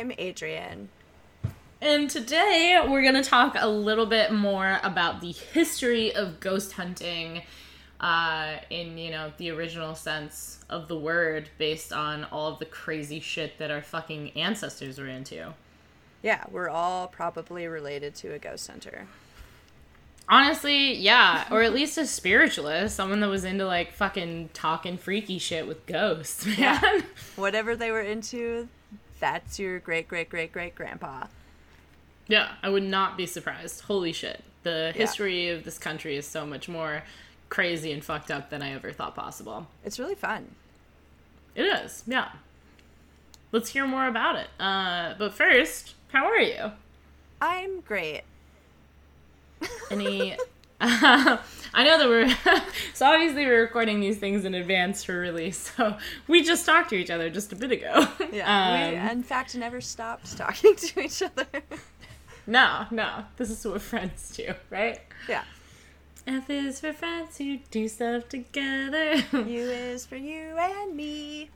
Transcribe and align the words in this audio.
I'm 0.00 0.12
Adrian. 0.16 0.88
and 1.82 2.08
today 2.08 2.82
we're 2.88 3.02
gonna 3.02 3.22
talk 3.22 3.54
a 3.58 3.68
little 3.68 4.06
bit 4.06 4.32
more 4.32 4.80
about 4.82 5.20
the 5.20 5.30
history 5.30 6.14
of 6.14 6.40
ghost 6.40 6.72
hunting, 6.72 7.42
uh, 8.00 8.56
in 8.70 8.96
you 8.96 9.10
know 9.10 9.30
the 9.36 9.50
original 9.50 9.94
sense 9.94 10.64
of 10.70 10.88
the 10.88 10.96
word, 10.96 11.50
based 11.58 11.92
on 11.92 12.24
all 12.32 12.50
of 12.50 12.58
the 12.60 12.64
crazy 12.64 13.20
shit 13.20 13.58
that 13.58 13.70
our 13.70 13.82
fucking 13.82 14.30
ancestors 14.30 14.98
were 14.98 15.06
into. 15.06 15.52
Yeah, 16.22 16.44
we're 16.50 16.70
all 16.70 17.06
probably 17.06 17.66
related 17.66 18.14
to 18.16 18.32
a 18.32 18.38
ghost 18.38 18.68
hunter. 18.68 19.06
Honestly, 20.30 20.94
yeah, 20.94 21.46
or 21.50 21.60
at 21.60 21.74
least 21.74 21.98
a 21.98 22.06
spiritualist, 22.06 22.96
someone 22.96 23.20
that 23.20 23.28
was 23.28 23.44
into 23.44 23.66
like 23.66 23.92
fucking 23.92 24.48
talking 24.54 24.96
freaky 24.96 25.38
shit 25.38 25.68
with 25.68 25.84
ghosts, 25.84 26.46
man. 26.58 27.04
Whatever 27.36 27.76
they 27.76 27.90
were 27.90 28.00
into, 28.00 28.68
that's 29.20 29.58
your 29.58 29.78
great 29.78 30.08
great 30.08 30.28
great 30.28 30.52
great 30.52 30.74
grandpa. 30.74 31.26
Yeah, 32.26 32.52
I 32.62 32.68
would 32.68 32.82
not 32.82 33.16
be 33.16 33.26
surprised. 33.26 33.82
Holy 33.82 34.12
shit. 34.12 34.42
The 34.62 34.92
history 34.94 35.48
of 35.48 35.64
this 35.64 35.78
country 35.78 36.16
is 36.16 36.26
so 36.26 36.46
much 36.46 36.68
more 36.68 37.02
crazy 37.48 37.92
and 37.92 38.04
fucked 38.04 38.30
up 38.30 38.50
than 38.50 38.62
I 38.62 38.72
ever 38.72 38.92
thought 38.92 39.14
possible. 39.14 39.66
It's 39.84 39.98
really 39.98 40.14
fun. 40.14 40.54
It 41.54 41.64
is, 41.64 42.04
yeah. 42.06 42.30
Let's 43.52 43.70
hear 43.70 43.86
more 43.86 44.06
about 44.06 44.36
it. 44.36 44.48
Uh, 44.60 45.14
but 45.18 45.34
first, 45.34 45.94
how 46.12 46.26
are 46.26 46.38
you? 46.38 46.72
I'm 47.40 47.80
great. 47.80 48.22
Any. 49.90 50.36
I 51.80 51.84
know 51.84 51.96
that 51.96 52.08
we're. 52.10 52.62
so 52.94 53.06
obviously, 53.06 53.46
we're 53.46 53.62
recording 53.62 54.00
these 54.00 54.18
things 54.18 54.44
in 54.44 54.52
advance 54.54 55.02
for 55.02 55.18
release. 55.18 55.72
So 55.74 55.96
we 56.28 56.42
just 56.42 56.66
talked 56.66 56.90
to 56.90 56.94
each 56.96 57.08
other 57.08 57.30
just 57.30 57.54
a 57.54 57.56
bit 57.56 57.72
ago. 57.72 58.06
Yeah, 58.32 58.90
we 58.90 58.98
Um, 58.98 59.08
in 59.08 59.22
fact 59.22 59.56
never 59.56 59.80
stopped 59.80 60.36
talking 60.36 60.76
to 60.76 61.00
each 61.00 61.22
other. 61.22 61.46
no, 62.46 62.84
no. 62.90 63.24
This 63.38 63.48
is 63.48 63.66
what 63.66 63.80
friends 63.80 64.30
do, 64.36 64.52
right? 64.68 65.00
yeah, 65.26 65.44
F 66.26 66.50
is 66.50 66.80
for 66.80 66.92
friends 66.92 67.38
who 67.38 67.56
do 67.70 67.88
stuff 67.88 68.28
together. 68.28 69.14
U 69.32 69.70
is 69.70 70.04
for 70.04 70.16
you 70.16 70.58
and 70.58 70.94
me. 70.94 71.48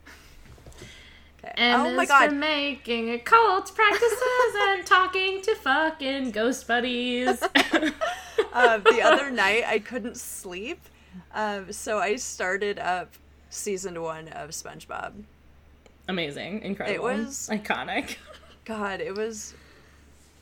Okay. 1.43 1.53
And 1.55 1.99
oh 1.99 2.01
is 2.01 2.09
for 2.11 2.31
making 2.31 3.11
occult 3.11 3.75
practices 3.75 4.55
and 4.69 4.87
talking 4.87 5.43
to 5.43 5.53
fucking 5.53 6.31
ghost 6.31 6.67
buddies. 6.67 7.43
Uh, 8.55 8.77
the 8.79 9.01
other 9.03 9.29
night 9.29 9.63
I 9.67 9.77
couldn't 9.79 10.17
sleep, 10.17 10.79
um, 11.33 11.71
so 11.71 11.99
I 11.99 12.15
started 12.15 12.79
up 12.79 13.13
season 13.49 14.01
one 14.01 14.27
of 14.29 14.49
SpongeBob. 14.49 15.13
Amazing, 16.07 16.61
incredible, 16.63 17.07
It 17.07 17.17
was- 17.17 17.49
iconic. 17.51 18.15
God, 18.65 18.99
it 19.01 19.15
was, 19.15 19.53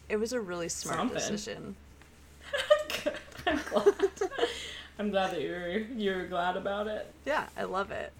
it 0.08 0.16
was 0.18 0.32
a 0.32 0.40
really 0.40 0.70
smart 0.70 0.98
Something. 0.98 1.18
decision. 1.18 1.76
I'm 3.48 3.60
glad. 3.70 3.94
I'm 5.00 5.10
glad 5.10 5.32
that 5.32 5.42
you're 5.42 5.80
you're 5.80 6.28
glad 6.28 6.56
about 6.56 6.88
it. 6.88 7.12
Yeah, 7.26 7.48
I 7.58 7.64
love 7.64 7.92
it. 7.92 8.14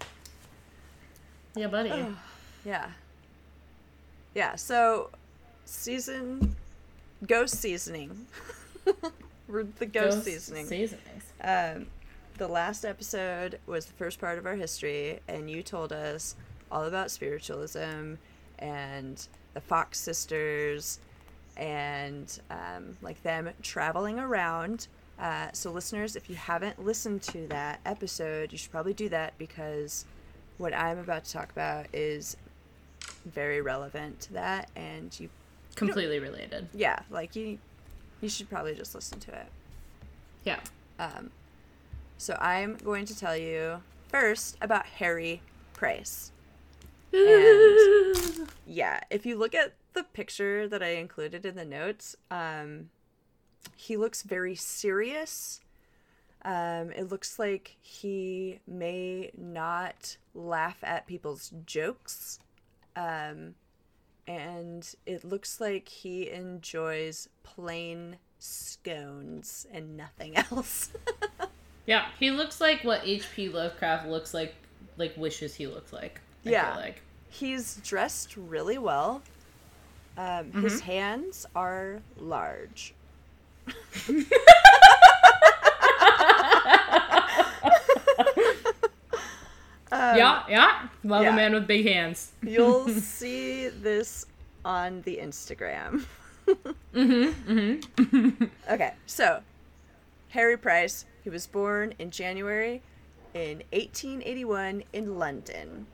Yeah, 1.54 1.68
buddy. 1.68 1.92
Yeah. 2.64 2.88
Yeah, 4.34 4.56
so 4.56 5.10
season 5.64 6.56
ghost 7.26 7.54
seasoning. 7.60 8.26
We're 9.48 9.64
the 9.64 9.86
ghost, 9.86 10.24
seasoning. 10.24 10.66
Seasonings. 10.66 11.24
um 11.42 11.86
the 12.36 12.48
last 12.48 12.84
episode 12.84 13.60
was 13.66 13.86
the 13.86 13.92
first 13.92 14.18
part 14.18 14.38
of 14.38 14.46
our 14.46 14.56
history 14.56 15.20
and 15.28 15.48
you 15.48 15.62
told 15.62 15.92
us 15.92 16.34
all 16.70 16.84
about 16.84 17.12
spiritualism 17.12 18.14
and 18.58 19.28
the 19.52 19.60
Fox 19.60 20.00
sisters 20.00 20.98
and 21.56 22.40
um, 22.50 22.96
like 23.02 23.22
them 23.22 23.50
traveling 23.62 24.18
around. 24.18 24.88
Uh, 25.20 25.46
so, 25.52 25.70
listeners, 25.70 26.16
if 26.16 26.28
you 26.28 26.34
haven't 26.34 26.84
listened 26.84 27.22
to 27.22 27.46
that 27.46 27.78
episode, 27.86 28.50
you 28.50 28.58
should 28.58 28.72
probably 28.72 28.94
do 28.94 29.08
that 29.10 29.32
because 29.38 30.04
what 30.58 30.74
I'm 30.74 30.98
about 30.98 31.24
to 31.26 31.32
talk 31.32 31.52
about 31.52 31.86
is 31.92 32.36
very 33.24 33.60
relevant 33.60 34.18
to 34.22 34.32
that, 34.32 34.70
and 34.74 35.18
you, 35.20 35.28
Completely 35.76 36.18
related. 36.18 36.66
yeah, 36.74 36.98
like 37.10 37.36
you, 37.36 37.58
you 38.20 38.28
should 38.28 38.48
probably 38.48 38.74
just 38.74 38.94
listen 38.94 39.20
to 39.20 39.32
it. 39.32 39.46
Yeah. 40.44 40.60
Um, 40.98 41.30
so 42.18 42.36
I'm 42.40 42.76
going 42.76 43.04
to 43.06 43.18
tell 43.18 43.36
you 43.36 43.82
first 44.08 44.56
about 44.60 44.86
Harry 44.86 45.42
Price. 45.72 46.30
And 47.14 48.48
yeah, 48.66 49.00
if 49.08 49.24
you 49.24 49.36
look 49.36 49.54
at 49.54 49.74
the 49.92 50.02
picture 50.02 50.66
that 50.68 50.82
I 50.82 50.94
included 50.96 51.46
in 51.46 51.54
the 51.54 51.64
notes, 51.64 52.16
um, 52.30 52.90
he 53.76 53.96
looks 53.96 54.22
very 54.22 54.56
serious. 54.56 55.60
Um, 56.44 56.90
it 56.90 57.08
looks 57.10 57.38
like 57.38 57.76
he 57.80 58.58
may 58.66 59.30
not 59.36 60.16
laugh 60.34 60.78
at 60.82 61.06
people's 61.06 61.52
jokes. 61.64 62.40
Um, 62.96 63.54
and 64.26 64.94
it 65.06 65.24
looks 65.24 65.60
like 65.60 65.88
he 65.88 66.30
enjoys 66.30 67.28
plain 67.42 68.16
scones 68.38 69.66
and 69.72 69.96
nothing 69.96 70.36
else. 70.50 70.90
yeah, 71.86 72.06
he 72.18 72.30
looks 72.30 72.60
like 72.60 72.82
what 72.84 73.02
H.P. 73.04 73.48
Lovecraft 73.50 74.06
looks 74.08 74.32
like, 74.34 74.54
like 74.96 75.16
wishes 75.16 75.54
he 75.54 75.66
looked 75.66 75.92
like. 75.92 76.20
I 76.46 76.50
Yeah. 76.50 76.72
Feel 76.74 76.82
like. 76.82 77.02
He's 77.30 77.76
dressed 77.82 78.36
really 78.36 78.78
well. 78.78 79.22
Um, 80.16 80.52
His 80.52 80.80
hands 80.80 81.44
are 81.56 82.00
large. 82.16 82.94
Um, 89.94 90.18
yeah, 90.18 90.42
yeah. 90.48 90.88
Love 91.04 91.22
yeah. 91.22 91.32
a 91.32 91.36
man 91.36 91.54
with 91.54 91.68
big 91.68 91.86
hands. 91.86 92.32
You'll 92.42 92.88
see 93.00 93.68
this 93.68 94.26
on 94.64 95.02
the 95.02 95.18
Instagram. 95.18 96.04
Mm-hmm, 96.92 97.52
mm-hmm. 97.58 98.44
okay, 98.72 98.94
so 99.06 99.40
Harry 100.30 100.56
Price, 100.56 101.04
he 101.22 101.30
was 101.30 101.46
born 101.46 101.94
in 102.00 102.10
January 102.10 102.82
in 103.34 103.62
1881 103.72 104.82
in 104.92 105.16
London. 105.16 105.86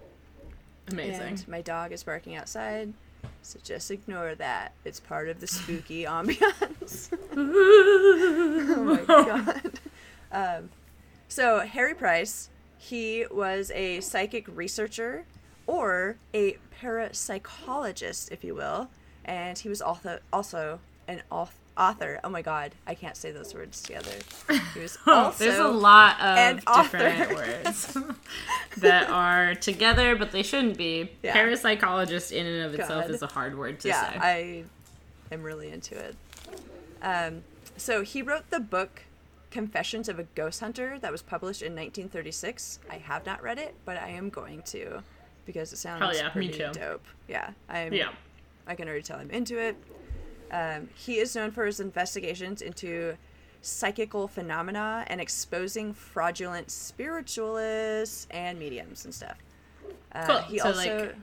Amazing. 0.90 1.20
And 1.20 1.48
my 1.48 1.60
dog 1.60 1.92
is 1.92 2.02
barking 2.02 2.36
outside, 2.36 2.94
so 3.42 3.58
just 3.62 3.90
ignore 3.90 4.34
that. 4.36 4.72
It's 4.86 4.98
part 4.98 5.28
of 5.28 5.40
the 5.40 5.46
spooky 5.46 6.04
ambiance. 6.06 7.12
oh 7.36 8.82
my 8.82 9.04
god. 9.04 9.78
Um, 10.32 10.70
so 11.28 11.60
Harry 11.60 11.94
Price, 11.94 12.48
he 12.80 13.26
was 13.30 13.70
a 13.72 14.00
psychic 14.00 14.46
researcher 14.48 15.26
or 15.66 16.16
a 16.32 16.56
parapsychologist, 16.80 18.32
if 18.32 18.42
you 18.42 18.54
will, 18.54 18.88
and 19.22 19.58
he 19.58 19.68
was 19.68 19.82
also 19.82 20.18
also 20.32 20.80
an 21.06 21.20
auth- 21.30 21.50
author. 21.76 22.18
Oh 22.24 22.30
my 22.30 22.40
god, 22.40 22.72
I 22.86 22.94
can't 22.94 23.18
say 23.18 23.32
those 23.32 23.54
words 23.54 23.82
together. 23.82 24.12
He 24.72 24.80
was 24.80 24.96
also 25.06 25.44
There's 25.44 25.58
a 25.58 25.68
lot 25.68 26.18
of 26.22 26.64
different 26.64 27.34
words 27.34 27.98
that 28.78 29.10
are 29.10 29.54
together, 29.56 30.16
but 30.16 30.32
they 30.32 30.42
shouldn't 30.42 30.78
be. 30.78 31.10
Yeah. 31.22 31.36
Parapsychologist 31.36 32.32
in 32.32 32.46
and 32.46 32.64
of 32.64 32.80
itself 32.80 33.10
is 33.10 33.20
a 33.20 33.26
hard 33.26 33.58
word 33.58 33.78
to 33.80 33.88
yeah, 33.88 34.12
say. 34.12 34.18
I 34.18 34.64
am 35.34 35.42
really 35.42 35.70
into 35.70 35.98
it. 35.98 36.16
Um, 37.02 37.42
so 37.76 38.02
he 38.02 38.22
wrote 38.22 38.48
the 38.48 38.60
book 38.60 39.02
Confessions 39.50 40.08
of 40.08 40.18
a 40.18 40.22
Ghost 40.34 40.60
Hunter 40.60 40.98
that 41.00 41.10
was 41.10 41.22
published 41.22 41.62
in 41.62 41.72
1936. 41.72 42.78
I 42.88 42.98
have 42.98 43.26
not 43.26 43.42
read 43.42 43.58
it, 43.58 43.74
but 43.84 43.96
I 43.96 44.08
am 44.10 44.28
going 44.30 44.62
to 44.66 45.02
because 45.44 45.72
it 45.72 45.76
sounds 45.78 46.00
Hell 46.02 46.14
yeah, 46.14 46.28
pretty 46.28 46.56
dope. 46.72 47.04
Yeah, 47.28 47.50
I'm. 47.68 47.92
yeah. 47.92 48.10
I 48.66 48.74
can 48.76 48.86
already 48.86 49.02
tell 49.02 49.18
I'm 49.18 49.30
into 49.30 49.58
it. 49.58 49.74
Um, 50.52 50.88
he 50.94 51.18
is 51.18 51.34
known 51.34 51.50
for 51.50 51.66
his 51.66 51.80
investigations 51.80 52.62
into 52.62 53.16
psychical 53.62 54.28
phenomena 54.28 55.04
and 55.08 55.20
exposing 55.20 55.92
fraudulent 55.94 56.70
spiritualists 56.70 58.26
and 58.30 58.58
mediums 58.58 59.04
and 59.04 59.12
stuff. 59.14 59.36
Uh, 60.12 60.26
Cool. 60.26 60.38
He 60.42 60.58
So, 60.60 60.66
also, 60.66 60.98
like- 61.06 61.14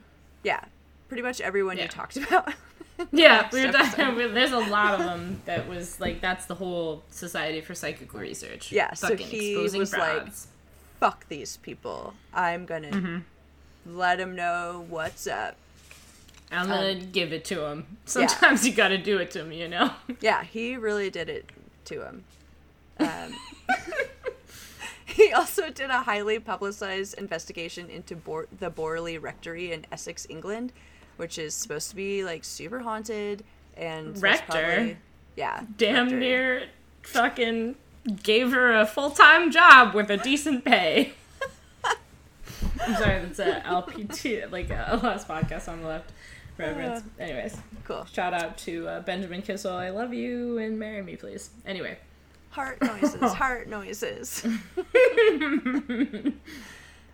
yeah, 0.44 0.60
pretty 1.08 1.22
much 1.22 1.40
everyone 1.40 1.76
Yeah. 1.78 1.84
you 1.84 1.88
talked 1.88 2.16
about. 2.18 2.52
Yeah, 3.12 3.48
we 3.52 3.64
were 3.64 3.72
talking, 3.72 4.16
there's 4.34 4.52
a 4.52 4.58
lot 4.58 4.94
of 4.94 5.06
them 5.06 5.40
that 5.44 5.68
was 5.68 6.00
like 6.00 6.20
that's 6.20 6.46
the 6.46 6.54
whole 6.54 7.02
Society 7.10 7.60
for 7.60 7.74
Psychical 7.74 8.18
Research. 8.20 8.72
Yeah, 8.72 8.92
so 8.94 9.08
Fucking 9.08 9.26
he 9.26 9.52
exposing 9.52 9.80
was 9.80 9.92
like- 9.92 10.26
Fuck 11.00 11.28
these 11.28 11.56
people. 11.58 12.14
I'm 12.34 12.66
gonna 12.66 12.88
Mm-hmm. 12.90 13.96
let 13.96 14.18
them 14.18 14.34
know 14.34 14.84
what's 14.88 15.26
up. 15.28 15.56
I'm 16.50 16.66
gonna 16.66 16.92
um, 16.92 17.10
give 17.12 17.32
it 17.32 17.44
to 17.46 17.66
him. 17.66 17.98
Sometimes 18.04 18.66
you 18.66 18.72
gotta 18.74 18.98
do 18.98 19.18
it 19.18 19.30
to 19.32 19.40
him, 19.42 19.52
you 19.52 19.68
know. 19.68 19.92
Yeah, 20.20 20.42
he 20.42 20.76
really 20.76 21.08
did 21.10 21.28
it 21.28 21.50
to 21.84 22.02
him. 22.04 22.24
Um, 22.98 23.34
he 25.06 25.32
also 25.32 25.70
did 25.70 25.90
a 25.90 26.00
highly 26.02 26.38
publicized 26.38 27.14
investigation 27.14 27.88
into 27.90 28.16
Bor- 28.16 28.48
the 28.58 28.70
Borley 28.70 29.20
Rectory 29.20 29.72
in 29.72 29.86
Essex, 29.92 30.26
England, 30.28 30.72
which 31.18 31.36
is 31.38 31.54
supposed 31.54 31.90
to 31.90 31.96
be 31.96 32.24
like 32.24 32.42
super 32.44 32.80
haunted 32.80 33.44
and 33.76 34.20
Rector? 34.22 34.46
probably- 34.46 34.96
yeah, 35.36 35.62
Damn 35.76 36.18
near 36.18 36.64
fucking 37.02 37.76
gave 38.22 38.50
her 38.52 38.72
a 38.74 38.86
full 38.86 39.10
time 39.10 39.50
job 39.52 39.94
with 39.94 40.10
a 40.10 40.16
decent 40.16 40.64
pay. 40.64 41.12
I'm 42.80 42.94
sorry, 42.96 43.20
that's 43.20 43.38
a 43.38 43.60
LPT, 43.66 44.50
like 44.50 44.70
a 44.70 44.98
last 45.02 45.28
podcast 45.28 45.68
on 45.68 45.82
the 45.82 45.86
left 45.88 46.10
reference. 46.56 47.04
Anyways, 47.20 47.56
Cool. 47.84 48.04
shout 48.12 48.32
out 48.34 48.56
to 48.58 48.88
uh, 48.88 49.00
Benjamin 49.00 49.42
Kissel. 49.42 49.72
I 49.74 49.90
love 49.90 50.12
you 50.14 50.58
and 50.58 50.78
marry 50.78 51.02
me, 51.02 51.14
please. 51.16 51.50
Anyway. 51.66 51.98
Heart 52.50 52.80
noises, 52.82 53.32
heart 53.34 53.68
noises. 53.68 54.44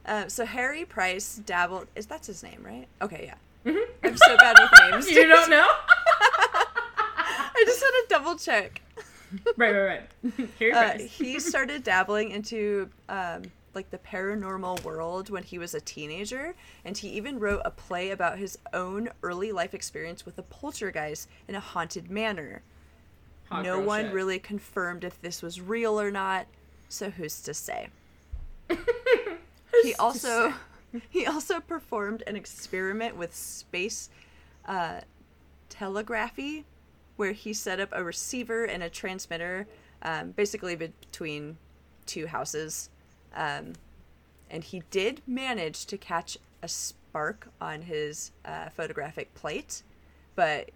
uh, 0.07 0.29
so 0.29 0.45
Harry 0.47 0.85
Price 0.85 1.37
dabbled. 1.45 1.89
Is 1.97 2.07
that's 2.07 2.27
his 2.27 2.43
name, 2.43 2.63
right? 2.65 2.87
Okay, 3.03 3.25
yeah. 3.27 3.35
I'm 3.67 4.17
so 4.17 4.37
bad 4.37 4.57
with 4.61 4.71
names. 4.91 5.07
Mm-hmm. 5.07 5.15
You 5.15 5.29
don't 5.29 5.51
know? 5.51 5.67
I 7.57 7.63
just 7.67 7.81
had 7.81 7.91
to 7.91 8.05
double 8.09 8.37
check. 8.37 8.83
right, 9.57 9.73
right, 9.73 9.87
right. 9.87 10.49
Here 10.59 10.75
Uh, 10.75 10.99
he 10.99 11.39
started 11.41 11.83
dabbling 11.83 12.31
into 12.31 12.89
um, 13.09 13.43
like 13.75 13.91
the 13.91 13.99
paranormal 13.99 14.83
world 14.85 15.31
when 15.31 15.43
he 15.43 15.59
was 15.59 15.75
a 15.75 15.81
teenager, 15.81 16.55
and 16.85 16.97
he 16.97 17.09
even 17.11 17.39
wrote 17.39 17.63
a 17.65 17.71
play 17.71 18.11
about 18.11 18.39
his 18.39 18.59
own 18.73 19.09
early 19.23 19.51
life 19.53 19.75
experience 19.75 20.25
with 20.27 20.39
a 20.39 20.43
poltergeist 20.43 21.29
in 21.49 21.55
a 21.55 21.61
haunted 21.61 22.11
manor. 22.11 22.63
Hot 23.51 23.65
no 23.65 23.79
one 23.81 24.07
shit. 24.07 24.15
really 24.15 24.39
confirmed 24.39 25.05
if 25.05 25.21
this 25.21 25.43
was 25.43 25.61
real 25.61 26.01
or 26.01 26.11
not, 26.11 26.47
so 26.89 27.11
who's 27.11 27.41
to 27.43 27.55
say? 27.55 27.89
he 29.83 29.95
also 29.97 30.55
he 31.11 31.27
also 31.27 31.61
performed 31.61 32.23
an 32.27 32.37
experiment 32.37 33.17
with 33.17 33.35
space 33.35 34.11
uh, 34.67 35.01
telegraphy, 35.69 36.65
where 37.17 37.33
he 37.33 37.53
set 37.53 37.81
up 37.81 37.89
a 37.93 38.03
receiver 38.03 38.65
and 38.65 38.83
a 38.83 38.91
transmitter, 38.91 39.67
um, 40.03 40.31
basically 40.33 40.77
be- 40.77 40.93
between 41.01 41.57
two 42.07 42.27
houses, 42.27 42.91
um, 43.35 43.73
and 44.51 44.65
he 44.65 44.83
did 44.91 45.23
manage 45.27 45.87
to 45.87 45.97
catch 45.99 46.39
a 46.63 46.69
spark 46.69 47.49
on 47.61 47.83
his 47.83 48.33
uh, 48.45 48.69
photographic 48.71 49.33
plate, 49.35 49.83
but 50.35 50.71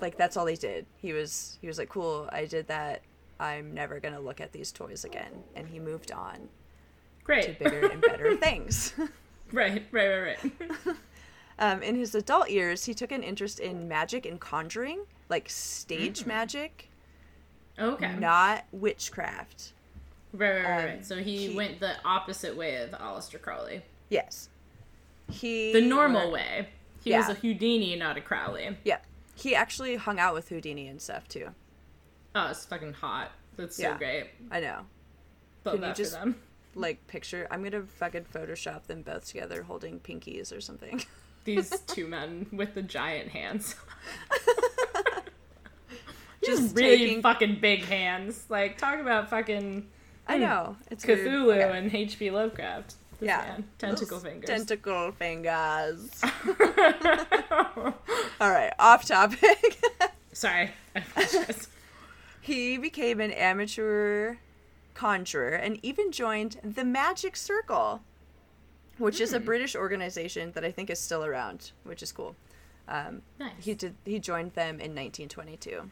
like 0.00 0.16
that's 0.16 0.36
all 0.36 0.46
he 0.46 0.56
did. 0.56 0.86
He 1.00 1.12
was 1.12 1.58
he 1.60 1.66
was 1.66 1.78
like, 1.78 1.88
"Cool, 1.88 2.28
I 2.32 2.44
did 2.44 2.68
that. 2.68 3.02
I'm 3.40 3.72
never 3.72 4.00
gonna 4.00 4.20
look 4.20 4.40
at 4.40 4.52
these 4.52 4.70
toys 4.72 5.04
again," 5.04 5.32
and 5.54 5.68
he 5.68 5.78
moved 5.78 6.12
on 6.12 6.48
to 7.44 7.52
bigger 7.58 7.86
and 7.88 8.00
better 8.02 8.36
things. 8.38 8.92
Right, 9.52 9.84
right, 9.92 10.08
right, 10.08 10.38
right. 10.60 10.96
Um, 11.60 11.82
in 11.82 11.96
his 11.96 12.14
adult 12.14 12.50
years, 12.50 12.84
he 12.84 12.94
took 12.94 13.10
an 13.10 13.24
interest 13.24 13.58
in 13.58 13.88
magic 13.88 14.26
and 14.26 14.38
conjuring, 14.38 15.00
like 15.28 15.50
stage 15.50 16.24
magic, 16.24 16.88
Okay. 17.80 18.14
not 18.16 18.64
witchcraft. 18.70 19.72
Right, 20.32 20.52
right, 20.52 20.62
right, 20.62 20.78
um, 20.78 20.84
right. 20.84 21.04
So 21.06 21.16
he, 21.16 21.48
he- 21.48 21.56
went 21.56 21.80
the 21.80 21.94
opposite 22.04 22.56
way 22.56 22.76
of 22.76 22.90
Aleister 22.90 23.42
Crowley. 23.42 23.82
Yes, 24.08 24.50
he 25.28 25.72
The 25.72 25.80
normal 25.80 26.28
or- 26.28 26.32
way. 26.32 26.68
He 27.02 27.12
was 27.12 27.28
a 27.28 27.34
Houdini, 27.34 27.96
not 27.96 28.16
a 28.16 28.20
Crowley. 28.20 28.76
Yeah, 28.84 28.98
he 29.34 29.56
actually 29.56 29.96
hung 29.96 30.20
out 30.20 30.34
with 30.34 30.48
Houdini 30.50 30.86
and 30.86 31.02
stuff 31.02 31.26
too. 31.26 31.48
Oh, 32.36 32.50
it's 32.50 32.66
fucking 32.66 32.92
hot. 32.92 33.32
That's 33.56 33.74
so 33.76 33.82
Yeah. 33.82 33.98
great. 33.98 34.26
I 34.52 34.60
know. 34.60 34.86
Love 35.64 35.80
Can 35.80 35.88
you 35.88 35.94
just- 35.94 36.12
them. 36.12 36.40
Like 36.78 37.06
picture, 37.06 37.46
I'm 37.50 37.62
gonna 37.62 37.82
fucking 37.82 38.26
Photoshop 38.32 38.84
them 38.84 39.02
both 39.02 39.26
together 39.26 39.62
holding 39.62 40.00
pinkies 40.00 40.56
or 40.56 40.60
something. 40.60 41.02
These 41.44 41.70
two 41.86 42.06
men 42.06 42.46
with 42.52 42.74
the 42.74 42.82
giant 42.82 43.30
hands. 43.30 43.74
Just 46.44 46.62
Just 46.62 46.76
really 46.76 46.98
taking- 46.98 47.22
fucking 47.22 47.58
big 47.60 47.84
hands. 47.84 48.44
Like, 48.48 48.78
talk 48.78 49.00
about 49.00 49.28
fucking 49.28 49.86
I 50.28 50.36
hmm, 50.36 50.42
know 50.42 50.76
it's. 50.90 51.04
Cthulhu 51.04 51.74
and 51.74 51.92
H.P. 51.94 52.30
Lovecraft. 52.30 52.94
This 53.18 53.26
Yeah. 53.26 53.38
man. 53.38 53.64
Tentacle 53.78 54.18
Those 54.18 54.22
fingers. 54.22 54.48
Tentacle 54.48 55.12
fingers. 55.12 56.22
All 58.40 58.50
right, 58.50 58.72
off 58.78 59.04
topic. 59.06 59.80
Sorry. 60.32 60.70
I 60.94 61.54
he 62.40 62.78
became 62.78 63.20
an 63.20 63.32
amateur 63.32 64.36
conjurer 64.98 65.50
and 65.50 65.78
even 65.84 66.10
joined 66.10 66.58
the 66.64 66.84
Magic 66.84 67.36
Circle, 67.36 68.02
which 68.98 69.20
is 69.20 69.32
a 69.32 69.38
British 69.38 69.76
organization 69.76 70.50
that 70.52 70.64
I 70.64 70.72
think 70.72 70.90
is 70.90 70.98
still 70.98 71.24
around, 71.24 71.70
which 71.84 72.02
is 72.02 72.10
cool. 72.10 72.34
Um, 72.88 73.22
nice. 73.38 73.52
he 73.60 73.74
did. 73.74 73.94
He 74.04 74.18
joined 74.18 74.54
them 74.54 74.80
in 74.80 74.96
1922. 74.96 75.90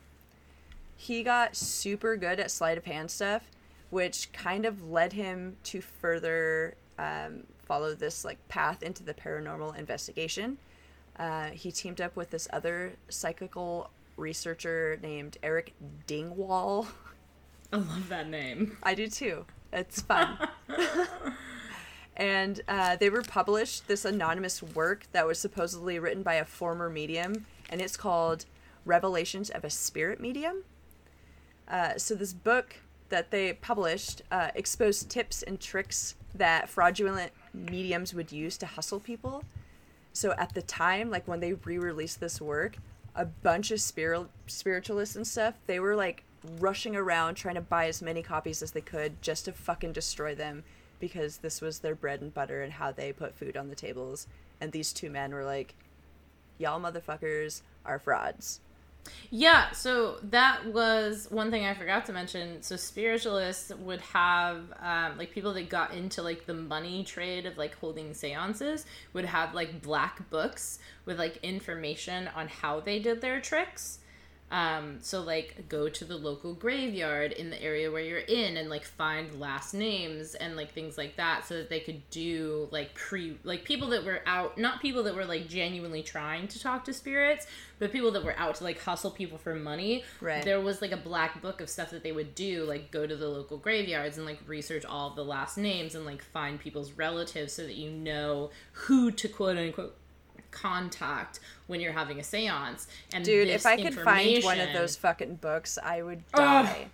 He 0.97 1.23
got 1.23 1.55
super 1.55 2.17
good 2.17 2.41
at 2.41 2.51
sleight 2.51 2.79
of 2.79 2.85
hand 2.85 3.11
stuff, 3.11 3.45
which 3.91 4.33
kind 4.33 4.67
of 4.67 4.91
led 4.91 5.13
him 5.13 5.57
to 5.65 5.81
further 5.81 6.75
um, 6.99 7.45
follow 7.65 7.95
this 7.95 8.25
like 8.25 8.39
path 8.49 8.83
into 8.83 9.05
the 9.05 9.15
paranormal 9.15 9.79
investigation. 9.79 10.59
Uh, 11.17 11.51
he 11.51 11.71
teamed 11.71 12.01
up 12.01 12.17
with 12.17 12.31
this 12.31 12.49
other 12.53 12.95
psychical 13.09 13.91
researcher 14.17 14.99
named 15.01 15.39
Eric 15.45 15.75
Dingwall. 16.09 16.89
I 17.73 17.77
love 17.77 18.09
that 18.09 18.29
name. 18.29 18.77
I 18.83 18.95
do 18.95 19.09
too. 19.09 19.45
It's 19.73 20.01
fun. 20.01 20.39
and 22.17 22.61
uh, 22.69 22.97
they 22.97 23.11
were 23.11 23.23
published 23.23 23.89
this 23.89 24.05
anonymous 24.05 24.63
work 24.63 25.07
that 25.13 25.27
was 25.27 25.39
supposedly 25.39 25.99
written 25.99 26.23
by 26.23 26.35
a 26.35 26.45
former 26.45 26.89
medium, 26.89 27.47
and 27.69 27.81
it's 27.81 27.97
called 27.97 28.47
Revelations 28.85 29.51
of 29.51 29.65
a 29.65 29.71
Spirit 29.71 30.21
Medium. 30.21 30.63
Uh, 31.69 31.97
so 31.97 32.15
this 32.15 32.33
book 32.33 32.77
that 33.09 33.31
they 33.31 33.53
published 33.55 34.23
uh, 34.31 34.51
exposed 34.55 35.11
tips 35.11 35.43
and 35.43 35.61
tricks 35.61 36.15
that 36.35 36.69
fraudulent 36.69 37.33
mediums 37.53 38.15
would 38.15 38.33
use 38.33 38.57
to 38.59 38.67
hustle 38.67 39.01
people. 39.01 39.45
So 40.13 40.33
at 40.39 40.55
the 40.55 40.63
time, 40.63 41.11
like 41.11 41.27
when 41.27 41.41
they 41.41 41.53
re-released 41.53 42.21
this 42.21 42.41
work, 42.41 42.77
a 43.15 43.25
bunch 43.25 43.71
of 43.71 43.81
spirit 43.81 44.29
spiritualists 44.47 45.17
and 45.17 45.27
stuff, 45.27 45.55
they 45.67 45.81
were 45.81 45.97
like 45.97 46.25
rushing 46.59 46.97
around 46.97 47.35
trying 47.35 47.55
to 47.55 47.61
buy 47.61 47.87
as 47.87 48.03
many 48.03 48.23
copies 48.23 48.63
as 48.63 48.73
they 48.73 48.81
could 48.81 49.21
just 49.23 49.45
to 49.45 49.53
fucking 49.53 49.93
destroy 49.93 50.35
them 50.35 50.65
because 50.99 51.39
this 51.39 51.61
was 51.61 51.81
their 51.81 51.95
bread 51.95 52.21
and 52.21 52.33
butter 52.33 52.63
and 52.63 52.75
how 52.75 52.91
they 52.93 53.13
put 53.13 53.35
food 53.35 53.57
on 53.57 53.69
the 53.69 53.75
tables. 53.75 54.27
And 54.61 54.73
these 54.73 54.93
two 54.93 55.11
men 55.11 55.33
were 55.33 55.45
like, 55.45 55.75
"Y'all 56.59 56.81
motherfuckers 56.81 57.63
are 57.85 57.99
frauds." 57.99 58.61
Yeah, 59.31 59.71
so 59.73 60.19
that 60.23 60.67
was 60.67 61.29
one 61.31 61.51
thing 61.51 61.65
I 61.65 61.75
forgot 61.75 62.07
to 62.07 62.13
mention. 62.13 62.63
So 62.63 62.77
spiritualists 62.77 63.73
would 63.75 64.01
have 64.01 64.73
um, 64.81 65.19
like 65.19 65.31
people 65.31 65.53
that 65.55 65.69
got 65.69 65.93
into 65.95 66.23
like 66.23 66.47
the 66.47 66.55
money 66.55 67.05
trade 67.05 67.47
of 67.47 67.59
like 67.59 67.75
holding 67.77 68.15
seances 68.15 68.85
would 69.13 69.25
have 69.25 69.55
like 69.55 69.83
black 69.83 70.29
books 70.31 70.79
with 71.05 71.19
like 71.19 71.39
information 71.43 72.29
on 72.35 72.49
how 72.49 72.81
they 72.81 72.99
did 72.99 73.21
their 73.21 73.41
tricks. 73.41 73.99
Um, 74.49 74.99
so 75.01 75.23
like 75.23 75.69
go 75.69 75.89
to 75.89 76.05
the 76.05 76.15
local 76.17 76.55
graveyard 76.55 77.33
in 77.33 77.51
the 77.51 77.61
area 77.61 77.91
where 77.91 78.01
you're 78.03 78.19
in 78.21 78.57
and 78.57 78.71
like 78.71 78.85
find 78.85 79.41
last 79.41 79.75
names 79.75 80.37
and 80.37 80.55
like 80.55 80.71
things 80.73 80.97
like 80.97 81.17
that 81.17 81.45
so 81.47 81.55
that 81.57 81.69
they 81.69 81.81
could 81.81 82.09
do 82.11 82.69
like 82.71 82.95
pre 82.95 83.39
like 83.43 83.65
people 83.65 83.89
that 83.89 84.05
were 84.05 84.21
out 84.25 84.57
not 84.57 84.81
people 84.81 85.03
that 85.03 85.17
were 85.17 85.25
like 85.25 85.49
genuinely 85.49 86.01
trying 86.01 86.47
to 86.47 86.61
talk 86.61 86.85
to 86.85 86.93
spirits 86.93 87.49
but 87.81 87.91
people 87.91 88.13
that 88.13 88.25
were 88.25 88.37
out 88.39 88.55
to 88.55 88.63
like 88.63 88.81
hustle 88.81 89.11
people 89.11 89.37
for 89.37 89.53
money 89.57 90.05
Right. 90.21 90.45
there 90.45 90.61
was 90.61 90.81
like 90.81 90.93
a 90.93 90.97
black 90.97 91.43
book 91.43 91.61
of 91.61 91.69
stuff 91.69 91.91
that 91.91 92.05
they 92.05 92.13
would 92.13 92.37
do 92.37 92.63
like 92.67 92.93
go 92.93 93.05
to 93.05 93.17
the 93.17 93.29
local 93.29 93.59
graveyards 93.59 94.17
and 94.17 94.25
like 94.25 94.39
research 94.47 94.85
all 94.85 95.11
the 95.11 95.25
last 95.25 95.59
names 95.59 95.97
and 95.97 96.07
like 96.07 96.23
find 96.23 96.61
people's 96.61 96.93
relatives 96.93 97.53
so 97.53 97.63
that 97.65 97.75
you 97.75 97.91
know 97.91 98.51
who 98.73 99.11
to 99.11 99.27
quote 99.27 99.57
unquote 99.59 99.97
contact 100.51 101.41
when 101.67 101.81
you're 101.81 101.93
having 101.93 102.19
a 102.21 102.25
seance 102.25 102.87
and 103.13 103.25
Dude, 103.25 103.49
if 103.49 103.67
I 103.67 103.77
could 103.81 103.95
find 103.95 104.43
one 104.45 104.61
of 104.61 104.73
those 104.73 104.97
fucking 104.97 105.37
books, 105.37 105.79
I 105.83 106.03
would 106.03 106.23
die. 106.33 106.89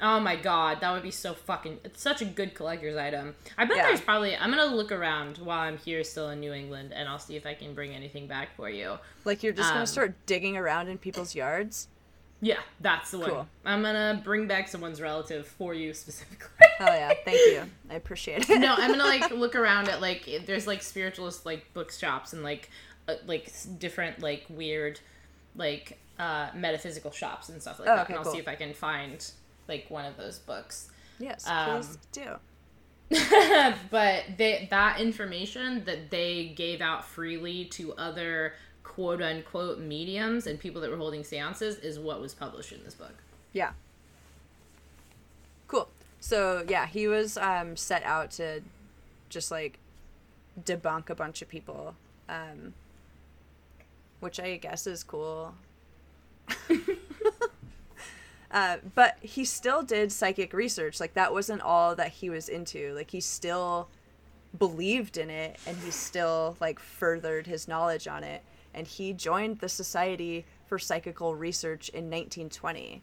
Oh 0.00 0.20
my 0.20 0.36
god, 0.36 0.80
that 0.80 0.92
would 0.92 1.02
be 1.02 1.10
so 1.10 1.34
fucking. 1.34 1.80
It's 1.82 2.00
such 2.00 2.22
a 2.22 2.24
good 2.24 2.54
collector's 2.54 2.96
item. 2.96 3.34
I 3.56 3.64
bet 3.64 3.78
Yeah. 3.78 3.82
there's 3.88 4.00
probably. 4.00 4.36
I'm 4.36 4.50
gonna 4.50 4.66
look 4.66 4.92
around 4.92 5.38
while 5.38 5.58
I'm 5.58 5.76
here 5.78 6.04
still 6.04 6.30
in 6.30 6.38
New 6.38 6.52
England, 6.52 6.92
and 6.94 7.08
I'll 7.08 7.18
see 7.18 7.34
if 7.34 7.44
I 7.44 7.54
can 7.54 7.74
bring 7.74 7.92
anything 7.92 8.28
back 8.28 8.54
for 8.54 8.70
you. 8.70 8.98
Like 9.24 9.42
you're 9.42 9.52
just 9.52 9.70
Um, 9.70 9.74
gonna 9.76 9.86
start 9.88 10.14
digging 10.26 10.56
around 10.56 10.86
in 10.88 10.98
people's 10.98 11.34
yards. 11.34 11.88
Yeah, 12.40 12.58
that's 12.80 13.10
the 13.10 13.18
one. 13.18 13.30
Cool. 13.30 13.48
I'm 13.64 13.82
gonna 13.82 14.20
bring 14.24 14.46
back 14.46 14.68
someone's 14.68 15.00
relative 15.00 15.46
for 15.46 15.74
you 15.74 15.92
specifically. 15.92 16.48
Hell 16.78 16.94
yeah, 16.94 17.12
thank 17.24 17.38
you. 17.38 17.64
I 17.90 17.94
appreciate 17.94 18.48
it. 18.48 18.60
no, 18.60 18.74
I'm 18.76 18.92
gonna 18.92 19.02
like 19.04 19.30
look 19.32 19.56
around 19.56 19.88
at 19.88 20.00
like 20.00 20.28
there's 20.46 20.66
like 20.66 20.82
spiritualist 20.82 21.44
like 21.44 21.72
bookshops 21.74 22.32
and 22.32 22.42
like 22.44 22.70
uh, 23.08 23.14
like 23.26 23.52
different 23.78 24.22
like 24.22 24.44
weird 24.48 25.00
like 25.56 25.98
uh 26.20 26.50
metaphysical 26.54 27.10
shops 27.10 27.48
and 27.48 27.60
stuff 27.60 27.80
like 27.80 27.88
Oh, 27.88 27.96
that, 27.96 28.02
okay, 28.04 28.12
and 28.12 28.18
I'll 28.18 28.24
cool. 28.24 28.34
see 28.34 28.38
if 28.38 28.46
I 28.48 28.54
can 28.54 28.72
find 28.72 29.28
like 29.66 29.86
one 29.90 30.04
of 30.04 30.16
those 30.16 30.38
books. 30.38 30.90
yes, 31.18 31.44
um, 31.48 31.80
please 31.80 31.98
do. 32.12 32.36
but 33.90 34.24
they 34.36 34.68
that 34.70 35.00
information 35.00 35.82
that 35.84 36.10
they 36.10 36.52
gave 36.54 36.80
out 36.80 37.04
freely 37.04 37.64
to 37.64 37.94
other 37.94 38.52
quote 38.98 39.22
unquote 39.22 39.78
mediums 39.78 40.48
and 40.48 40.58
people 40.58 40.80
that 40.80 40.90
were 40.90 40.96
holding 40.96 41.22
seances 41.22 41.76
is 41.76 42.00
what 42.00 42.20
was 42.20 42.34
published 42.34 42.72
in 42.72 42.82
this 42.82 42.94
book. 42.94 43.14
Yeah. 43.52 43.70
Cool. 45.68 45.88
So 46.18 46.64
yeah, 46.68 46.84
he 46.86 47.06
was 47.06 47.36
um, 47.36 47.76
set 47.76 48.02
out 48.02 48.32
to 48.32 48.60
just 49.28 49.52
like 49.52 49.78
debunk 50.64 51.10
a 51.10 51.14
bunch 51.14 51.42
of 51.42 51.48
people, 51.48 51.94
um, 52.28 52.74
which 54.18 54.40
I 54.40 54.56
guess 54.56 54.84
is 54.84 55.04
cool. 55.04 55.54
uh, 58.50 58.78
but 58.96 59.18
he 59.20 59.44
still 59.44 59.84
did 59.84 60.10
psychic 60.10 60.52
research. 60.52 60.98
Like 60.98 61.14
that 61.14 61.32
wasn't 61.32 61.62
all 61.62 61.94
that 61.94 62.10
he 62.14 62.30
was 62.30 62.48
into. 62.48 62.92
Like 62.94 63.12
he 63.12 63.20
still 63.20 63.86
believed 64.58 65.16
in 65.16 65.30
it, 65.30 65.60
and 65.68 65.76
he 65.76 65.92
still 65.92 66.56
like 66.60 66.80
furthered 66.80 67.46
his 67.46 67.68
knowledge 67.68 68.08
on 68.08 68.24
it. 68.24 68.42
And 68.78 68.86
he 68.86 69.12
joined 69.12 69.58
the 69.58 69.68
Society 69.68 70.46
for 70.66 70.78
Psychical 70.78 71.34
Research 71.34 71.88
in 71.88 72.04
1920. 72.04 73.02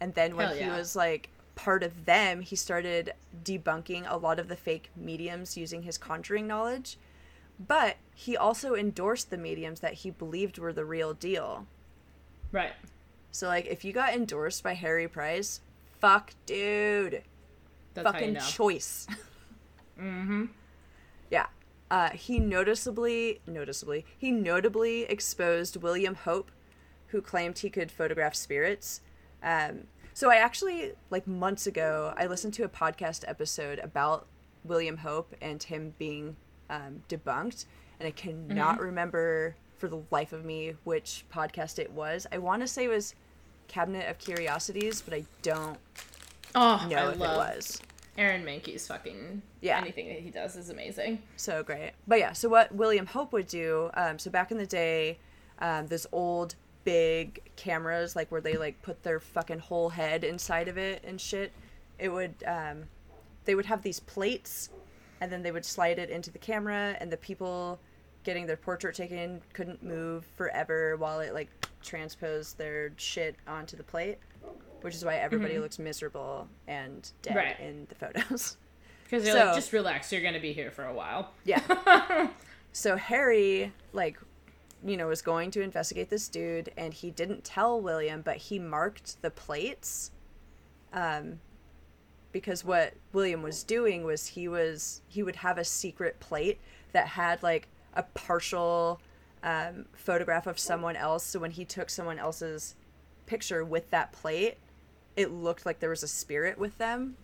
And 0.00 0.14
then 0.14 0.34
when 0.34 0.48
Hell 0.48 0.56
he 0.56 0.68
was 0.68 0.96
like 0.96 1.28
part 1.54 1.84
of 1.84 2.06
them, 2.06 2.40
he 2.40 2.56
started 2.56 3.12
debunking 3.44 4.04
a 4.10 4.16
lot 4.16 4.40
of 4.40 4.48
the 4.48 4.56
fake 4.56 4.90
mediums 4.96 5.56
using 5.56 5.84
his 5.84 5.96
conjuring 5.96 6.48
knowledge. 6.48 6.98
But 7.68 7.98
he 8.16 8.36
also 8.36 8.74
endorsed 8.74 9.30
the 9.30 9.36
mediums 9.36 9.78
that 9.78 9.94
he 9.94 10.10
believed 10.10 10.58
were 10.58 10.72
the 10.72 10.84
real 10.84 11.14
deal. 11.14 11.66
Right. 12.50 12.72
So 13.30 13.46
like 13.46 13.66
if 13.66 13.84
you 13.84 13.92
got 13.92 14.12
endorsed 14.12 14.64
by 14.64 14.74
Harry 14.74 15.06
Price, 15.06 15.60
fuck 16.00 16.32
dude. 16.46 17.22
That's 17.94 18.06
how 18.06 18.12
you 18.14 18.18
Fucking 18.18 18.32
know. 18.32 18.40
choice. 18.40 19.06
mm-hmm. 20.00 20.46
Yeah. 21.30 21.46
Uh, 21.90 22.10
he 22.10 22.38
noticeably, 22.38 23.40
noticeably, 23.46 24.04
he 24.16 24.30
notably 24.30 25.02
exposed 25.04 25.76
William 25.76 26.14
Hope, 26.14 26.50
who 27.08 27.20
claimed 27.20 27.58
he 27.58 27.70
could 27.70 27.90
photograph 27.90 28.34
spirits. 28.34 29.00
Um, 29.42 29.84
so 30.14 30.30
I 30.30 30.36
actually, 30.36 30.92
like 31.10 31.26
months 31.26 31.66
ago, 31.66 32.14
I 32.16 32.26
listened 32.26 32.54
to 32.54 32.64
a 32.64 32.68
podcast 32.68 33.24
episode 33.26 33.78
about 33.80 34.26
William 34.64 34.98
Hope 34.98 35.34
and 35.40 35.60
him 35.62 35.94
being 35.98 36.36
um, 36.68 37.02
debunked, 37.08 37.64
and 37.98 38.06
I 38.06 38.12
cannot 38.12 38.80
remember 38.80 39.56
for 39.78 39.88
the 39.88 40.02
life 40.10 40.32
of 40.32 40.44
me 40.44 40.74
which 40.84 41.24
podcast 41.34 41.78
it 41.78 41.90
was. 41.90 42.26
I 42.30 42.38
want 42.38 42.62
to 42.62 42.68
say 42.68 42.84
it 42.84 42.88
was 42.88 43.14
Cabinet 43.66 44.08
of 44.08 44.18
Curiosities, 44.18 45.00
but 45.00 45.14
I 45.14 45.24
don't 45.42 45.78
Oh, 46.54 46.86
know 46.90 46.96
I 46.96 47.10
if 47.12 47.18
love 47.18 47.50
it 47.50 47.54
was. 47.56 47.80
Aaron 48.18 48.44
Mahnke's 48.44 48.86
fucking 48.86 49.42
Yeah. 49.60 49.78
anything 49.80 50.08
that 50.08 50.20
he 50.20 50.30
does 50.30 50.56
is 50.56 50.68
amazing. 50.70 51.22
so 51.36 51.62
great. 51.62 51.92
But 52.06 52.18
yeah, 52.18 52.32
so 52.32 52.48
what 52.48 52.74
William 52.74 53.06
Hope 53.06 53.32
would 53.32 53.46
do, 53.46 53.90
um, 53.94 54.18
so 54.18 54.30
back 54.30 54.50
in 54.50 54.58
the 54.58 54.66
day, 54.66 55.18
um, 55.60 55.86
this 55.86 56.06
old 56.12 56.54
big 56.84 57.40
cameras, 57.56 58.16
like 58.16 58.30
where 58.32 58.40
they 58.40 58.56
like 58.56 58.80
put 58.82 59.02
their 59.02 59.20
fucking 59.20 59.58
whole 59.60 59.90
head 59.90 60.24
inside 60.24 60.68
of 60.68 60.76
it 60.78 61.02
and 61.06 61.20
shit, 61.20 61.52
it 61.98 62.08
would, 62.08 62.34
um, 62.46 62.84
they 63.44 63.54
would 63.54 63.66
have 63.66 63.82
these 63.82 64.00
plates, 64.00 64.70
and 65.20 65.30
then 65.30 65.42
they 65.42 65.52
would 65.52 65.64
slide 65.64 65.98
it 65.98 66.08
into 66.10 66.30
the 66.30 66.38
camera, 66.38 66.96
and 67.00 67.10
the 67.12 67.16
people 67.16 67.78
getting 68.24 68.46
their 68.46 68.56
portrait 68.56 68.94
taken 68.94 69.40
couldn't 69.52 69.82
move 69.82 70.24
forever 70.36 70.96
while 70.96 71.20
it 71.20 71.32
like 71.34 71.48
transposed 71.82 72.58
their 72.58 72.92
shit 72.96 73.34
onto 73.46 73.76
the 73.76 73.82
plate, 73.82 74.18
which 74.82 74.94
is 74.94 75.04
why 75.04 75.16
everybody 75.16 75.58
looks 75.58 75.78
miserable 75.78 76.48
and 76.66 77.10
dead 77.22 77.36
Right. 77.36 77.60
in 77.60 77.86
the 77.88 77.94
photos. 77.94 78.56
Because 79.04 79.24
they're 79.24 79.32
So- 79.32 79.46
like, 79.46 79.54
just 79.56 79.72
relax, 79.72 80.12
you're 80.12 80.22
gonna 80.22 80.38
be 80.38 80.52
here 80.52 80.70
for 80.70 80.84
a 80.84 80.94
while. 80.94 81.32
Yeah. 81.44 82.28
so 82.72 82.96
Harry, 82.96 83.72
like, 83.92 84.16
you 84.84 84.96
know, 84.96 85.08
was 85.08 85.20
going 85.20 85.50
to 85.50 85.62
investigate 85.62 86.10
this 86.10 86.28
dude, 86.28 86.70
and 86.76 86.94
he 86.94 87.10
didn't 87.10 87.42
tell 87.42 87.80
William, 87.80 88.22
but 88.22 88.36
he 88.36 88.60
marked 88.60 89.20
the 89.20 89.30
plates. 89.30 90.12
Um, 90.92 91.40
because 92.32 92.64
what 92.64 92.94
William 93.12 93.42
was 93.42 93.64
doing 93.64 94.04
was 94.04 94.28
he 94.28 94.46
was 94.46 95.02
he 95.08 95.22
would 95.24 95.36
have 95.36 95.58
a 95.58 95.64
secret 95.64 96.20
plate 96.20 96.60
that 96.92 97.08
had 97.08 97.42
like 97.42 97.66
a 97.94 98.04
partial 98.04 99.00
um, 99.42 99.86
photograph 99.92 100.46
of 100.46 100.56
someone 100.58 100.94
else. 100.94 101.24
So 101.24 101.40
when 101.40 101.50
he 101.50 101.64
took 101.64 101.90
someone 101.90 102.20
else's 102.20 102.76
picture 103.26 103.64
with 103.64 103.90
that 103.90 104.12
plate, 104.12 104.56
it 105.20 105.30
looked 105.30 105.66
like 105.66 105.80
there 105.80 105.90
was 105.90 106.02
a 106.02 106.08
spirit 106.08 106.58
with 106.58 106.78
them. 106.78 107.16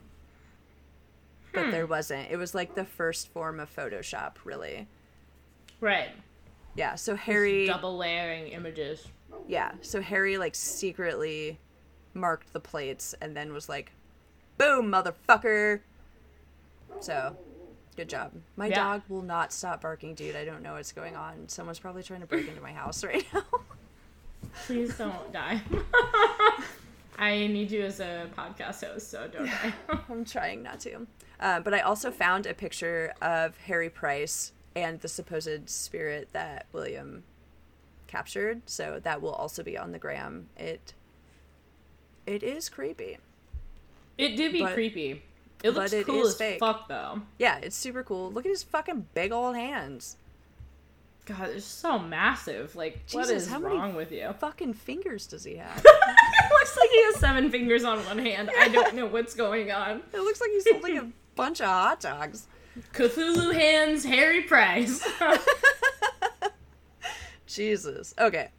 But 1.53 1.67
hmm. 1.67 1.71
there 1.71 1.87
wasn't. 1.87 2.31
It 2.31 2.37
was 2.37 2.55
like 2.55 2.75
the 2.75 2.85
first 2.85 3.29
form 3.29 3.59
of 3.59 3.75
Photoshop, 3.75 4.33
really. 4.45 4.87
Right. 5.81 6.11
Yeah. 6.75 6.95
So 6.97 7.17
Harry. 7.17 7.67
Double 7.67 7.97
layering 7.97 8.49
images. 8.49 9.07
Yeah. 9.49 9.73
So 9.81 10.03
Harry 10.03 10.37
like 10.37 10.55
secretly 10.55 11.59
marked 12.13 12.53
the 12.53 12.61
plates 12.61 13.15
and 13.23 13.35
then 13.35 13.55
was 13.55 13.69
like, 13.69 13.93
"Boom, 14.59 14.93
motherfucker." 14.93 15.81
So, 17.01 17.37
good 17.97 18.09
job. 18.11 18.33
My 18.57 18.67
Yeah. 18.67 18.77
dog 18.77 19.03
will 19.09 19.23
not 19.23 19.53
stop 19.53 19.81
barking, 19.81 20.15
dude. 20.15 20.37
I 20.37 20.45
don't 20.45 20.63
know 20.63 20.75
what's 20.75 20.93
going 20.93 21.17
on. 21.17 21.49
Someone's 21.49 21.79
probably 21.79 22.03
trying 22.03 22.21
to 22.21 22.27
break 22.27 22.47
into 22.49 22.61
my 22.61 22.73
house 22.73 23.03
right 23.03 23.27
now. 23.35 23.45
Please 24.67 24.97
don't 24.97 25.33
die. 25.33 25.63
I 27.19 27.47
need 27.47 27.71
you 27.71 27.83
as 27.83 28.01
a 28.01 28.29
podcast 28.37 28.87
host, 28.87 29.11
so 29.11 29.27
don't 29.29 29.47
die. 29.47 29.73
I'm 30.11 30.25
trying 30.25 30.63
not 30.63 30.81
to. 30.81 31.07
Uh, 31.41 31.61
but 31.61 31.73
I 31.75 31.81
also 31.81 32.11
found 32.11 32.47
a 32.47 32.55
picture 32.55 33.13
of 33.23 33.57
Harry 33.59 33.89
Price 33.91 34.53
and 34.75 35.01
the 35.01 35.09
supposed 35.09 35.69
spirit 35.71 36.29
that 36.33 36.67
William 36.73 37.25
captured. 38.07 38.63
So 38.67 39.01
that 39.03 39.23
will 39.23 39.33
also 39.33 39.63
be 39.63 39.77
on 39.79 39.93
the 39.93 39.99
gram. 39.99 40.49
It 40.57 40.93
it 42.27 42.43
is 42.43 42.69
creepy. 42.69 43.19
It 44.19 44.37
did 44.37 44.53
be 44.53 44.61
But- 44.63 44.75
creepy. 44.75 45.23
It 45.63 45.71
looks 45.71 45.91
but 45.93 46.01
it 46.01 46.07
cool 46.07 46.21
is 46.21 46.29
as 46.35 46.37
fake. 46.37 46.59
fuck, 46.61 46.87
though. 46.87 47.23
Yeah, 47.39 47.57
it's 47.63 47.75
super 47.75 48.03
cool. 48.05 48.31
Look 48.31 48.45
at 48.45 48.51
his 48.51 48.63
fucking 48.63 49.07
big 49.15 49.33
old 49.33 49.57
hands. 49.57 50.17
God, 51.25 51.49
it's 51.49 51.65
so 51.65 51.99
massive. 51.99 52.77
Like, 52.77 53.01
what 53.11 53.23
Jesus, 53.23 53.45
is 53.45 53.49
how 53.49 53.59
many 53.59 53.75
wrong 53.75 53.95
with 53.97 54.13
you? 54.13 54.33
Fucking 54.39 54.75
fingers 54.75 55.27
does 55.27 55.45
he 55.45 55.57
have? 55.57 55.83
it 56.67 56.69
looks 56.69 56.77
like 56.77 56.91
he 56.91 57.05
has 57.05 57.17
seven 57.17 57.51
fingers 57.51 57.85
on 57.85 58.05
one 58.07 58.19
hand. 58.19 58.51
I 58.59 58.69
don't 58.69 58.95
know 58.95 59.07
what's 59.07 59.35
going 59.35 59.71
on. 59.71 60.03
it 60.13 60.21
looks 60.21 60.41
like 60.41 60.51
he's 60.51 60.71
holding 60.71 60.99
a 60.99 61.09
bunch 61.35 61.61
of 61.61 61.67
hot 61.67 62.01
dogs. 62.01 62.47
Cthulhu 62.93 63.55
hands, 63.55 64.05
Harry 64.05 64.43
Price. 64.43 65.07
Jesus. 67.47 68.15
Okay. 68.19 68.51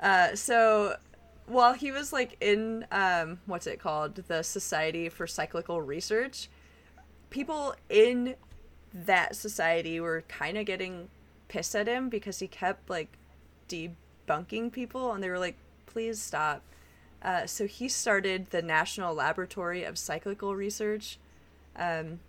Uh, 0.00 0.34
so 0.34 0.96
while 1.46 1.74
he 1.74 1.92
was 1.92 2.12
like 2.12 2.36
in 2.40 2.86
um, 2.92 3.40
what's 3.46 3.66
it 3.66 3.80
called, 3.80 4.14
the 4.14 4.42
Society 4.42 5.08
for 5.08 5.26
Psychical 5.26 5.82
Research, 5.82 6.48
people 7.30 7.74
in 7.88 8.36
that 8.94 9.36
society 9.36 10.00
were 10.00 10.22
kind 10.28 10.56
of 10.56 10.66
getting 10.66 11.08
pissed 11.48 11.74
at 11.74 11.86
him 11.86 12.08
because 12.08 12.38
he 12.38 12.46
kept 12.46 12.88
like 12.88 13.18
debunking 13.68 14.72
people, 14.72 15.12
and 15.12 15.22
they 15.22 15.28
were 15.28 15.38
like, 15.38 15.56
"Please 15.86 16.20
stop." 16.20 16.62
Uh, 17.22 17.46
so 17.46 17.66
he 17.66 17.88
started 17.88 18.50
the 18.50 18.62
National 18.62 19.14
Laboratory 19.14 19.84
of 19.84 19.96
Psychical 19.96 20.56
Research. 20.56 21.18
Um, 21.76 22.20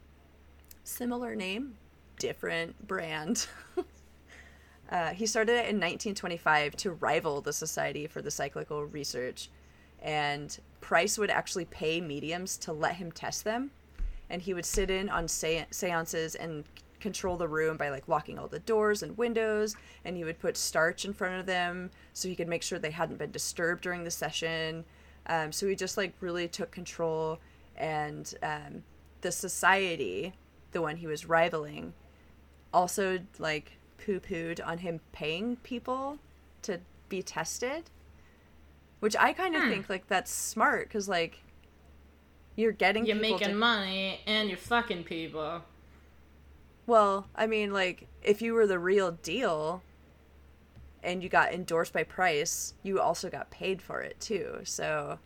similar 0.83 1.35
name, 1.35 1.75
different 2.19 2.88
brand. 2.88 3.47
Uh, 4.93 5.09
he 5.09 5.25
started 5.25 5.53
it 5.53 5.69
in 5.69 5.79
1925 5.79 6.75
to 6.75 6.91
rival 6.91 7.41
the 7.41 7.51
Society 7.51 8.05
for 8.05 8.21
the 8.21 8.29
Psychical 8.29 8.85
Research. 8.85 9.50
And 10.03 10.55
Price 10.81 11.17
would 11.17 11.31
actually 11.31 11.65
pay 11.65 12.00
mediums 12.00 12.57
to 12.57 12.73
let 12.73 12.97
him 12.97 13.12
test 13.12 13.43
them. 13.43 13.71
And 14.29 14.41
he 14.41 14.53
would 14.53 14.65
sit 14.65 14.91
in 14.91 15.09
on 15.09 15.27
se- 15.27 15.65
seances 15.71 16.35
and 16.35 16.63
control 17.03 17.38
the 17.38 17.48
room 17.48 17.77
by 17.77 17.89
like 17.89 18.07
locking 18.07 18.39
all 18.39 18.48
the 18.48 18.60
doors 18.60 19.03
and 19.03 19.15
windows. 19.17 19.75
And 20.03 20.17
he 20.17 20.24
would 20.24 20.39
put 20.39 20.57
starch 20.57 21.05
in 21.05 21.13
front 21.13 21.39
of 21.39 21.45
them 21.45 21.91
so 22.13 22.27
he 22.27 22.36
could 22.36 22.48
make 22.48 22.63
sure 22.63 22.79
they 22.79 22.91
hadn't 22.91 23.19
been 23.19 23.31
disturbed 23.31 23.83
during 23.83 24.03
the 24.03 24.12
session. 24.12 24.86
Um, 25.27 25.51
so 25.51 25.67
he 25.67 25.75
just 25.75 25.98
like 25.98 26.13
really 26.19 26.48
took 26.48 26.72
control. 26.72 27.39
And 27.77 28.33
um, 28.41 28.83
the 29.22 29.31
society, 29.31 30.33
the 30.72 30.81
one 30.81 30.98
he 30.98 31.07
was 31.07 31.25
rivaling, 31.27 31.93
also 32.74 33.19
like 33.38 33.74
poo 34.03 34.19
pooed 34.19 34.60
on 34.65 34.79
him 34.79 35.00
paying 35.12 35.57
people 35.57 36.17
to 36.63 36.79
be 37.10 37.22
tested. 37.22 37.83
Which 39.00 39.15
I 39.17 39.33
kind 39.33 39.55
of 39.55 39.63
Hmm. 39.63 39.69
think 39.69 39.89
like 39.89 40.07
that's 40.07 40.31
smart 40.31 40.88
because 40.88 41.10
like 41.10 41.39
you're 42.55 42.72
getting 42.72 43.05
you're 43.05 43.17
people 43.17 43.38
making 43.39 43.50
to, 43.50 43.55
money 43.55 44.19
and 44.25 44.48
you're 44.50 44.57
fucking 44.57 45.03
people. 45.03 45.62
Well, 46.88 47.28
I 47.36 47.48
mean 47.48 47.72
like 47.74 48.08
if 48.24 48.42
you 48.42 48.54
were 48.54 48.68
the 48.68 48.80
real 48.80 49.12
deal 49.12 49.82
and 51.04 51.22
you 51.22 51.30
got 51.30 51.54
endorsed 51.54 51.92
by 51.94 52.04
Price, 52.04 52.74
you 52.84 53.00
also 53.00 53.30
got 53.30 53.52
paid 53.52 53.82
for 53.82 54.02
it 54.02 54.20
too. 54.20 54.60
So 54.63 55.20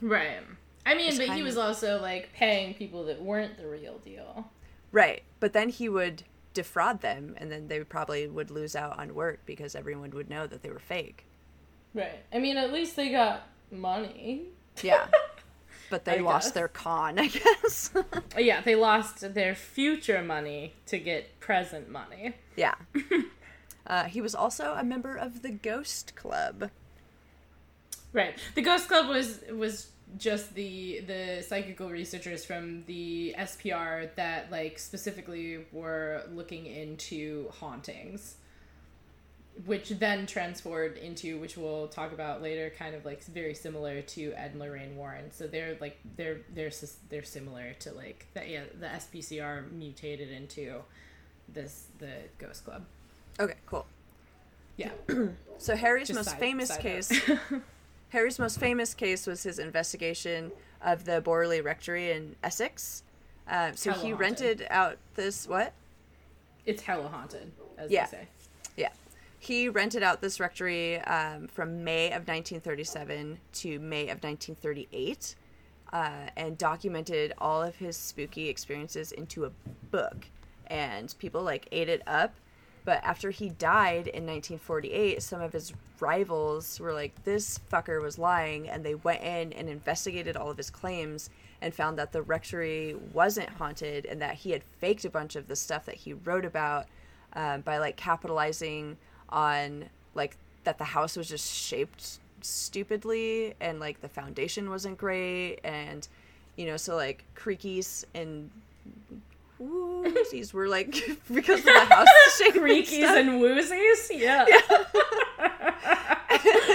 Right. 0.00 0.40
I 0.84 0.94
mean, 0.94 1.16
but 1.16 1.30
he 1.30 1.42
was 1.42 1.56
of- 1.56 1.64
also 1.64 2.00
like 2.00 2.32
paying 2.34 2.74
people 2.74 3.04
that 3.06 3.22
weren't 3.22 3.56
the 3.56 3.66
real 3.68 3.98
deal. 3.98 4.50
Right. 4.90 5.22
But 5.40 5.52
then 5.52 5.68
he 5.68 5.88
would 5.88 6.24
defraud 6.54 7.00
them 7.00 7.34
and 7.38 7.50
then 7.50 7.68
they 7.68 7.80
probably 7.84 8.26
would 8.26 8.50
lose 8.50 8.76
out 8.76 8.98
on 8.98 9.14
work 9.14 9.40
because 9.46 9.74
everyone 9.74 10.10
would 10.10 10.28
know 10.28 10.46
that 10.46 10.62
they 10.62 10.70
were 10.70 10.78
fake. 10.80 11.24
Right. 11.94 12.18
I 12.32 12.38
mean, 12.38 12.56
at 12.56 12.72
least 12.72 12.96
they 12.96 13.10
got 13.10 13.46
money. 13.70 14.46
Yeah. 14.82 15.06
But 15.92 16.06
they 16.06 16.20
I 16.20 16.22
lost 16.22 16.46
guess. 16.46 16.52
their 16.54 16.68
con, 16.68 17.18
I 17.26 17.26
guess. 17.28 17.90
Yeah, 18.38 18.62
they 18.62 18.74
lost 18.76 19.34
their 19.34 19.54
future 19.54 20.22
money 20.22 20.72
to 20.86 20.96
get 20.98 21.38
present 21.38 21.90
money. 21.90 22.34
yeah. 22.56 22.74
Uh, 23.84 24.04
he 24.04 24.20
was 24.20 24.32
also 24.34 24.74
a 24.78 24.84
member 24.84 25.16
of 25.16 25.42
the 25.42 25.50
Ghost 25.50 26.14
Club. 26.14 26.70
Right. 28.12 28.38
The 28.54 28.62
Ghost 28.62 28.86
Club 28.86 29.08
was 29.08 29.40
was 29.52 29.88
just 30.16 30.54
the 30.54 31.00
the 31.00 31.42
psychical 31.42 31.90
researchers 31.90 32.44
from 32.44 32.84
the 32.86 33.34
SPR 33.36 34.08
that 34.14 34.52
like 34.52 34.78
specifically 34.78 35.64
were 35.72 36.22
looking 36.32 36.66
into 36.66 37.48
hauntings. 37.50 38.36
Which 39.66 39.90
then 39.90 40.26
transformed 40.26 40.96
into, 40.96 41.38
which 41.38 41.56
we'll 41.58 41.86
talk 41.88 42.12
about 42.12 42.40
later, 42.42 42.72
kind 42.76 42.94
of 42.94 43.04
like 43.04 43.22
very 43.24 43.54
similar 43.54 44.00
to 44.00 44.32
Ed 44.32 44.52
and 44.52 44.60
Lorraine 44.60 44.96
Warren. 44.96 45.30
So 45.30 45.46
they're 45.46 45.76
like 45.80 45.98
they're 46.16 46.38
they're 46.54 46.70
they're 47.10 47.22
similar 47.22 47.74
to 47.80 47.92
like 47.92 48.26
the 48.34 48.48
yeah 48.48 48.62
the 48.80 48.86
SPCR 48.86 49.70
mutated 49.70 50.30
into 50.30 50.80
this 51.52 51.86
the 51.98 52.12
Ghost 52.38 52.64
Club. 52.64 52.84
Okay, 53.38 53.54
cool. 53.66 53.86
Yeah, 54.78 54.90
So 55.58 55.76
Harry's 55.76 56.08
Just 56.08 56.16
most 56.18 56.30
side- 56.30 56.40
famous 56.40 56.68
side 56.70 56.80
case. 56.80 57.30
Harry's 58.08 58.38
most 58.38 58.58
famous 58.58 58.94
case 58.94 59.26
was 59.26 59.42
his 59.42 59.58
investigation 59.58 60.50
of 60.80 61.04
the 61.04 61.20
Borley 61.22 61.62
Rectory 61.62 62.10
in 62.10 62.36
Essex. 62.42 63.02
Um, 63.48 63.76
so 63.76 63.92
he 63.92 64.10
haunted. 64.10 64.18
rented 64.20 64.66
out 64.70 64.96
this 65.14 65.46
what? 65.46 65.72
it's 66.64 66.82
hella 66.82 67.08
haunted, 67.08 67.50
as 67.76 67.90
Yeah. 67.90 68.06
they 68.06 68.10
say. 68.18 68.28
He 69.42 69.68
rented 69.68 70.04
out 70.04 70.20
this 70.20 70.38
rectory 70.38 71.00
um, 71.00 71.48
from 71.48 71.82
May 71.82 72.06
of 72.10 72.28
1937 72.28 73.40
to 73.54 73.80
May 73.80 74.02
of 74.02 74.22
1938 74.22 75.34
uh, 75.92 76.10
and 76.36 76.56
documented 76.56 77.32
all 77.38 77.60
of 77.60 77.74
his 77.74 77.96
spooky 77.96 78.48
experiences 78.48 79.10
into 79.10 79.44
a 79.44 79.50
book. 79.90 80.26
And 80.68 81.12
people 81.18 81.42
like 81.42 81.66
ate 81.72 81.88
it 81.88 82.02
up. 82.06 82.36
But 82.84 83.02
after 83.02 83.32
he 83.32 83.48
died 83.48 84.06
in 84.06 84.26
1948, 84.26 85.20
some 85.20 85.40
of 85.40 85.52
his 85.52 85.72
rivals 85.98 86.78
were 86.78 86.94
like, 86.94 87.24
this 87.24 87.58
fucker 87.68 88.00
was 88.00 88.18
lying. 88.18 88.68
And 88.68 88.84
they 88.84 88.94
went 88.94 89.22
in 89.22 89.52
and 89.54 89.68
investigated 89.68 90.36
all 90.36 90.50
of 90.50 90.56
his 90.56 90.70
claims 90.70 91.30
and 91.60 91.74
found 91.74 91.98
that 91.98 92.12
the 92.12 92.22
rectory 92.22 92.94
wasn't 93.12 93.48
haunted 93.48 94.06
and 94.06 94.22
that 94.22 94.36
he 94.36 94.52
had 94.52 94.62
faked 94.78 95.04
a 95.04 95.10
bunch 95.10 95.34
of 95.34 95.48
the 95.48 95.56
stuff 95.56 95.84
that 95.86 95.96
he 95.96 96.12
wrote 96.12 96.44
about 96.44 96.86
um, 97.32 97.62
by 97.62 97.78
like 97.78 97.96
capitalizing 97.96 98.98
on 99.32 99.86
like 100.14 100.36
that 100.64 100.78
the 100.78 100.84
house 100.84 101.16
was 101.16 101.28
just 101.28 101.52
shaped 101.52 102.18
stupidly 102.42 103.54
and 103.60 103.80
like 103.80 104.00
the 104.00 104.08
foundation 104.08 104.68
wasn't 104.68 104.96
great 104.98 105.58
and 105.64 106.08
you 106.56 106.66
know 106.66 106.76
so 106.76 106.94
like 106.96 107.24
creakies 107.36 108.04
and 108.14 108.50
woozies 109.60 110.52
were 110.52 110.68
like 110.68 110.90
because 111.32 111.60
of 111.60 111.64
the 111.66 111.84
house 111.84 112.06
shape 112.38 112.54
and 112.54 112.64
Creakies 112.64 112.98
stuff. 112.98 113.16
and 113.16 113.40
woozies? 113.40 114.10
Yeah. 114.10 114.46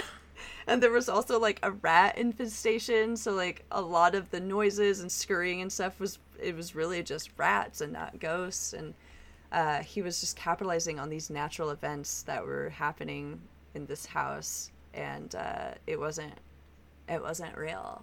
and 0.66 0.82
there 0.82 0.90
was 0.90 1.08
also 1.08 1.38
like 1.38 1.58
a 1.62 1.70
rat 1.70 2.18
infestation 2.18 3.16
so 3.16 3.32
like 3.32 3.64
a 3.70 3.80
lot 3.80 4.14
of 4.14 4.30
the 4.30 4.40
noises 4.40 5.00
and 5.00 5.10
scurrying 5.10 5.62
and 5.62 5.72
stuff 5.72 5.98
was 5.98 6.18
it 6.40 6.54
was 6.54 6.74
really 6.74 7.02
just 7.02 7.30
rats 7.36 7.80
and 7.80 7.92
not 7.92 8.18
ghosts 8.20 8.72
and 8.72 8.94
uh, 9.54 9.82
he 9.82 10.02
was 10.02 10.20
just 10.20 10.36
capitalizing 10.36 10.98
on 10.98 11.08
these 11.08 11.30
natural 11.30 11.70
events 11.70 12.22
that 12.24 12.44
were 12.44 12.68
happening 12.70 13.40
in 13.74 13.86
this 13.86 14.04
house 14.04 14.70
and 14.92 15.34
uh, 15.36 15.70
it 15.86 15.98
wasn't 15.98 16.32
it 17.08 17.22
wasn't 17.22 17.56
real 17.56 18.02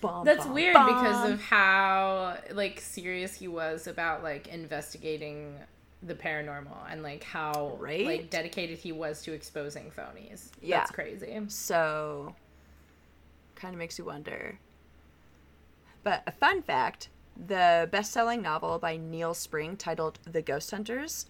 Bum, 0.00 0.24
That's 0.24 0.44
bum, 0.44 0.54
weird 0.54 0.74
bum. 0.74 0.86
because 0.86 1.30
of 1.30 1.40
how 1.42 2.36
like 2.52 2.80
serious 2.80 3.34
he 3.34 3.48
was 3.48 3.88
about 3.88 4.22
like 4.22 4.46
investigating 4.46 5.56
the 6.04 6.14
paranormal 6.14 6.76
and 6.88 7.02
like 7.02 7.24
how 7.24 7.76
Right? 7.80 8.06
like 8.06 8.30
dedicated 8.30 8.78
he 8.78 8.92
was 8.92 9.22
to 9.22 9.32
exposing 9.32 9.90
phonies. 9.90 10.50
Yeah. 10.62 10.78
That's 10.78 10.92
crazy. 10.92 11.40
So, 11.48 12.36
kind 13.56 13.74
of 13.74 13.78
makes 13.80 13.98
you 13.98 14.04
wonder. 14.04 14.60
But 16.04 16.22
a 16.28 16.30
fun 16.30 16.62
fact 16.62 17.08
the 17.46 17.88
best 17.92 18.12
selling 18.12 18.42
novel 18.42 18.78
by 18.78 18.96
Neil 18.96 19.34
Spring, 19.34 19.76
titled 19.76 20.18
The 20.30 20.42
Ghost 20.42 20.70
Hunters, 20.70 21.26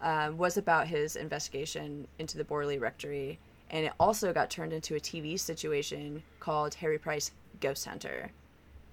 um, 0.00 0.36
was 0.36 0.56
about 0.56 0.88
his 0.88 1.16
investigation 1.16 2.06
into 2.18 2.36
the 2.36 2.44
Borley 2.44 2.80
Rectory. 2.80 3.38
And 3.70 3.86
it 3.86 3.92
also 3.98 4.32
got 4.32 4.50
turned 4.50 4.72
into 4.72 4.96
a 4.96 5.00
TV 5.00 5.38
situation 5.38 6.22
called 6.40 6.74
Harry 6.74 6.98
Price 6.98 7.30
Ghost 7.60 7.86
Hunter. 7.86 8.32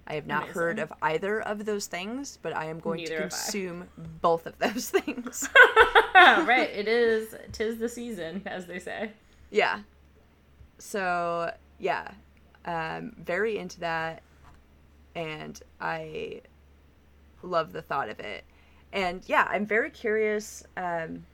I 0.06 0.14
have 0.14 0.26
not 0.26 0.48
heard 0.48 0.78
of 0.78 0.92
either 1.02 1.40
of 1.40 1.64
those 1.64 1.86
things, 1.86 2.38
but 2.42 2.56
I 2.56 2.64
am 2.66 2.80
going 2.80 3.00
Neither 3.00 3.14
to 3.14 3.20
consume 3.22 3.88
both 4.20 4.46
of 4.46 4.58
those 4.58 4.90
things. 4.90 5.48
right. 6.14 6.70
It 6.72 6.88
is 6.88 7.34
tis 7.52 7.78
the 7.78 7.88
season, 7.88 8.42
as 8.46 8.66
they 8.66 8.78
say. 8.78 9.12
Yeah. 9.50 9.80
So 10.78 11.52
yeah, 11.78 12.10
um, 12.64 13.14
very 13.18 13.58
into 13.58 13.80
that, 13.80 14.22
and 15.14 15.60
I 15.80 16.40
love 17.42 17.72
the 17.72 17.82
thought 17.82 18.08
of 18.08 18.20
it. 18.20 18.44
And 18.92 19.22
yeah, 19.26 19.46
I'm 19.48 19.66
very 19.66 19.90
curious 19.90 20.64
um, 20.76 21.24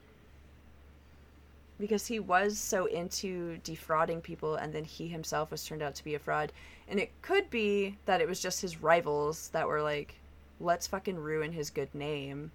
because 1.79 2.05
he 2.05 2.19
was 2.19 2.57
so 2.57 2.85
into 2.85 3.57
defrauding 3.63 4.21
people, 4.21 4.55
and 4.55 4.73
then 4.73 4.83
he 4.83 5.07
himself 5.07 5.51
was 5.51 5.65
turned 5.65 5.81
out 5.81 5.95
to 5.95 6.03
be 6.03 6.15
a 6.15 6.19
fraud. 6.19 6.51
And 6.87 6.99
it 6.99 7.11
could 7.21 7.49
be 7.49 7.97
that 8.05 8.21
it 8.21 8.27
was 8.27 8.39
just 8.39 8.61
his 8.61 8.81
rivals 8.81 9.49
that 9.49 9.67
were 9.67 9.81
like, 9.81 10.15
"Let's 10.59 10.87
fucking 10.87 11.17
ruin 11.17 11.51
his 11.51 11.69
good 11.69 11.93
name." 11.93 12.51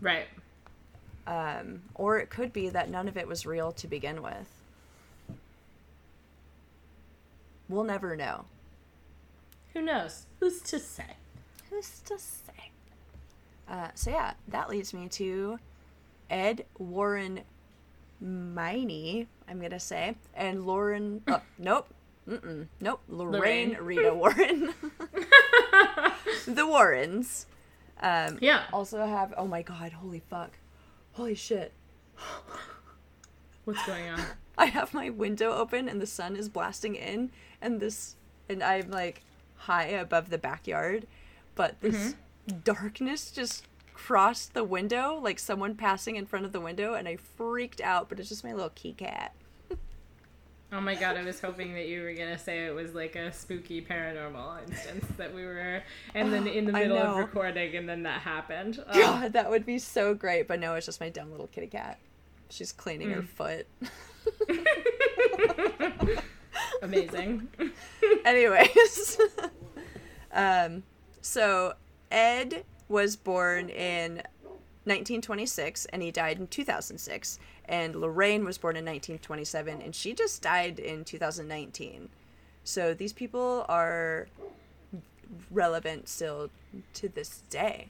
Right. 0.00 0.26
Um, 1.26 1.82
or 1.94 2.18
it 2.18 2.28
could 2.28 2.52
be 2.52 2.68
that 2.68 2.90
none 2.90 3.08
of 3.08 3.16
it 3.16 3.26
was 3.26 3.46
real 3.46 3.72
to 3.72 3.86
begin 3.86 4.22
with. 4.22 4.48
We'll 7.68 7.84
never 7.84 8.14
know. 8.14 8.44
Who 9.72 9.80
knows? 9.80 10.26
Who's 10.38 10.60
to 10.62 10.78
say? 10.78 11.16
Who's 11.74 12.00
to 12.04 12.18
say? 12.18 12.70
Uh, 13.68 13.88
so 13.94 14.10
yeah, 14.10 14.34
that 14.48 14.68
leads 14.70 14.94
me 14.94 15.08
to 15.08 15.58
Ed 16.30 16.66
Warren 16.78 17.40
Miney, 18.22 19.26
I'm 19.48 19.60
gonna 19.60 19.80
say, 19.80 20.14
and 20.34 20.64
Lauren. 20.66 21.22
Oh, 21.28 21.42
nope. 21.58 21.88
Mm-mm. 22.28 22.68
Nope. 22.80 23.00
Lorraine, 23.08 23.72
Lorraine. 23.72 23.76
Rita 23.80 24.14
Warren. 24.14 24.72
the 26.46 26.64
Warrens. 26.66 27.46
Um, 28.00 28.38
Yeah. 28.40 28.62
Also 28.72 29.04
have. 29.04 29.34
Oh 29.36 29.46
my 29.48 29.62
god! 29.62 29.92
Holy 29.92 30.22
fuck! 30.30 30.52
Holy 31.14 31.34
shit! 31.34 31.72
What's 33.64 33.84
going 33.84 34.08
on? 34.10 34.20
I 34.56 34.66
have 34.66 34.94
my 34.94 35.10
window 35.10 35.50
open 35.52 35.88
and 35.88 36.00
the 36.00 36.06
sun 36.06 36.36
is 36.36 36.48
blasting 36.48 36.94
in 36.94 37.32
and 37.60 37.80
this 37.80 38.14
and 38.48 38.62
I'm 38.62 38.90
like 38.90 39.22
high 39.56 39.86
above 39.86 40.30
the 40.30 40.38
backyard, 40.38 41.06
but 41.54 41.80
this 41.80 42.14
darkness 42.64 43.30
just 43.30 43.66
crossed 43.92 44.54
the 44.54 44.64
window 44.64 45.18
like 45.22 45.38
someone 45.38 45.74
passing 45.74 46.16
in 46.16 46.26
front 46.26 46.44
of 46.44 46.52
the 46.52 46.60
window 46.60 46.94
and 46.94 47.08
I 47.08 47.16
freaked 47.16 47.80
out, 47.80 48.08
but 48.08 48.20
it's 48.20 48.28
just 48.28 48.44
my 48.44 48.52
little 48.52 48.72
key 48.74 48.92
cat. 48.92 49.34
Oh 50.72 50.80
my 50.80 50.96
god, 50.96 51.16
I 51.16 51.22
was 51.22 51.40
hoping 51.40 51.72
that 51.74 51.86
you 51.86 52.02
were 52.02 52.14
gonna 52.14 52.38
say 52.38 52.66
it 52.66 52.74
was 52.74 52.94
like 52.94 53.14
a 53.14 53.32
spooky 53.32 53.80
paranormal 53.80 54.68
instance 54.68 55.06
that 55.16 55.32
we 55.32 55.44
were 55.44 55.82
and 56.14 56.32
then 56.32 56.48
in 56.48 56.64
the 56.64 56.72
middle 56.72 56.98
of 56.98 57.16
recording 57.16 57.76
and 57.76 57.88
then 57.88 58.02
that 58.02 58.20
happened. 58.20 58.82
Oh, 58.88 58.92
God, 59.00 59.32
that 59.34 59.48
would 59.48 59.64
be 59.64 59.78
so 59.78 60.14
great, 60.14 60.48
but 60.48 60.58
no, 60.58 60.74
it's 60.74 60.86
just 60.86 61.00
my 61.00 61.10
dumb 61.10 61.30
little 61.30 61.46
kitty 61.46 61.68
cat. 61.68 61.98
She's 62.50 62.72
cleaning 62.72 63.10
her 63.10 63.22
foot. 63.22 63.66
amazing. 66.82 67.48
Anyways, 68.24 69.18
um, 70.32 70.82
so 71.24 71.72
Ed 72.10 72.64
was 72.86 73.16
born 73.16 73.70
in 73.70 74.16
1926 74.84 75.86
and 75.86 76.02
he 76.02 76.10
died 76.10 76.38
in 76.38 76.46
2006. 76.46 77.38
And 77.66 77.96
Lorraine 77.96 78.44
was 78.44 78.58
born 78.58 78.76
in 78.76 78.84
1927 78.84 79.80
and 79.80 79.94
she 79.94 80.12
just 80.12 80.42
died 80.42 80.78
in 80.78 81.02
2019. 81.02 82.10
So 82.62 82.92
these 82.92 83.14
people 83.14 83.64
are 83.70 84.28
relevant 85.50 86.10
still 86.10 86.50
to 86.92 87.08
this 87.08 87.42
day. 87.48 87.88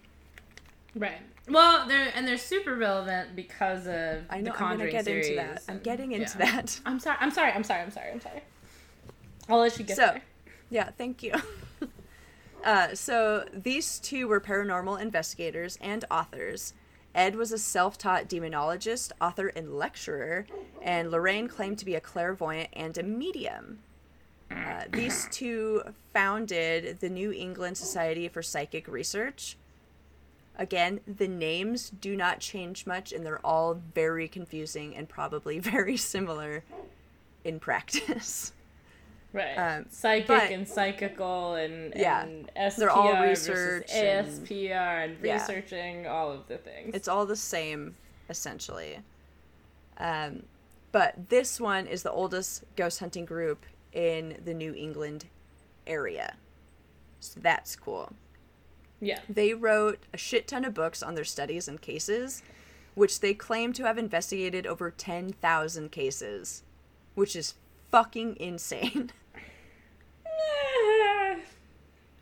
Right. 0.95 1.19
Well, 1.49 1.89
they're 1.89 2.13
and 2.15 2.27
they're 2.29 2.39
super 2.39 2.77
relevant 2.77 3.35
because 3.35 3.89
of 3.89 4.23
I 4.31 4.41
know 4.41 4.53
the 4.53 4.63
I'm 4.65 4.79
gonna 4.79 4.93
get 4.93 5.07
series. 5.07 5.27
into 5.27 5.41
that. 5.43 5.63
I'm 5.69 5.81
getting 5.81 6.13
into 6.13 6.39
yeah. 6.39 6.53
that. 6.53 6.81
I'm 6.87 7.01
sorry. 7.01 7.17
I'm 7.21 7.33
sorry. 7.33 7.51
I'm 7.51 7.65
sorry. 7.65 7.81
I'm 7.83 7.91
sorry. 7.91 8.11
I'm 8.13 8.21
sorry. 8.21 8.43
I'll 9.49 9.59
let 9.59 9.77
you 9.77 9.85
get 9.85 9.97
So, 9.97 10.07
there. 10.07 10.23
yeah, 10.71 10.91
thank 10.97 11.25
you. 11.25 11.33
Uh, 12.65 12.95
so 12.95 13.45
these 13.53 13.99
two 13.99 14.27
were 14.27 14.41
paranormal 14.41 14.99
investigators 14.99 15.79
and 15.83 16.05
authors. 16.11 16.73
Ed 17.15 17.37
was 17.37 17.53
a 17.53 17.59
self 17.59 17.99
taught 17.99 18.27
demonologist, 18.29 19.13
author, 19.21 19.49
and 19.49 19.75
lecturer, 19.75 20.47
and 20.83 21.11
Lorraine 21.11 21.47
claimed 21.47 21.79
to 21.79 21.85
be 21.85 21.95
a 21.95 22.01
clairvoyant 22.01 22.71
and 22.73 22.97
a 22.97 23.03
medium. 23.03 23.81
Uh, 24.51 24.85
these 24.91 25.29
two 25.31 25.83
founded 26.13 27.01
the 27.01 27.09
New 27.09 27.33
England 27.33 27.77
Society 27.77 28.29
for 28.29 28.43
Psychic 28.43 28.89
Research. 28.89 29.57
Again, 30.57 31.01
the 31.07 31.29
names 31.29 31.91
do 31.91 32.17
not 32.17 32.41
change 32.41 32.87
much, 32.87 33.13
and 33.13 33.27
they're 33.27 33.45
all 33.45 33.75
very 33.95 34.27
confusing 34.27 34.97
and 34.97 35.09
probably 35.09 35.59
very 35.61 35.99
similar 35.99 36.65
in 37.45 37.61
practice. 37.61 38.54
Right. 39.35 39.55
Um, 39.57 39.87
Psychic 39.91 40.29
but- 40.29 40.51
and 40.53 40.67
psychical 40.67 41.55
and, 41.57 41.93
Yeah. 41.97 42.23
and 42.23 42.49
SPR 42.55 42.77
They're 42.79 42.91
all 42.91 43.17
versus 43.17 43.49
research 43.49 43.91
and- 43.93 44.27
ASPR 44.29 45.05
and, 45.05 45.17
Yeah. 45.25 45.35
researching 45.35 46.07
all 46.07 46.31
of 46.31 46.47
the 46.47 46.57
things. 46.57 46.95
It's 46.95 47.09
all 47.09 47.27
the 47.27 47.35
same, 47.37 47.97
essentially. 48.31 49.01
Um, 49.99 50.45
but 50.93 51.29
this 51.31 51.61
one 51.61 51.89
is 51.89 52.05
the 52.05 52.13
oldest 52.13 52.63
ghost 52.77 53.01
hunting 53.01 53.25
group 53.25 53.67
in 53.93 54.41
the 54.45 54.55
New 54.55 54.73
England 54.73 55.27
area. 55.87 56.37
So 57.19 57.41
that's 57.41 57.75
cool. 57.75 58.13
yeah. 59.01 59.21
They 59.29 59.53
wrote 59.53 59.99
a 60.15 60.17
shit 60.17 60.47
ton 60.47 60.65
of 60.65 60.73
books 60.75 61.03
on 61.03 61.15
their 61.17 61.25
studies 61.25 61.67
and 61.69 61.81
cases, 61.83 62.43
which 62.95 63.19
they 63.21 63.35
claim 63.35 63.73
to 63.73 63.83
have 63.85 63.99
investigated 63.99 64.65
over 64.67 64.91
10,000 64.93 65.91
cases, 65.91 66.63
which 67.17 67.35
is 67.35 67.55
fucking 67.91 68.37
insane. 68.39 69.11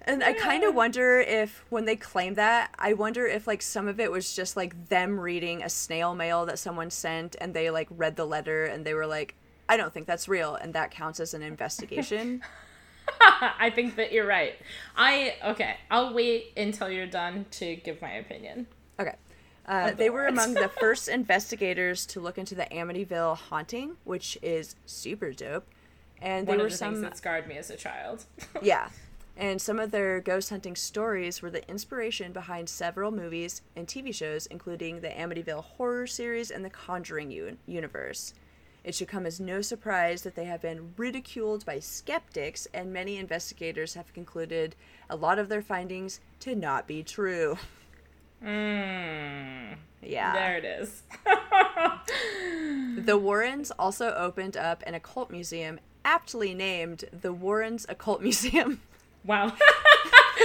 And 0.05 0.25
I 0.25 0.33
kind 0.33 0.65
of 0.65 0.75
wonder 0.75 1.21
if, 1.21 1.65
when 1.71 1.85
they 1.85 1.95
claim 1.95 2.35
that, 2.35 2.75
I 2.77 2.93
wonder 2.93 3.25
if 3.27 3.47
like 3.47 3.63
some 3.63 3.87
of 3.87 4.01
it 4.01 4.11
was 4.11 4.35
just 4.35 4.57
like 4.57 4.89
them 4.89 5.19
reading 5.19 5.63
a 5.63 5.69
snail 5.69 6.15
mail 6.15 6.45
that 6.47 6.59
someone 6.59 6.91
sent, 6.91 7.37
and 7.41 7.55
they 7.55 7.71
like 7.71 7.87
read 7.89 8.17
the 8.17 8.25
letter, 8.25 8.65
and 8.65 8.85
they 8.85 8.95
were 8.95 9.07
like, 9.07 9.37
"I 9.69 9.77
don't 9.77 9.95
think 9.95 10.07
that's 10.09 10.27
real," 10.29 10.57
and 10.57 10.75
that 10.75 10.91
counts 10.91 11.21
as 11.21 11.35
an 11.35 11.43
investigation. 11.43 12.43
I 13.21 13.71
think 13.71 13.95
that 13.97 14.13
you're 14.13 14.27
right. 14.27 14.55
I 14.97 15.37
okay. 15.45 15.77
I'll 15.91 16.13
wait 16.13 16.53
until 16.57 16.91
you're 16.91 17.07
done 17.07 17.47
to 17.53 17.77
give 17.77 18.03
my 18.03 18.15
opinion. 18.15 18.67
okay, 18.99 19.15
uh, 19.67 19.93
they 19.93 20.11
were 20.11 20.27
among 20.27 20.55
the 20.55 20.69
first 20.81 21.09
investigators 21.09 22.07
to 22.07 22.21
look 22.21 22.39
into 22.39 22.55
the 22.55 22.67
Amityville 22.73 23.37
haunting, 23.37 23.97
which 24.05 24.37
is 24.43 24.75
super 24.87 25.33
dope. 25.33 25.69
And 26.23 26.47
One 26.47 26.59
there 26.59 26.67
of 26.67 26.71
were 26.73 26.77
the 26.77 26.85
things 26.85 26.97
some, 26.97 27.03
that 27.03 27.17
scarred 27.17 27.47
me 27.49 27.57
as 27.59 27.69
a 27.69 27.77
child. 27.77 28.25
yeah, 28.63 28.89
and 29.37 29.61
some 29.61 29.81
of 29.81 29.91
their 29.91 30.21
ghost 30.21 30.51
hunting 30.51 30.77
stories 30.77 31.43
were 31.43 31.51
the 31.51 31.69
inspiration 31.69 32.33
behind 32.33 32.69
several 32.69 33.11
movies 33.11 33.61
and 33.75 33.89
TV 33.89 34.15
shows, 34.15 34.47
including 34.47 35.01
the 35.01 35.09
Amityville 35.09 35.65
horror 35.65 36.07
series 36.07 36.51
and 36.53 36.65
the 36.65 36.71
Conjuring 36.71 37.31
un- 37.33 37.59
universe. 37.67 38.35
It 38.85 38.95
should 38.95 39.09
come 39.09 39.27
as 39.27 39.41
no 39.41 39.63
surprise 39.63 40.23
that 40.23 40.35
they 40.37 40.45
have 40.45 40.61
been 40.63 40.95
ridiculed 40.97 41.65
by 41.67 41.79
skeptics, 41.81 42.67
and 42.73 42.93
many 42.93 43.17
investigators 43.17 43.95
have 43.95 44.13
concluded 44.15 44.77
a 45.11 45.17
lot 45.17 45.39
of 45.41 45.49
their 45.49 45.63
findings 45.63 46.21
to 46.41 46.55
not 46.55 46.87
be 46.87 47.03
true. 47.03 47.59
Mm, 48.45 49.77
Yeah. 50.03 50.33
there 50.33 50.57
it 50.59 50.65
is. 50.65 51.03
The 53.05 53.17
Warrens 53.17 53.71
also 53.79 54.13
opened 54.15 54.57
up 54.57 54.83
an 54.87 54.95
occult 54.95 55.31
museum 55.31 55.81
aptly 56.05 56.55
named 56.55 57.05
the 57.13 57.33
Warrens 57.33 57.87
Occult 57.89 58.23
Museum 58.23 58.81
wow. 59.25 59.53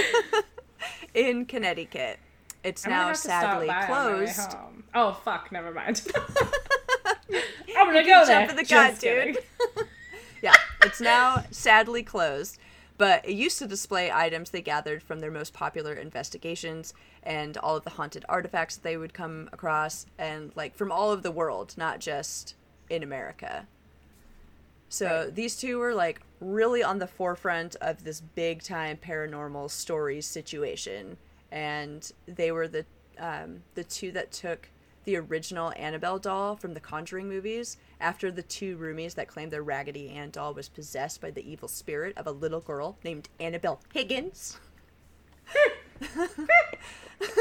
in 1.14 1.46
Connecticut. 1.46 2.18
It's 2.64 2.84
I'm 2.84 2.90
now 2.90 3.06
have 3.08 3.16
to 3.16 3.22
stop 3.22 3.42
sadly 3.42 3.66
by 3.68 3.74
on 3.74 3.88
my 3.88 4.06
way 4.06 4.24
closed. 4.24 4.56
Oh 4.94 5.12
fuck! 5.24 5.52
Never 5.52 5.70
mind. 5.70 6.02
I'm 7.76 7.86
gonna 7.86 8.02
go 8.02 8.24
there. 8.24 8.40
jump 8.40 8.50
in 8.50 8.56
the 8.56 8.64
Just 8.64 9.02
gun, 9.02 9.32
dude. 9.34 9.38
Yeah, 10.42 10.54
it's 10.82 11.00
now 11.00 11.44
sadly 11.50 12.02
closed, 12.02 12.58
but 12.96 13.24
it 13.28 13.34
used 13.34 13.58
to 13.58 13.66
display 13.66 14.10
items 14.12 14.50
they 14.50 14.60
gathered 14.60 15.02
from 15.02 15.20
their 15.20 15.30
most 15.30 15.52
popular 15.52 15.94
investigations 15.94 16.94
and 17.22 17.56
all 17.58 17.76
of 17.76 17.84
the 17.84 17.90
haunted 17.90 18.24
artifacts 18.28 18.76
that 18.76 18.82
they 18.82 18.96
would 18.96 19.14
come 19.14 19.48
across, 19.52 20.06
and 20.18 20.52
like 20.56 20.74
from 20.74 20.90
all 20.92 21.10
over 21.10 21.22
the 21.22 21.30
world, 21.30 21.74
not 21.76 22.00
just 22.00 22.54
in 22.90 23.02
America. 23.02 23.66
So 24.88 25.24
Right. 25.24 25.34
these 25.34 25.56
two 25.56 25.78
were 25.78 25.94
like 25.94 26.20
really 26.40 26.82
on 26.82 26.98
the 26.98 27.06
forefront 27.06 27.76
of 27.76 28.04
this 28.04 28.20
big 28.20 28.62
time 28.62 28.96
paranormal 28.96 29.70
stories 29.70 30.26
situation, 30.26 31.18
and 31.50 32.10
they 32.26 32.50
were 32.52 32.68
the 32.68 32.86
um, 33.18 33.62
the 33.74 33.84
two 33.84 34.12
that 34.12 34.30
took 34.30 34.68
the 35.04 35.16
original 35.16 35.72
Annabelle 35.76 36.18
doll 36.18 36.54
from 36.56 36.74
the 36.74 36.80
Conjuring 36.80 37.28
movies 37.28 37.76
after 38.00 38.30
the 38.30 38.42
two 38.42 38.76
roomies 38.76 39.14
that 39.14 39.26
claimed 39.26 39.50
their 39.50 39.62
Raggedy 39.62 40.10
Ann 40.10 40.30
doll 40.30 40.54
was 40.54 40.68
possessed 40.68 41.20
by 41.20 41.30
the 41.30 41.50
evil 41.50 41.66
spirit 41.68 42.16
of 42.16 42.26
a 42.26 42.30
little 42.30 42.60
girl 42.60 42.98
named 43.02 43.28
Annabelle 43.40 43.80
Higgins. 43.92 44.58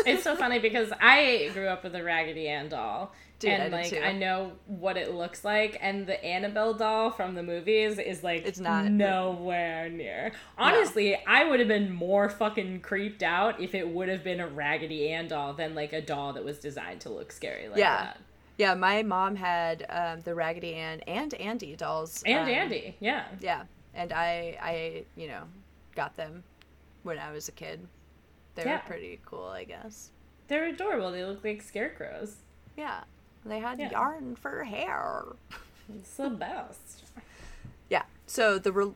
it's 0.06 0.24
so 0.24 0.36
funny 0.36 0.60
because 0.60 0.92
I 1.00 1.50
grew 1.54 1.68
up 1.68 1.84
with 1.84 1.94
a 1.96 2.04
Raggedy 2.04 2.48
Ann 2.48 2.70
doll. 2.70 3.14
Dude, 3.40 3.52
and 3.52 3.64
did 3.64 3.72
like 3.72 3.90
too. 3.90 4.00
I 4.00 4.14
know 4.14 4.54
what 4.66 4.98
it 4.98 5.14
looks 5.14 5.46
like, 5.46 5.78
and 5.80 6.08
the 6.08 6.24
Annabelle 6.26 6.74
doll 6.74 7.12
from 7.12 7.36
the 7.36 7.44
movies 7.44 8.00
is 8.00 8.24
like 8.24 8.46
It's 8.48 8.60
not- 8.60 8.86
nowhere 8.86 9.90
near. 9.90 10.32
Honestly, 10.58 11.16
I 11.28 11.44
would 11.46 11.60
have 11.60 11.68
been 11.68 11.92
more 11.94 12.30
fucking 12.30 12.82
creeped 12.82 13.22
out 13.22 13.60
if 13.62 13.76
it 13.76 13.88
would 13.88 14.10
have 14.10 14.24
been 14.24 14.40
a 14.40 14.48
Raggedy 14.48 15.10
Ann 15.12 15.28
doll 15.28 15.54
than 15.54 15.76
like 15.76 15.94
a 15.94 16.02
doll 16.02 16.34
that 16.34 16.44
was 16.44 16.58
designed 16.60 17.02
to 17.02 17.10
look 17.10 17.32
scary 17.32 17.68
like 17.68 17.78
Yeah. 17.78 17.98
that. 18.06 18.18
Yeah, 18.58 18.74
my 18.74 19.04
mom 19.04 19.36
had 19.36 19.86
um, 19.88 20.22
the 20.22 20.34
Raggedy 20.34 20.74
Ann 20.74 21.02
and 21.02 21.32
Andy 21.36 21.76
dolls. 21.76 22.24
And 22.26 22.40
um, 22.50 22.56
Andy, 22.56 22.96
yeah. 23.00 23.26
Yeah, 23.40 23.66
and 23.94 24.12
I, 24.12 24.58
I, 24.60 25.04
you 25.16 25.28
know, 25.28 25.44
got 25.96 26.16
them 26.16 26.44
when 27.04 27.20
I 27.20 27.32
was 27.32 27.48
a 27.50 27.52
kid. 27.52 27.88
They 28.56 28.64
Yeah. 28.64 28.78
were 28.78 28.82
pretty 28.88 29.20
cool, 29.28 29.46
I 29.46 29.64
guess. 29.64 30.10
They're 30.48 30.66
adorable. 30.70 31.12
They 31.12 31.24
look 31.24 31.44
like 31.44 31.62
scarecrows. 31.62 32.38
Yeah, 32.76 33.02
they 33.52 33.60
had 33.60 33.80
Yeah. 33.80 33.92
yarn 33.92 34.36
for 34.36 34.64
hair. 34.64 35.24
It's 35.94 36.16
the 36.18 36.30
best. 36.30 37.04
Yeah. 37.90 38.04
So 38.26 38.58
the 38.60 38.72
re- 38.72 38.94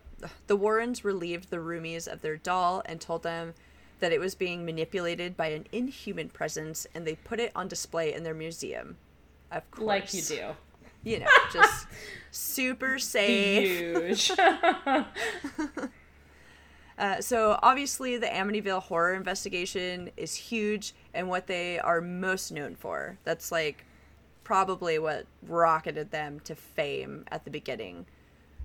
the 0.48 0.56
Warrens 0.56 1.04
relieved 1.06 1.50
the 1.50 1.58
roomies 1.58 2.08
of 2.08 2.22
their 2.22 2.38
doll 2.38 2.82
and 2.86 3.00
told 3.02 3.24
them 3.24 3.54
that 4.00 4.12
it 4.12 4.20
was 4.20 4.36
being 4.36 4.66
manipulated 4.66 5.38
by 5.38 5.48
an 5.48 5.68
inhuman 5.72 6.30
presence, 6.30 6.86
and 6.94 7.06
they 7.08 7.16
put 7.16 7.40
it 7.40 7.52
on 7.56 7.68
display 7.68 8.14
in 8.14 8.24
their 8.24 8.34
museum. 8.34 8.98
Of 9.52 9.70
course, 9.72 9.86
Like 9.86 10.14
you 10.14 10.22
do. 10.24 10.50
You 11.04 11.20
know, 11.20 11.28
just 11.54 11.88
super 12.32 13.00
safe. 13.00 13.80
Huge. 13.80 14.32
Uh, 16.98 17.20
so 17.20 17.58
obviously, 17.64 18.18
the 18.18 18.28
Amityville 18.28 18.84
horror 18.84 19.16
investigation 19.16 20.12
is 20.18 20.36
huge, 20.36 20.94
and 21.16 21.28
what 21.28 21.48
they 21.48 21.80
are 21.80 22.00
most 22.00 22.52
known 22.52 22.76
for. 22.76 23.18
That's 23.24 23.52
like 23.52 23.86
probably 24.44 25.00
what 25.00 25.26
rocketed 25.48 26.12
them 26.12 26.40
to 26.42 26.56
fame 26.56 27.26
at 27.30 27.46
the 27.46 27.52
beginning. 27.52 28.06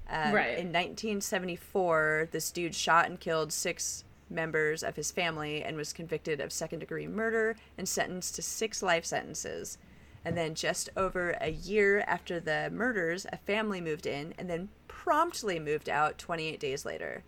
Um, 0.08 0.32
Right. 0.32 0.58
In 0.58 0.72
1974, 0.72 2.28
this 2.30 2.50
dude 2.50 2.74
shot 2.74 3.06
and 3.06 3.18
killed 3.18 3.52
six 3.52 4.04
members 4.28 4.82
of 4.82 4.96
his 4.96 5.10
family 5.10 5.62
and 5.62 5.76
was 5.76 5.92
convicted 5.92 6.40
of 6.40 6.52
second 6.52 6.80
degree 6.80 7.06
murder 7.06 7.56
and 7.78 7.88
sentenced 7.88 8.34
to 8.36 8.42
six 8.42 8.82
life 8.82 9.04
sentences. 9.04 9.78
And 10.24 10.36
then, 10.36 10.56
just 10.56 10.88
over 10.96 11.36
a 11.40 11.50
year 11.50 12.00
after 12.00 12.40
the 12.40 12.68
murders, 12.72 13.26
a 13.32 13.36
family 13.36 13.80
moved 13.80 14.06
in 14.06 14.34
and 14.36 14.50
then 14.50 14.70
promptly 14.88 15.60
moved 15.60 15.88
out 15.88 16.18
28 16.18 16.58
days 16.58 16.84
later. 16.84 17.22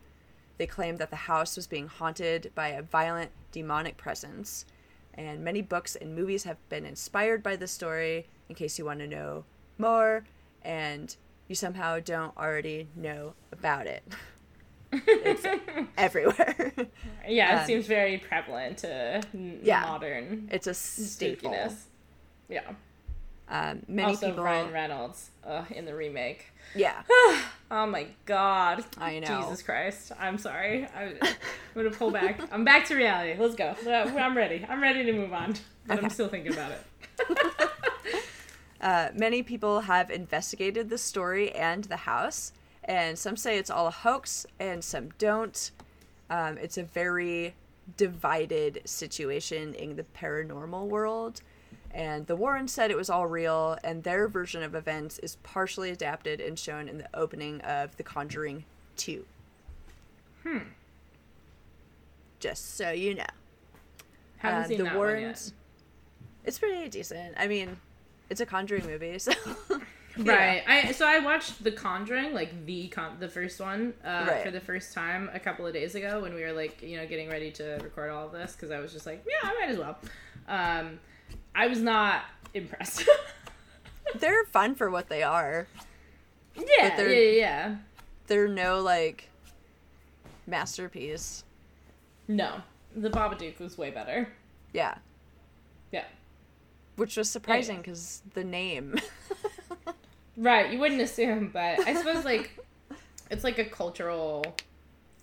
They 0.57 0.67
claimed 0.67 0.99
that 0.99 1.11
the 1.11 1.17
house 1.17 1.55
was 1.55 1.69
being 1.69 1.87
haunted 1.87 2.51
by 2.57 2.69
a 2.69 2.83
violent 2.83 3.31
demonic 3.53 3.97
presence. 3.97 4.67
And 5.15 5.45
many 5.45 5.63
books 5.63 5.95
and 5.95 6.15
movies 6.15 6.43
have 6.43 6.57
been 6.69 6.85
inspired 6.85 7.41
by 7.41 7.55
this 7.55 7.71
story, 7.71 8.27
in 8.49 8.55
case 8.55 8.79
you 8.79 8.85
want 8.85 9.01
to 9.01 9.07
know 9.07 9.45
more 9.79 10.25
and 10.63 11.17
you 11.49 11.55
somehow 11.55 11.99
don't 12.01 12.37
already 12.37 12.89
know 12.97 13.35
about 13.53 13.87
it. 13.87 14.03
it's 14.93 15.45
everywhere. 15.99 16.73
yeah, 17.29 17.57
it 17.57 17.61
Um, 17.61 17.67
seems 17.67 17.87
very 17.87 18.19
prevalent 18.19 18.79
to 18.79 19.23
Yeah. 19.63 19.81
modern 19.83 20.49
it's 20.51 20.67
a 20.67 20.75
staple. 20.75 21.51
spookiness. 21.51 21.75
Yeah. 22.49 22.63
Um, 23.51 23.83
many 23.89 24.09
also, 24.11 24.29
people. 24.29 24.45
Ryan 24.45 24.73
Reynolds 24.73 25.31
uh, 25.47 25.65
in 25.71 25.85
the 25.87 25.95
remake. 25.95 26.47
Yeah. 26.75 27.03
Oh 27.71 27.85
my 27.85 28.07
god. 28.25 28.83
I 28.97 29.19
know. 29.19 29.43
Jesus 29.43 29.61
Christ. 29.63 30.13
I'm 30.19 30.39
sorry. 30.39 30.87
I, 30.97 31.03
I'm 31.21 31.35
gonna 31.75 31.91
pull 31.91 32.11
back. 32.11 32.41
I'm 32.51 32.65
back 32.65 32.87
to 32.87 32.95
reality. 32.95 33.39
Let's 33.39 33.57
go. 33.57 33.75
I'm 33.87 34.35
ready. 34.35 34.65
I'm 34.67 34.81
ready 34.83 35.05
to 35.05 35.13
move 35.13 35.35
on. 35.35 35.55
But 35.87 36.03
I'm 36.03 36.09
still 36.09 36.29
thinking 36.29 36.55
about 36.55 36.71
it. 36.73 37.69
Uh, 38.81 39.09
many 39.15 39.43
people 39.43 39.81
have 39.81 40.11
investigated 40.11 40.89
the 40.89 40.99
story 40.99 41.51
and 41.53 41.85
the 41.85 41.97
house, 41.97 42.53
and 42.85 43.19
some 43.19 43.37
say 43.37 43.59
it's 43.59 43.71
all 43.71 43.87
a 43.89 43.91
hoax, 43.91 44.47
and 44.61 44.83
some 44.85 45.11
don't. 45.19 45.71
Um, 46.31 46.59
it's 46.59 46.79
a 46.79 46.83
very 46.85 47.55
divided 47.97 48.83
situation 48.85 49.75
in 49.75 49.97
the 49.97 50.05
paranormal 50.17 50.87
world. 50.87 51.41
And 51.91 52.27
the 52.27 52.37
Warrens 52.37 52.73
said 52.73 52.91
it 52.91 52.97
was 52.97 53.09
all 53.11 53.27
real, 53.27 53.79
and 53.83 54.05
their 54.05 54.29
version 54.29 54.63
of 54.63 54.75
events 54.75 55.19
is 55.21 55.37
partially 55.43 55.91
adapted 55.91 56.41
and 56.41 56.59
shown 56.59 56.87
in 56.89 56.99
the 56.99 57.09
opening 57.15 57.61
of 57.63 57.97
The 57.97 58.03
Conjuring 58.03 58.65
2. 58.97 59.25
Hmm. 60.45 60.59
Just 62.41 62.77
so 62.77 62.91
you 62.91 63.15
know. 63.15 63.25
Haven't 64.37 64.65
Uh, 64.65 64.69
seen 64.69 64.79
the 64.79 64.85
that 64.85 64.97
Warrens. 64.97 65.53
It's 66.45 66.59
pretty 66.59 66.89
decent. 66.89 67.35
I 67.37 67.49
mean, 67.49 67.79
it's 68.31 68.41
a 68.41 68.47
Conjuring 68.47 68.87
movie, 68.87 69.19
so. 69.19 69.33
one 69.69 69.83
yet. 70.17 70.27
Right. 70.37 70.63
I 70.67 70.93
so 70.93 71.07
I 71.07 71.19
watched 71.21 71.63
The 71.63 71.71
Conjuring, 71.73 72.35
like 72.35 72.67
the 72.67 72.89
con- 72.89 73.17
the 73.21 73.29
first 73.29 73.61
one, 73.61 73.95
uh, 74.05 74.27
Right. 74.29 74.45
for 74.45 74.51
the 74.51 74.61
first 74.61 74.93
time 74.93 75.31
a 75.33 75.39
couple 75.39 75.67
of 75.67 75.73
days 75.73 75.95
ago 75.95 76.21
when 76.23 76.35
we 76.35 76.43
were 76.43 76.53
like, 76.53 76.83
you 76.83 76.97
know, 76.97 77.07
getting 77.07 77.29
ready 77.29 77.51
to 77.53 77.79
record 77.83 78.11
all 78.11 78.27
of 78.27 78.33
this 78.33 78.53
because 78.53 78.71
I 78.71 78.81
was 78.81 78.93
just 78.93 79.07
like, 79.07 79.25
yeah, 79.27 79.49
I 79.49 79.55
might 79.61 79.69
as 79.71 79.79
well. 79.79 79.99
Um, 80.49 80.99
I 81.55 81.67
was 81.69 81.81
not 81.81 82.23
impressed. 82.55 83.09
They're 84.19 84.45
fun 84.47 84.75
for 84.75 84.91
what 84.91 85.09
they 85.09 85.23
are. 85.23 85.67
yeah, 86.57 86.65
yeah, 86.79 86.97
they're- 86.97 87.11
yeah, 87.13 87.31
yeah. 87.39 87.77
They're 88.27 88.49
no, 88.49 88.81
like, 88.81 89.29
masterpiece. 90.47 91.45
No, 92.27 92.61
the 92.97 93.11
Babadook 93.11 93.59
was 93.59 93.79
way 93.79 93.91
better. 93.91 94.29
Yeah. 94.73 94.97
Yeah. 95.93 96.05
Which 96.99 97.17
was 97.17 97.31
surprising 97.31 97.79
because 97.79 98.23
the 98.35 98.45
name. 98.45 98.97
Right, 100.39 100.71
you 100.73 100.79
wouldn't 100.79 101.01
assume, 101.01 101.51
but 101.53 101.81
I 101.81 101.95
suppose 101.95 102.25
like 102.25 102.65
it's 103.29 103.43
like 103.43 103.59
a 103.59 103.65
cultural 103.65 104.45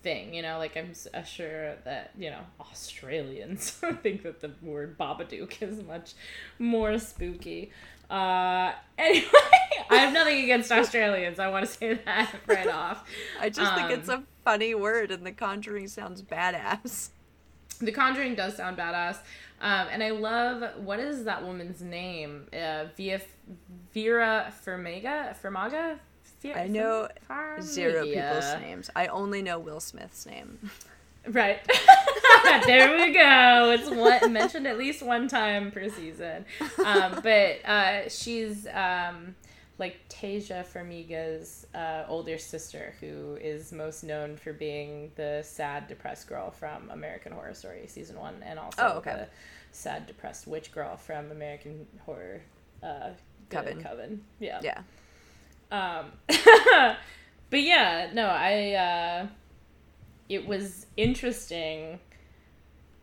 thing, 0.03 0.33
you 0.33 0.41
know. 0.41 0.57
Like 0.57 0.75
I'm 0.75 0.91
uh, 1.13 1.23
sure 1.23 1.75
that 1.85 2.11
you 2.17 2.29
know 2.31 2.41
Australians 2.59 3.69
think 4.03 4.23
that 4.23 4.41
the 4.41 4.51
word 4.61 4.97
Babadook 4.97 5.61
is 5.61 5.81
much 5.83 6.15
more 6.59 6.99
spooky. 6.99 7.71
Uh, 8.09 8.73
anyway, 8.97 9.25
I 9.89 9.95
have 9.95 10.13
nothing 10.13 10.43
against 10.43 10.69
Australians. 10.69 11.39
I 11.39 11.47
want 11.47 11.65
to 11.65 11.71
say 11.71 11.93
that 11.93 12.35
right 12.45 12.67
off. 12.67 13.05
I 13.39 13.49
just 13.49 13.73
think 13.73 13.91
it's 13.91 14.09
Um, 14.09 14.19
a 14.19 14.43
funny 14.43 14.75
word, 14.75 15.11
and 15.11 15.25
The 15.25 15.31
Conjuring 15.31 15.87
sounds 15.87 16.23
badass. 16.23 17.11
The 17.79 17.93
Conjuring 17.93 18.35
does 18.35 18.57
sound 18.57 18.77
badass. 18.77 19.19
Um, 19.61 19.87
and 19.91 20.03
I 20.03 20.11
love 20.11 20.63
what 20.83 20.99
is 20.99 21.23
that 21.25 21.43
woman's 21.43 21.81
name? 21.81 22.47
Uh, 22.53 22.85
Via 22.95 23.21
Vera 23.93 24.53
Fermaga. 24.65 25.35
Fermaga. 25.41 25.99
Fe- 26.39 26.53
I 26.53 26.67
know 26.67 27.07
Farmiga. 27.29 27.61
Zero 27.61 28.03
people's 28.03 28.61
names. 28.61 28.89
I 28.95 29.07
only 29.07 29.41
know 29.41 29.59
Will 29.59 29.79
Smith's 29.79 30.25
name. 30.25 30.69
Right. 31.27 31.59
there 32.65 32.95
we 32.95 33.11
go. 33.13 33.71
It's 33.71 33.89
one 33.89 34.33
mentioned 34.33 34.67
at 34.67 34.77
least 34.77 35.01
one 35.01 35.27
time 35.27 35.71
per 35.71 35.89
season. 35.89 36.45
Um, 36.83 37.19
but 37.23 37.65
uh, 37.65 38.09
she's 38.09 38.67
um, 38.67 39.35
like 39.77 39.97
Tasia 40.09 40.65
Farmiga's 40.65 41.67
uh, 41.75 42.03
older 42.07 42.37
sister, 42.37 42.95
who 42.99 43.37
is 43.41 43.71
most 43.71 44.03
known 44.03 44.37
for 44.37 44.53
being 44.53 45.11
the 45.15 45.41
sad, 45.43 45.87
depressed 45.87 46.27
girl 46.27 46.51
from 46.51 46.89
American 46.91 47.31
Horror 47.33 47.53
Story 47.53 47.85
season 47.87 48.19
one, 48.19 48.35
and 48.43 48.57
also 48.57 48.81
Oh, 48.81 48.97
okay. 48.99 49.11
the 49.13 49.27
sad, 49.71 50.07
depressed 50.07 50.47
witch 50.47 50.71
girl 50.71 50.95
from 50.95 51.31
American 51.31 51.85
Horror 52.05 52.41
uh, 52.81 53.09
Coven. 53.49 53.81
Coven. 53.83 54.23
Yeah. 54.39 54.61
Yeah. 54.63 54.81
Um, 55.71 56.11
but 57.49 57.61
yeah, 57.61 58.09
no, 58.13 58.27
I. 58.27 58.73
Uh, 58.73 59.27
it 60.27 60.47
was 60.47 60.87
interesting 60.97 61.99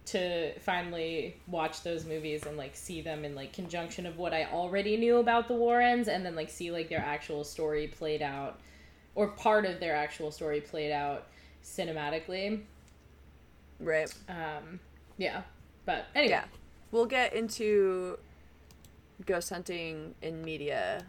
to 0.05 0.59
finally 0.61 1.37
watch 1.47 1.83
those 1.83 2.05
movies 2.05 2.45
and 2.45 2.57
like 2.57 2.75
see 2.75 3.01
them 3.01 3.25
in 3.25 3.35
like 3.35 3.53
conjunction 3.53 4.05
of 4.05 4.19
what 4.19 4.35
I 4.35 4.47
already 4.47 4.97
knew 4.97 5.19
about 5.19 5.49
the 5.49 5.55
Warrens, 5.55 6.09
and 6.09 6.25
then 6.27 6.35
like 6.35 6.51
see 6.51 6.71
like 6.71 6.89
their 6.89 6.99
actual 6.99 7.45
story 7.45 7.87
played 7.87 8.23
out, 8.23 8.61
or 9.15 9.29
part 9.29 9.65
of 9.65 9.79
their 9.81 9.95
actual 9.95 10.31
story 10.31 10.61
played 10.61 10.93
out 10.93 11.29
cinematically. 11.65 12.63
Right. 13.79 14.13
Um, 14.29 14.81
yeah, 15.19 15.43
but 15.85 16.07
anyway, 16.15 16.33
Yeah. 16.33 16.45
We'll 16.91 17.07
get 17.07 17.33
into 17.33 18.19
ghost 19.25 19.51
hunting 19.51 20.15
in 20.21 20.43
media 20.43 21.05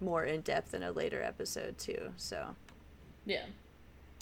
more 0.00 0.24
in 0.24 0.40
depth 0.40 0.74
in 0.74 0.82
a 0.82 0.90
later 0.90 1.22
episode, 1.22 1.78
too. 1.78 2.12
So 2.16 2.56
yeah. 3.26 3.44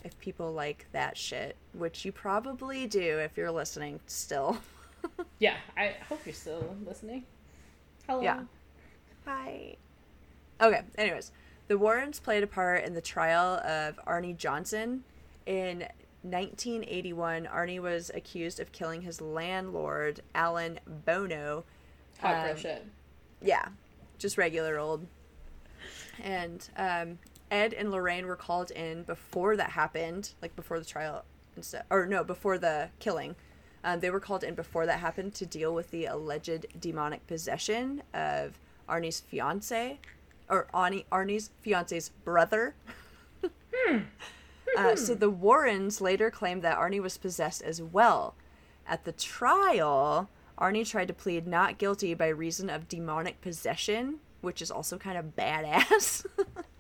If 0.04 0.18
people 0.20 0.52
like 0.52 0.86
that 0.92 1.16
shit, 1.16 1.56
which 1.72 2.04
you 2.04 2.12
probably 2.12 2.86
do 2.86 3.18
if 3.18 3.36
you're 3.36 3.50
listening 3.50 4.00
still. 4.06 4.58
Yeah, 5.38 5.56
I 5.78 5.94
hope 6.10 6.20
you're 6.26 6.34
still 6.34 6.76
listening. 6.86 7.24
Hello. 8.06 8.20
Yeah. 8.20 8.40
Hi. 9.24 9.76
Okay, 10.60 10.82
anyways. 10.98 11.32
The 11.68 11.78
Warrens 11.78 12.20
played 12.20 12.42
a 12.42 12.46
part 12.46 12.84
in 12.84 12.92
the 12.92 13.00
trial 13.00 13.58
of 13.60 13.98
Arnie 14.06 14.36
Johnson. 14.36 15.04
In 15.46 15.86
1981, 16.22 17.46
Arnie 17.46 17.80
was 17.80 18.10
accused 18.14 18.60
of 18.60 18.72
killing 18.72 19.00
his 19.00 19.22
landlord, 19.22 20.20
Alan 20.34 20.78
Bono. 21.06 21.64
Hot 22.20 22.44
girl 22.44 22.50
Um, 22.52 22.56
shit. 22.58 22.86
Yeah, 23.40 23.68
just 24.18 24.36
regular 24.36 24.78
old. 24.78 25.06
And 26.22 26.68
um, 26.76 27.18
Ed 27.50 27.74
and 27.74 27.90
Lorraine 27.90 28.26
were 28.26 28.36
called 28.36 28.70
in 28.70 29.02
before 29.02 29.56
that 29.56 29.70
happened, 29.70 30.34
like 30.40 30.54
before 30.54 30.78
the 30.78 30.84
trial 30.84 31.24
and 31.56 31.64
stuff, 31.64 31.84
or 31.90 32.06
no, 32.06 32.22
before 32.22 32.58
the 32.58 32.90
killing. 32.98 33.34
Um, 33.82 34.00
they 34.00 34.10
were 34.10 34.20
called 34.20 34.44
in 34.44 34.54
before 34.54 34.86
that 34.86 35.00
happened 35.00 35.34
to 35.34 35.46
deal 35.46 35.74
with 35.74 35.90
the 35.90 36.04
alleged 36.04 36.66
demonic 36.78 37.26
possession 37.26 38.02
of 38.12 38.58
Arnie's 38.88 39.20
fiance, 39.20 39.98
or 40.48 40.66
Arnie, 40.74 41.06
Arnie's 41.10 41.50
fiance's 41.62 42.10
brother. 42.24 42.74
Uh, 44.78 44.94
so 44.94 45.14
the 45.16 45.28
Warrens 45.28 46.00
later 46.00 46.30
claimed 46.30 46.62
that 46.62 46.78
Arnie 46.78 47.02
was 47.02 47.18
possessed 47.18 47.60
as 47.62 47.82
well. 47.82 48.34
At 48.86 49.04
the 49.04 49.10
trial, 49.10 50.28
Arnie 50.58 50.88
tried 50.88 51.08
to 51.08 51.14
plead 51.14 51.46
not 51.46 51.76
guilty 51.76 52.14
by 52.14 52.28
reason 52.28 52.70
of 52.70 52.88
demonic 52.88 53.40
possession, 53.40 54.20
which 54.42 54.62
is 54.62 54.70
also 54.70 54.96
kind 54.96 55.18
of 55.18 55.34
badass. 55.36 56.24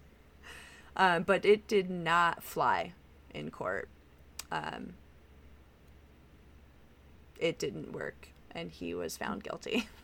um, 0.96 1.22
but 1.22 1.44
it 1.44 1.66
did 1.66 1.90
not 1.90 2.42
fly 2.42 2.92
in 3.34 3.50
court. 3.50 3.88
Um, 4.50 4.94
it 7.38 7.58
didn't 7.58 7.92
work, 7.92 8.28
and 8.52 8.70
he 8.70 8.94
was 8.94 9.16
found 9.16 9.44
guilty. 9.44 9.88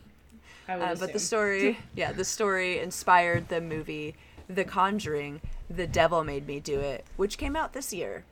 Uh, 0.69 0.93
but 0.95 1.13
the 1.13 1.19
story, 1.19 1.77
yeah, 1.95 2.11
the 2.11 2.25
story 2.25 2.79
inspired 2.79 3.47
the 3.47 3.61
movie 3.61 4.15
The 4.49 4.65
Conjuring, 4.65 5.39
The 5.69 5.87
Devil 5.87 6.25
Made 6.25 6.45
Me 6.45 6.59
Do 6.59 6.81
It, 6.81 7.05
which 7.15 7.37
came 7.37 7.55
out 7.55 7.71
this 7.71 7.93
year. 7.93 8.25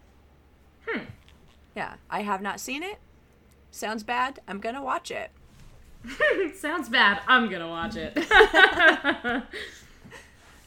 Hmm. 0.85 1.05
Yeah, 1.77 1.93
I 2.09 2.23
have 2.23 2.41
not 2.41 2.59
seen 2.59 2.83
it. 2.83 2.97
Sounds 3.71 4.03
bad. 4.03 4.41
I'm 4.49 4.59
gonna 4.59 4.83
watch 4.83 5.11
it. 5.11 5.31
Sounds 6.57 6.89
bad. 6.89 7.21
I'm 7.25 7.49
gonna 7.49 7.69
watch 7.69 7.95
it. 7.95 8.17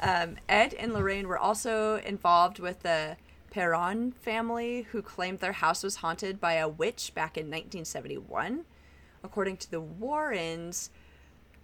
Um, 0.00 0.36
Ed 0.48 0.74
and 0.74 0.92
Lorraine 0.92 1.28
were 1.28 1.38
also 1.38 1.96
involved 1.96 2.58
with 2.58 2.80
the 2.80 3.16
Perron 3.50 4.12
family, 4.12 4.82
who 4.92 5.02
claimed 5.02 5.40
their 5.40 5.52
house 5.52 5.82
was 5.82 5.96
haunted 5.96 6.40
by 6.40 6.54
a 6.54 6.68
witch 6.68 7.14
back 7.14 7.36
in 7.36 7.46
1971. 7.46 8.64
According 9.24 9.56
to 9.58 9.70
the 9.70 9.80
Warrens, 9.80 10.90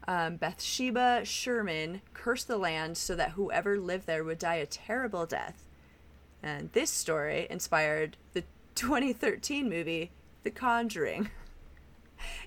um, 0.08 0.36
Bathsheba 0.36 1.24
Sherman 1.24 2.02
cursed 2.12 2.48
the 2.48 2.58
land 2.58 2.96
so 2.96 3.14
that 3.14 3.32
whoever 3.32 3.78
lived 3.78 4.06
there 4.06 4.24
would 4.24 4.38
die 4.38 4.56
a 4.56 4.66
terrible 4.66 5.26
death. 5.26 5.68
And 6.42 6.72
this 6.72 6.90
story 6.90 7.46
inspired 7.48 8.16
the 8.32 8.44
2013 8.74 9.68
movie 9.68 10.10
The 10.42 10.50
Conjuring. 10.50 11.30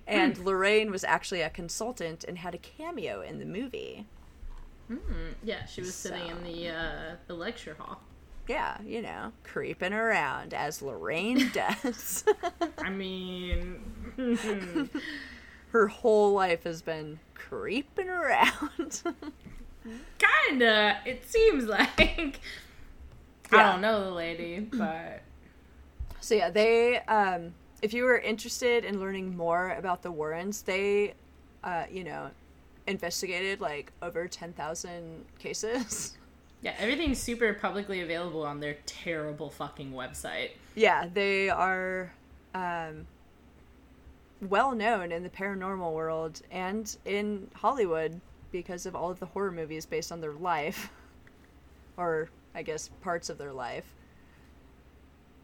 And 0.07 0.37
Lorraine 0.37 0.89
was 0.89 1.03
actually 1.03 1.41
a 1.41 1.49
consultant 1.49 2.23
and 2.23 2.37
had 2.37 2.55
a 2.55 2.59
cameo 2.59 3.21
in 3.21 3.39
the 3.39 3.45
movie. 3.45 4.05
Mm, 4.91 5.35
yeah, 5.43 5.65
she 5.65 5.81
was 5.81 5.93
sitting 5.93 6.27
in 6.27 6.43
the 6.43 6.69
uh, 6.69 7.15
the 7.27 7.33
lecture 7.33 7.75
hall. 7.77 8.01
Yeah, 8.47 8.77
you 8.85 9.01
know, 9.01 9.33
creeping 9.43 9.91
around 9.93 10.53
as 10.53 10.81
Lorraine 10.81 11.49
does. 11.53 12.23
I 12.79 12.89
mean, 12.89 13.81
Her 15.71 15.87
whole 15.87 16.33
life 16.33 16.63
has 16.63 16.81
been 16.81 17.19
creeping 17.33 18.07
around. 18.09 19.01
kinda. 20.17 20.99
It 21.05 21.29
seems 21.29 21.65
like. 21.65 22.39
I 23.51 23.63
don't 23.63 23.81
know 23.81 24.03
the 24.05 24.11
lady, 24.11 24.59
but 24.73 25.21
so 26.19 26.35
yeah, 26.35 26.49
they 26.49 26.99
um 27.01 27.53
if 27.81 27.93
you 27.93 28.03
were 28.05 28.17
interested 28.17 28.83
in 28.85 28.99
learning 28.99 29.35
more 29.35 29.71
about 29.71 30.01
the 30.01 30.11
Warrens, 30.11 30.61
they 30.61 31.13
uh, 31.63 31.83
you 31.91 32.03
know, 32.03 32.31
investigated 32.87 33.61
like 33.61 33.91
over 34.01 34.27
10,000 34.27 35.25
cases. 35.39 36.17
Yeah, 36.59 36.73
everything's 36.79 37.19
super 37.19 37.53
publicly 37.53 38.01
available 38.01 38.41
on 38.43 38.59
their 38.59 38.77
terrible 38.87 39.51
fucking 39.51 39.91
website. 39.91 40.53
Yeah, 40.73 41.07
they 41.13 41.51
are 41.51 42.11
um, 42.55 43.05
well 44.41 44.71
known 44.73 45.11
in 45.11 45.21
the 45.21 45.29
paranormal 45.29 45.93
world 45.93 46.41
and 46.49 46.97
in 47.05 47.47
Hollywood 47.53 48.19
because 48.51 48.87
of 48.87 48.95
all 48.95 49.11
of 49.11 49.19
the 49.19 49.27
horror 49.27 49.51
movies 49.51 49.85
based 49.85 50.11
on 50.11 50.19
their 50.19 50.33
life, 50.33 50.89
or 51.97 52.29
I 52.55 52.63
guess 52.63 52.89
parts 53.01 53.29
of 53.29 53.37
their 53.37 53.53
life. 53.53 53.93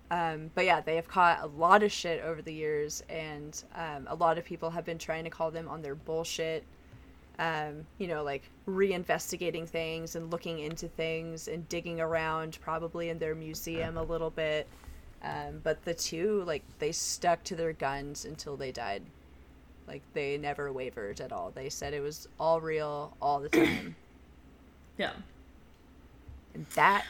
Um, 0.10 0.52
but 0.54 0.66
yeah, 0.66 0.82
they 0.82 0.96
have 0.96 1.08
caught 1.08 1.44
a 1.44 1.48
lot 1.48 1.84
of 1.84 1.92
shit 1.92 2.24
over 2.24 2.42
the 2.42 2.54
years, 2.54 3.04
and 3.10 3.64
um, 3.76 4.08
a 4.08 4.16
lot 4.16 4.38
of 4.38 4.46
people 4.46 4.70
have 4.72 4.86
been 4.86 4.98
trying 4.98 5.24
to 5.24 5.30
call 5.30 5.52
them 5.52 5.68
on 5.68 5.82
their 5.82 5.96
bullshit. 5.96 6.64
Um, 7.40 7.88
you 7.98 8.08
know, 8.08 8.24
like 8.24 8.44
reinvestigating 8.68 9.68
things 9.68 10.16
and 10.16 10.30
looking 10.30 10.60
into 10.60 10.88
things 10.88 11.48
and 11.48 11.68
digging 11.68 12.00
around, 12.00 12.60
probably 12.62 13.10
in 13.10 13.18
their 13.18 13.34
museum 13.34 13.98
a 13.98 14.04
little 14.04 14.30
bit. 14.30 14.68
Um, 15.24 15.62
but 15.64 15.84
the 15.86 15.94
two, 15.94 16.44
like, 16.46 16.64
they 16.80 16.92
stuck 16.92 17.44
to 17.46 17.56
their 17.56 17.74
guns 17.74 18.26
until 18.26 18.58
they 18.58 18.72
died. 18.72 19.04
Like, 19.88 20.02
they 20.14 20.38
never 20.38 20.72
wavered 20.72 21.22
at 21.22 21.32
all. 21.32 21.52
They 21.56 21.70
said 21.70 21.94
it 21.94 22.02
was 22.02 22.28
all 22.40 22.60
real 22.62 23.16
all 23.22 23.40
the 23.40 23.50
time. 23.50 23.96
Yeah. 24.96 25.14
And 26.54 26.68
that 26.76 27.04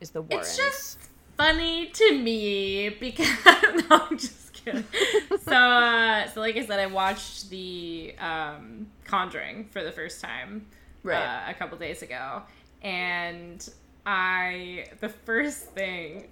is 0.00 0.10
the 0.10 0.22
Warrens. 0.22 0.48
It's 0.48 0.56
just 0.56 0.98
funny 1.36 1.86
to 1.86 2.18
me 2.18 2.88
because 2.88 3.28
no, 3.44 3.84
I'm 4.10 4.18
just. 4.18 4.47
so, 5.44 5.52
uh, 5.54 6.28
so 6.28 6.40
like 6.40 6.56
I 6.56 6.64
said, 6.66 6.78
I 6.78 6.86
watched 6.86 7.50
the 7.50 8.14
um, 8.18 8.88
Conjuring 9.04 9.68
for 9.70 9.82
the 9.82 9.92
first 9.92 10.20
time 10.20 10.66
Right. 11.02 11.16
uh, 11.16 11.50
a 11.50 11.54
couple 11.54 11.78
days 11.78 12.02
ago, 12.02 12.42
and 12.82 13.66
I 14.04 14.86
the 15.00 15.08
first 15.08 15.64
thing, 15.70 16.28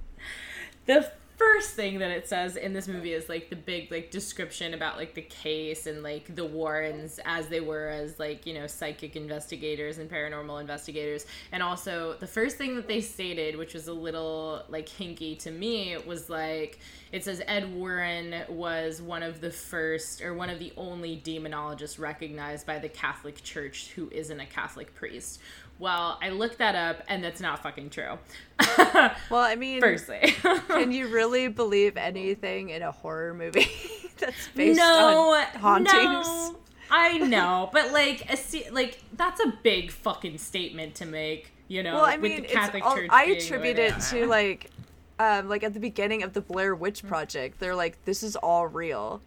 the 0.86 1.10
first 1.36 1.74
thing 1.74 1.98
that 1.98 2.10
it 2.10 2.28
says 2.28 2.56
in 2.56 2.72
this 2.72 2.88
movie 2.88 3.12
is 3.12 3.28
like 3.28 3.50
the 3.50 3.56
big 3.56 3.90
like 3.90 4.10
description 4.10 4.74
about 4.74 4.96
like 4.96 5.14
the 5.14 5.22
case 5.22 5.86
and 5.86 6.02
like 6.02 6.34
the 6.34 6.44
Warrens 6.44 7.20
as 7.24 7.48
they 7.48 7.60
were 7.60 7.88
as 7.88 8.18
like 8.18 8.46
you 8.46 8.54
know 8.54 8.66
psychic 8.66 9.16
investigators 9.16 9.98
and 9.98 10.10
paranormal 10.10 10.60
investigators. 10.60 11.26
And 11.52 11.62
also 11.62 12.16
the 12.18 12.26
first 12.26 12.56
thing 12.56 12.74
that 12.76 12.88
they 12.88 13.00
stated 13.00 13.56
which 13.56 13.74
was 13.74 13.88
a 13.88 13.92
little 13.92 14.62
like 14.68 14.88
hinky 14.88 15.38
to 15.40 15.50
me 15.50 15.96
was 16.06 16.30
like 16.30 16.78
it 17.12 17.24
says 17.24 17.42
Ed 17.46 17.72
Warren 17.74 18.34
was 18.48 19.00
one 19.00 19.22
of 19.22 19.40
the 19.40 19.50
first 19.50 20.22
or 20.22 20.34
one 20.34 20.50
of 20.50 20.58
the 20.58 20.72
only 20.76 21.20
demonologists 21.24 21.98
recognized 21.98 22.66
by 22.66 22.78
the 22.78 22.88
Catholic 22.88 23.42
Church 23.42 23.90
who 23.94 24.08
isn't 24.10 24.40
a 24.40 24.46
Catholic 24.46 24.94
priest 24.94 25.40
well 25.78 26.18
I 26.22 26.30
looked 26.30 26.58
that 26.58 26.74
up 26.74 27.02
and 27.08 27.22
that's 27.22 27.40
not 27.40 27.62
fucking 27.62 27.90
true 27.90 28.18
well, 28.78 29.42
I 29.42 29.56
mean, 29.56 29.80
firstly 29.80 30.34
can 30.68 30.92
you 30.92 31.08
really 31.14 31.48
believe 31.48 31.96
anything 31.96 32.70
in 32.70 32.82
a 32.82 32.92
horror 32.92 33.34
movie 33.34 33.68
that's 34.18 34.48
based 34.54 34.78
no, 34.78 35.34
on 35.34 35.60
hauntings? 35.60 36.26
No, 36.26 36.56
I 36.90 37.18
know, 37.18 37.70
but 37.72 37.92
like, 37.92 38.30
a, 38.32 38.70
like 38.70 39.02
that's 39.14 39.40
a 39.40 39.52
big 39.62 39.90
fucking 39.90 40.38
statement 40.38 40.96
to 40.96 41.06
make. 41.06 41.52
You 41.68 41.82
know, 41.82 41.96
Well, 41.96 42.04
I 42.04 42.16
with 42.16 42.30
mean, 42.30 42.44
Catholic 42.44 42.84
all, 42.84 42.94
Church. 42.94 43.08
I 43.10 43.24
attribute 43.24 43.78
it 43.78 43.98
to 44.10 44.26
like, 44.26 44.70
um, 45.18 45.48
like 45.48 45.64
at 45.64 45.74
the 45.74 45.80
beginning 45.80 46.22
of 46.22 46.32
the 46.32 46.40
Blair 46.40 46.76
Witch 46.76 47.04
Project. 47.04 47.58
They're 47.58 47.74
like, 47.74 48.04
this 48.04 48.22
is 48.22 48.36
all 48.36 48.68
real. 48.68 49.20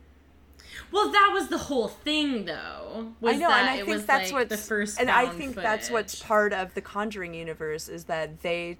Well, 0.91 1.11
that 1.11 1.31
was 1.33 1.47
the 1.49 1.57
whole 1.57 1.87
thing, 1.87 2.45
though. 2.45 3.13
Was 3.21 3.35
I 3.35 3.37
know, 3.37 3.47
that 3.49 3.61
and 3.61 3.69
I 3.69 3.85
think 3.85 4.05
that's 4.07 4.31
like, 4.31 4.49
what's 4.49 4.61
the 4.61 4.67
first. 4.67 4.99
and 4.99 5.09
I 5.09 5.27
think 5.27 5.55
that's 5.55 5.89
what's 5.89 6.21
part 6.21 6.53
of 6.53 6.73
the 6.73 6.81
Conjuring 6.81 7.33
universe 7.33 7.87
is 7.89 8.05
that 8.05 8.41
they, 8.41 8.77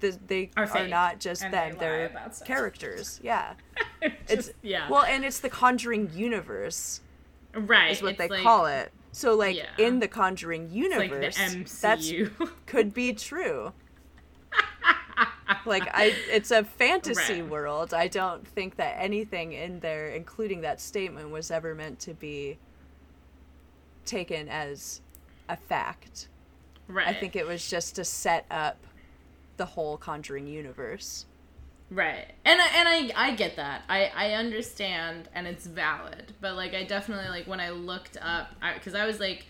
the, 0.00 0.18
they 0.26 0.50
Are 0.56 0.66
are, 0.66 0.86
not 0.88 1.20
just 1.20 1.42
them; 1.42 1.74
they 1.74 1.78
they're 1.78 2.30
characters. 2.44 3.20
Yeah, 3.22 3.54
Just- 4.02 4.14
it's 4.28 4.50
yeah. 4.62 4.88
Well, 4.90 5.02
and 5.04 5.24
it's 5.24 5.40
the 5.40 5.50
Conjuring 5.50 6.10
universe 6.14 7.00
right. 7.54 7.92
is 7.92 8.02
what 8.02 8.12
it's 8.12 8.18
they 8.18 8.28
like, 8.28 8.42
call 8.42 8.66
it. 8.66 8.92
So, 9.12 9.34
like 9.34 9.56
Yeah. 9.56 9.64
in 9.78 10.00
the 10.00 10.08
Conjuring 10.08 10.70
universe, 10.70 11.38
like 11.38 11.66
the 11.66 11.78
that's 11.80 12.12
could 12.66 12.92
be 12.92 13.12
true. 13.14 13.72
like 15.66 15.88
I 15.92 16.14
it's 16.30 16.50
a 16.50 16.64
fantasy 16.64 17.42
Right. 17.42 17.50
world. 17.50 17.94
I 17.94 18.08
don't 18.08 18.46
think 18.46 18.76
that 18.76 18.96
anything 18.98 19.52
in 19.52 19.80
there 19.80 20.08
including 20.08 20.62
that 20.62 20.80
statement 20.80 21.30
was 21.30 21.50
ever 21.50 21.74
meant 21.74 21.98
to 22.00 22.14
be 22.14 22.58
taken 24.04 24.48
as 24.48 25.00
a 25.48 25.56
fact. 25.56 26.28
right. 26.88 27.08
I 27.08 27.14
think 27.14 27.36
it 27.36 27.46
was 27.46 27.68
just 27.68 27.96
to 27.96 28.04
set 28.04 28.46
up 28.50 28.78
the 29.56 29.66
whole 29.66 29.96
Conjuring 29.96 30.46
universe. 30.46 31.26
Right. 31.90 32.32
And 32.44 32.60
I, 32.60 32.66
and 32.74 32.88
I 33.14 33.28
I 33.28 33.34
get 33.36 33.56
that. 33.56 33.82
I 33.88 34.06
I 34.14 34.32
understand 34.32 35.28
and 35.34 35.46
it's 35.46 35.66
valid. 35.66 36.34
But 36.40 36.56
like 36.56 36.74
I 36.74 36.84
definitely 36.84 37.28
like 37.28 37.46
when 37.46 37.60
I 37.60 37.70
looked 37.70 38.16
up 38.20 38.54
cuz 38.82 38.94
I, 38.94 39.06
was 39.06 39.20
like 39.20 39.46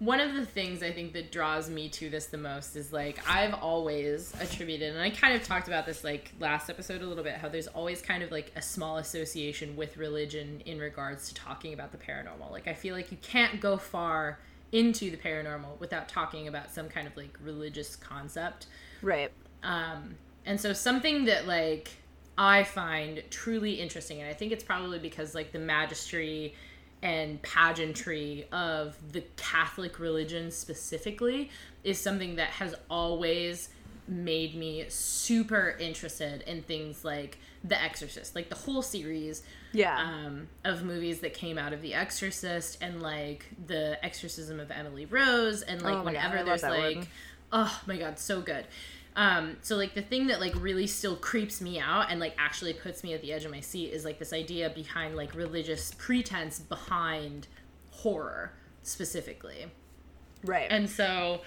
one 0.00 0.18
of 0.18 0.34
the 0.34 0.46
things 0.46 0.82
I 0.82 0.90
think 0.90 1.12
that 1.12 1.30
draws 1.30 1.68
me 1.68 1.90
to 1.90 2.08
this 2.08 2.26
the 2.26 2.38
most 2.38 2.74
is 2.74 2.90
like 2.90 3.20
I've 3.28 3.52
always 3.52 4.32
attributed 4.40 4.94
and 4.94 5.00
I 5.00 5.10
kind 5.10 5.34
of 5.34 5.46
talked 5.46 5.68
about 5.68 5.84
this 5.84 6.02
like 6.02 6.32
last 6.40 6.70
episode 6.70 7.02
a 7.02 7.06
little 7.06 7.22
bit 7.22 7.34
how 7.34 7.50
there's 7.50 7.66
always 7.66 8.00
kind 8.00 8.22
of 8.22 8.30
like 8.30 8.50
a 8.56 8.62
small 8.62 8.96
association 8.96 9.76
with 9.76 9.98
religion 9.98 10.62
in 10.64 10.78
regards 10.78 11.28
to 11.28 11.34
talking 11.34 11.74
about 11.74 11.92
the 11.92 11.98
paranormal. 11.98 12.50
Like 12.50 12.66
I 12.66 12.72
feel 12.72 12.94
like 12.96 13.10
you 13.12 13.18
can't 13.20 13.60
go 13.60 13.76
far 13.76 14.38
into 14.72 15.10
the 15.10 15.18
paranormal 15.18 15.78
without 15.80 16.08
talking 16.08 16.48
about 16.48 16.70
some 16.70 16.88
kind 16.88 17.06
of 17.06 17.14
like 17.14 17.38
religious 17.44 17.94
concept. 17.94 18.68
Right. 19.02 19.30
Um, 19.62 20.14
and 20.46 20.58
so 20.58 20.72
something 20.72 21.26
that 21.26 21.46
like 21.46 21.90
I 22.38 22.64
find 22.64 23.22
truly 23.28 23.74
interesting, 23.74 24.22
and 24.22 24.30
I 24.30 24.32
think 24.32 24.50
it's 24.50 24.64
probably 24.64 24.98
because 24.98 25.34
like 25.34 25.52
the 25.52 25.58
magistry 25.58 26.54
and 27.02 27.40
pageantry 27.42 28.46
of 28.52 28.96
the 29.12 29.22
Catholic 29.36 29.98
religion 29.98 30.50
specifically 30.50 31.50
is 31.84 31.98
something 31.98 32.36
that 32.36 32.48
has 32.50 32.74
always 32.90 33.68
made 34.08 34.54
me 34.54 34.84
super 34.88 35.76
interested 35.78 36.42
in 36.42 36.62
things 36.62 37.04
like 37.04 37.38
The 37.64 37.80
Exorcist, 37.80 38.34
like 38.34 38.48
the 38.48 38.56
whole 38.56 38.82
series 38.82 39.42
Yeah. 39.72 39.96
um, 39.98 40.48
of 40.64 40.82
movies 40.82 41.20
that 41.20 41.32
came 41.32 41.58
out 41.58 41.72
of 41.72 41.80
The 41.80 41.94
Exorcist 41.94 42.78
and 42.82 43.00
like 43.00 43.46
the 43.66 44.04
exorcism 44.04 44.58
of 44.60 44.70
Emily 44.70 45.06
Rose 45.06 45.62
and 45.62 45.80
like 45.80 45.94
Oh 45.94 46.04
my 46.04 46.12
God, 46.12 46.24
whenever 46.32 46.44
there's 46.44 46.62
like 46.62 46.96
one. 46.96 47.06
oh 47.52 47.80
my 47.86 47.96
god 47.96 48.18
so 48.18 48.40
good 48.40 48.64
um 49.20 49.56
so 49.60 49.76
like 49.76 49.94
the 49.94 50.02
thing 50.02 50.26
that 50.28 50.40
like 50.40 50.54
really 50.60 50.86
still 50.86 51.14
creeps 51.14 51.60
me 51.60 51.78
out 51.78 52.10
and 52.10 52.18
like 52.18 52.34
actually 52.38 52.72
puts 52.72 53.04
me 53.04 53.12
at 53.12 53.20
the 53.20 53.32
edge 53.32 53.44
of 53.44 53.50
my 53.50 53.60
seat 53.60 53.92
is 53.92 54.04
like 54.04 54.18
this 54.18 54.32
idea 54.32 54.70
behind 54.70 55.14
like 55.14 55.34
religious 55.34 55.92
pretense 55.98 56.58
behind 56.58 57.46
horror 57.90 58.52
specifically 58.82 59.66
right. 60.44 60.68
and 60.70 60.88
so 60.88 61.42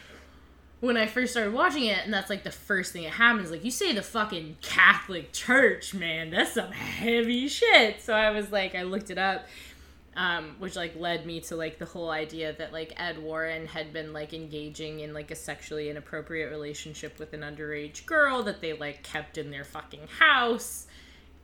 when 0.82 0.98
I 0.98 1.08
first 1.08 1.32
started 1.32 1.54
watching 1.54 1.86
it, 1.86 2.00
and 2.04 2.14
that's 2.14 2.30
like 2.30 2.44
the 2.44 2.52
first 2.52 2.92
thing 2.92 3.04
that 3.04 3.14
happens, 3.14 3.50
like 3.50 3.64
you 3.64 3.72
say 3.72 3.94
the 3.94 4.02
fucking 4.02 4.58
Catholic 4.62 5.32
Church, 5.32 5.94
man, 5.94 6.30
that's 6.30 6.56
some 6.56 6.74
heavy 6.74 7.48
shit. 7.48 8.02
So 8.02 8.14
I 8.14 8.32
was 8.32 8.52
like, 8.52 8.76
I 8.76 8.84
looked 8.84 9.10
it 9.10 9.18
up, 9.18 9.46
um, 10.16 10.56
which 10.60 10.76
like 10.76 10.96
led 10.96 11.26
me 11.26 11.42
to 11.42 11.56
like 11.56 11.80
the 11.80 11.86
whole 11.86 12.10
idea 12.10 12.54
that 12.54 12.72
like 12.72 12.94
Ed 12.98 13.18
Warren 13.22 13.66
had 13.66 13.92
been 13.94 14.14
like 14.14 14.34
engaging 14.34 15.00
in 15.00 15.14
like 15.14 15.32
a 15.32 15.36
sexually 15.36 15.90
inappropriate 15.90 16.52
relationship 16.52 17.20
with 17.20 17.34
an 17.34 17.42
underage 17.42 18.06
girl 18.06 18.44
that 18.44 18.62
they 18.62 18.74
like 18.74 19.04
kept 19.04 19.38
in 19.38 19.50
their 19.50 19.64
fucking 19.64 20.08
house, 20.20 20.88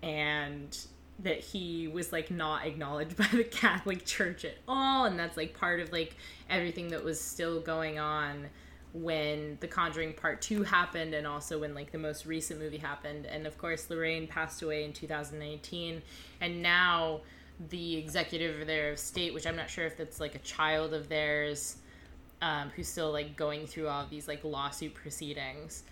and 0.03 0.77
that 1.19 1.39
he 1.39 1.87
was 1.87 2.11
like 2.11 2.31
not 2.31 2.65
acknowledged 2.65 3.17
by 3.17 3.27
the 3.31 3.43
Catholic 3.43 4.05
Church 4.05 4.45
at 4.45 4.57
all, 4.67 5.05
and 5.05 5.17
that's 5.17 5.37
like 5.37 5.57
part 5.57 5.79
of 5.79 5.91
like 5.91 6.15
everything 6.49 6.89
that 6.89 7.03
was 7.03 7.19
still 7.19 7.59
going 7.59 7.99
on 7.99 8.49
when 8.93 9.57
The 9.59 9.67
Conjuring 9.67 10.13
Part 10.13 10.41
2 10.41 10.63
happened 10.63 11.13
and 11.13 11.27
also 11.27 11.59
when 11.59 11.75
like 11.75 11.91
the 11.91 11.99
most 11.99 12.25
recent 12.25 12.59
movie 12.59 12.77
happened. 12.77 13.27
And 13.27 13.45
of 13.45 13.55
course, 13.57 13.87
Lorraine 13.89 14.27
passed 14.27 14.61
away 14.61 14.83
in 14.83 14.93
2019, 14.93 16.01
and 16.41 16.61
now 16.61 17.21
the 17.67 17.97
executive 17.97 18.65
there 18.65 18.91
of 18.91 18.99
state, 18.99 19.33
which 19.33 19.45
I'm 19.45 19.55
not 19.55 19.69
sure 19.69 19.85
if 19.85 19.97
that's 19.97 20.19
like 20.19 20.35
a 20.35 20.39
child 20.39 20.93
of 20.93 21.09
theirs, 21.09 21.77
um, 22.41 22.71
who's 22.75 22.87
still 22.87 23.11
like 23.11 23.35
going 23.35 23.67
through 23.67 23.89
all 23.89 24.05
these 24.09 24.27
like 24.27 24.43
lawsuit 24.43 24.93
proceedings 24.93 25.83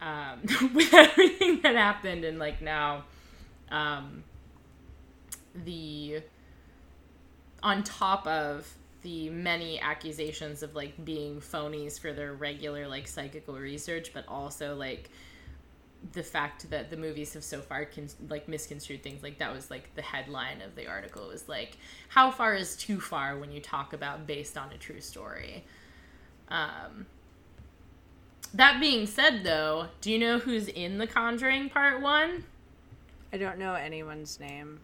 um, 0.00 0.40
with 0.74 0.92
everything 0.94 1.60
that 1.62 1.74
happened, 1.74 2.24
and 2.24 2.38
like 2.38 2.60
now, 2.62 3.04
um, 3.70 4.22
the 5.64 6.22
on 7.62 7.82
top 7.82 8.26
of 8.26 8.72
the 9.02 9.30
many 9.30 9.80
accusations 9.80 10.62
of 10.62 10.74
like 10.74 11.04
being 11.04 11.40
phonies 11.40 11.98
for 11.98 12.12
their 12.12 12.34
regular 12.34 12.86
like 12.86 13.08
psychical 13.08 13.54
research, 13.54 14.12
but 14.12 14.26
also 14.28 14.76
like 14.76 15.10
the 16.16 16.22
fact 16.24 16.68
that 16.70 16.90
the 16.90 16.96
movies 16.96 17.34
have 17.34 17.44
so 17.44 17.60
far 17.60 17.84
con- 17.84 18.08
like 18.28 18.48
misconstrued 18.48 19.02
things 19.04 19.22
like 19.22 19.38
that 19.38 19.54
was 19.54 19.70
like 19.70 19.94
the 19.94 20.02
headline 20.02 20.60
of 20.60 20.74
the 20.74 20.88
article 20.88 21.28
was 21.28 21.48
like 21.48 21.76
how 22.08 22.30
far 22.32 22.54
is 22.54 22.74
too 22.76 23.00
far 23.00 23.38
when 23.38 23.52
you 23.52 23.60
talk 23.60 23.92
about 23.92 24.26
based 24.26 24.58
on 24.58 24.72
a 24.72 24.78
true 24.78 25.00
story 25.00 25.64
um 26.48 27.06
That 28.54 28.80
being 28.80 29.06
said, 29.06 29.44
though, 29.44 29.88
do 30.00 30.10
you 30.10 30.18
know 30.18 30.38
who's 30.38 30.68
in 30.68 30.98
The 30.98 31.06
Conjuring 31.06 31.68
Part 31.68 32.00
1? 32.00 32.44
I 33.32 33.36
don't 33.36 33.58
know 33.58 33.74
anyone's 33.74 34.40
name. 34.40 34.80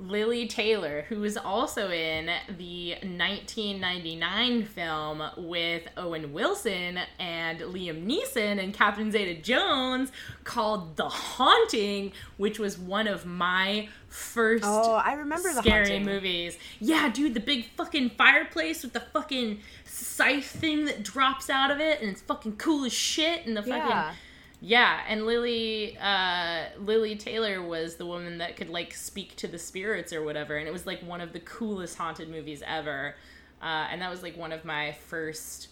Lili 0.00 0.46
Taylor, 0.48 1.02
who 1.08 1.20
was 1.20 1.36
also 1.36 1.90
in 1.90 2.30
the 2.56 2.94
1999 3.02 4.64
film 4.64 5.22
with 5.36 5.82
Owen 5.96 6.32
Wilson 6.32 6.98
and 7.18 7.60
Liam 7.60 8.06
Neeson 8.06 8.62
and 8.62 8.72
Catherine 8.74 9.10
Zeta 9.12 9.40
Jones 9.40 10.10
called 10.44 10.96
The 10.96 11.08
Haunting, 11.08 12.12
which 12.36 12.58
was 12.58 12.78
one 12.78 13.06
of 13.06 13.26
my 13.26 13.88
first 14.08 14.64
Oh, 14.66 14.94
I 14.94 15.12
remember 15.14 15.52
the 15.52 15.60
scary 15.62 15.88
haunting. 15.90 16.04
movies. 16.06 16.58
Yeah, 16.80 17.08
dude, 17.10 17.34
the 17.34 17.40
big 17.40 17.66
fucking 17.76 18.10
fireplace 18.10 18.82
with 18.82 18.92
the 18.92 19.00
fucking 19.00 19.60
scythe 19.84 20.46
thing 20.46 20.86
that 20.86 21.02
drops 21.02 21.50
out 21.50 21.70
of 21.70 21.78
it 21.80 22.00
and 22.00 22.10
it's 22.10 22.22
fucking 22.22 22.56
cool 22.56 22.84
as 22.84 22.92
shit 22.92 23.46
and 23.46 23.56
the 23.56 23.62
fucking 23.62 23.76
Yeah. 23.76 24.14
Yeah, 24.60 25.00
and 25.08 25.24
Lili 25.24 25.96
uh 25.98 26.66
Lili 26.78 27.16
Taylor 27.16 27.62
was 27.62 27.96
the 27.96 28.06
woman 28.06 28.38
that 28.38 28.56
could 28.56 28.68
like 28.68 28.92
speak 28.94 29.36
to 29.36 29.48
the 29.48 29.58
spirits 29.58 30.12
or 30.12 30.22
whatever 30.22 30.56
and 30.56 30.68
it 30.68 30.72
was 30.72 30.86
like 30.86 31.00
one 31.02 31.20
of 31.20 31.32
the 31.32 31.40
coolest 31.40 31.96
haunted 31.96 32.28
movies 32.28 32.62
ever. 32.66 33.14
Uh 33.62 33.86
and 33.90 34.02
that 34.02 34.10
was 34.10 34.22
like 34.22 34.36
one 34.36 34.52
of 34.52 34.64
my 34.64 34.92
first 34.92 35.68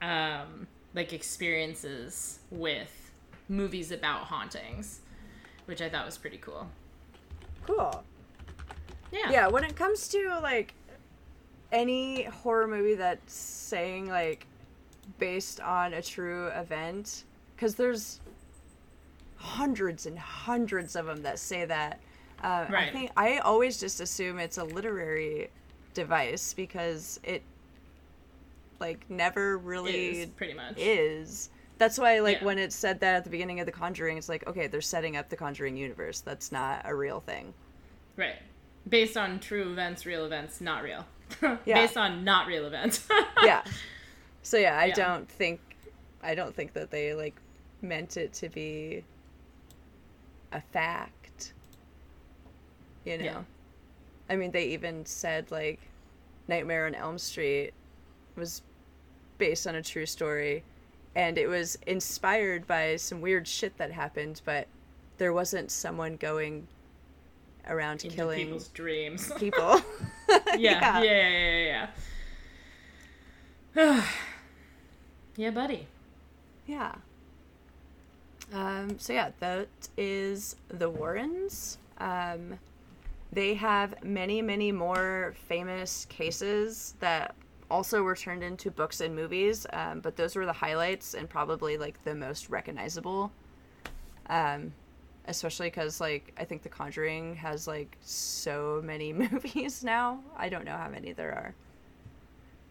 um 0.00 0.66
like 0.94 1.12
experiences 1.12 2.38
with 2.50 3.10
movies 3.48 3.90
about 3.90 4.22
hauntings, 4.22 5.00
which 5.66 5.82
I 5.82 5.88
thought 5.88 6.06
was 6.06 6.16
pretty 6.16 6.38
cool. 6.38 6.68
Cool. 7.66 8.04
Yeah. 9.10 9.30
Yeah, 9.30 9.48
when 9.48 9.64
it 9.64 9.74
comes 9.74 10.08
to 10.08 10.38
like 10.42 10.74
any 11.72 12.22
horror 12.24 12.66
movie 12.66 12.94
that's 12.94 13.34
saying 13.34 14.08
like 14.08 14.46
based 15.18 15.60
on 15.60 15.94
a 15.94 16.02
true 16.02 16.48
event, 16.48 17.24
because 17.56 17.74
there's 17.74 18.20
hundreds 19.38 20.04
and 20.06 20.18
hundreds 20.18 20.94
of 20.96 21.06
them 21.06 21.22
that 21.22 21.38
say 21.38 21.64
that. 21.64 22.00
Uh, 22.42 22.66
I 22.68 22.90
think 22.92 23.10
I 23.16 23.38
always 23.38 23.80
just 23.80 24.00
assume 24.00 24.38
it's 24.38 24.58
a 24.58 24.64
literary 24.64 25.50
device 25.94 26.52
because 26.52 27.18
it 27.24 27.42
like 28.80 29.04
never 29.10 29.58
really 29.58 30.20
Is, 30.20 30.26
pretty 30.30 30.54
much. 30.54 30.74
is. 30.78 31.50
That's 31.78 31.98
why, 31.98 32.18
like, 32.20 32.38
Yeah. 32.38 32.44
when 32.44 32.58
it 32.58 32.72
said 32.72 33.00
that 33.00 33.14
at 33.16 33.24
the 33.24 33.30
beginning 33.30 33.60
of 33.60 33.66
The 33.66 33.72
Conjuring, 33.72 34.18
it's 34.18 34.28
like, 34.28 34.46
okay, 34.48 34.66
they're 34.66 34.80
setting 34.80 35.16
up 35.16 35.28
the 35.28 35.36
Conjuring 35.36 35.76
universe. 35.76 36.20
That's 36.20 36.50
not 36.50 36.82
a 36.84 36.94
real 36.94 37.20
thing. 37.20 37.54
Right. 38.16 38.34
Based 38.88 39.16
on 39.16 39.38
true 39.38 39.70
events, 39.70 40.04
real 40.06 40.24
events, 40.24 40.60
not 40.60 40.82
real. 40.82 41.04
Yeah. 41.64 41.74
Based 41.74 41.96
on 41.96 42.24
not 42.24 42.46
real 42.46 42.66
events. 42.66 43.06
yeah. 43.44 43.62
So 44.42 44.56
yeah, 44.58 44.78
I 44.78 44.86
Yeah. 44.86 44.94
don't 44.94 45.28
think, 45.28 45.60
I 46.22 46.34
don't 46.34 46.54
think 46.54 46.72
that 46.72 46.90
they 46.90 47.14
like 47.14 47.36
meant 47.82 48.16
it 48.16 48.32
to 48.34 48.48
be 48.48 49.04
a 50.52 50.60
fact. 50.60 51.52
You 53.04 53.18
know. 53.18 53.24
Yeah. 53.24 53.42
I 54.30 54.36
mean, 54.36 54.50
they 54.50 54.66
even 54.66 55.06
said 55.06 55.50
like 55.50 55.80
Nightmare 56.48 56.86
on 56.86 56.94
Elm 56.94 57.18
Street 57.18 57.72
was 58.36 58.62
based 59.38 59.66
on 59.66 59.74
a 59.74 59.82
true 59.82 60.06
story, 60.06 60.62
and 61.14 61.38
it 61.38 61.46
was 61.46 61.78
inspired 61.86 62.66
by 62.66 62.96
some 62.96 63.20
weird 63.20 63.46
shit 63.46 63.76
that 63.78 63.92
happened, 63.92 64.42
but 64.44 64.66
there 65.18 65.32
wasn't 65.32 65.70
someone 65.70 66.16
going 66.16 66.66
around 67.68 68.04
Into 68.04 68.16
killing 68.16 68.38
people's 68.46 68.68
dreams. 68.68 69.32
people. 69.38 69.80
yeah, 70.56 71.00
yeah, 71.00 71.02
yeah, 71.02 71.28
yeah, 71.64 71.88
yeah. 73.74 74.04
yeah, 75.36 75.50
buddy. 75.54 75.86
Yeah. 76.66 76.94
Um, 78.52 78.98
so 78.98 79.12
yeah, 79.12 79.30
that 79.40 79.68
is 79.96 80.56
the 80.68 80.88
Warrens. 80.88 81.78
Um, 81.98 82.58
they 83.32 83.54
have 83.54 84.02
many, 84.02 84.40
many 84.40 84.72
more 84.72 85.34
famous 85.48 86.06
cases 86.06 86.94
that 87.00 87.34
also 87.70 88.02
were 88.02 88.16
turned 88.16 88.42
into 88.42 88.70
books 88.70 89.00
and 89.00 89.14
movies, 89.14 89.66
um, 89.72 90.00
but 90.00 90.16
those 90.16 90.34
were 90.34 90.46
the 90.46 90.52
highlights 90.52 91.12
and 91.14 91.28
probably 91.28 91.76
like 91.76 92.02
the 92.04 92.14
most 92.14 92.48
recognizable. 92.48 93.30
Um, 94.30 94.72
especially 95.26 95.66
because 95.68 96.00
like 96.00 96.32
I 96.38 96.44
think 96.44 96.62
The 96.62 96.70
Conjuring 96.70 97.36
has 97.36 97.66
like 97.66 97.96
so 98.00 98.80
many 98.82 99.12
movies 99.24 99.84
now. 99.84 100.20
I 100.36 100.48
don't 100.48 100.64
know 100.64 100.76
how 100.76 100.88
many 100.88 101.12
there 101.12 101.32
are, 101.32 101.54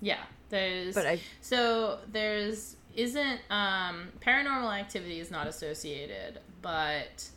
Yeah, 0.01 0.23
there's. 0.49 0.95
but 0.95 1.05
I 1.05 1.19
So 1.41 1.99
there's 2.11 2.76
isn't 2.97 3.39
um 3.49 4.09
paranormal 4.19 4.77
activity 4.77 5.21
is 5.21 5.31
not 5.31 5.47
associated, 5.47 6.39
but 6.61 7.29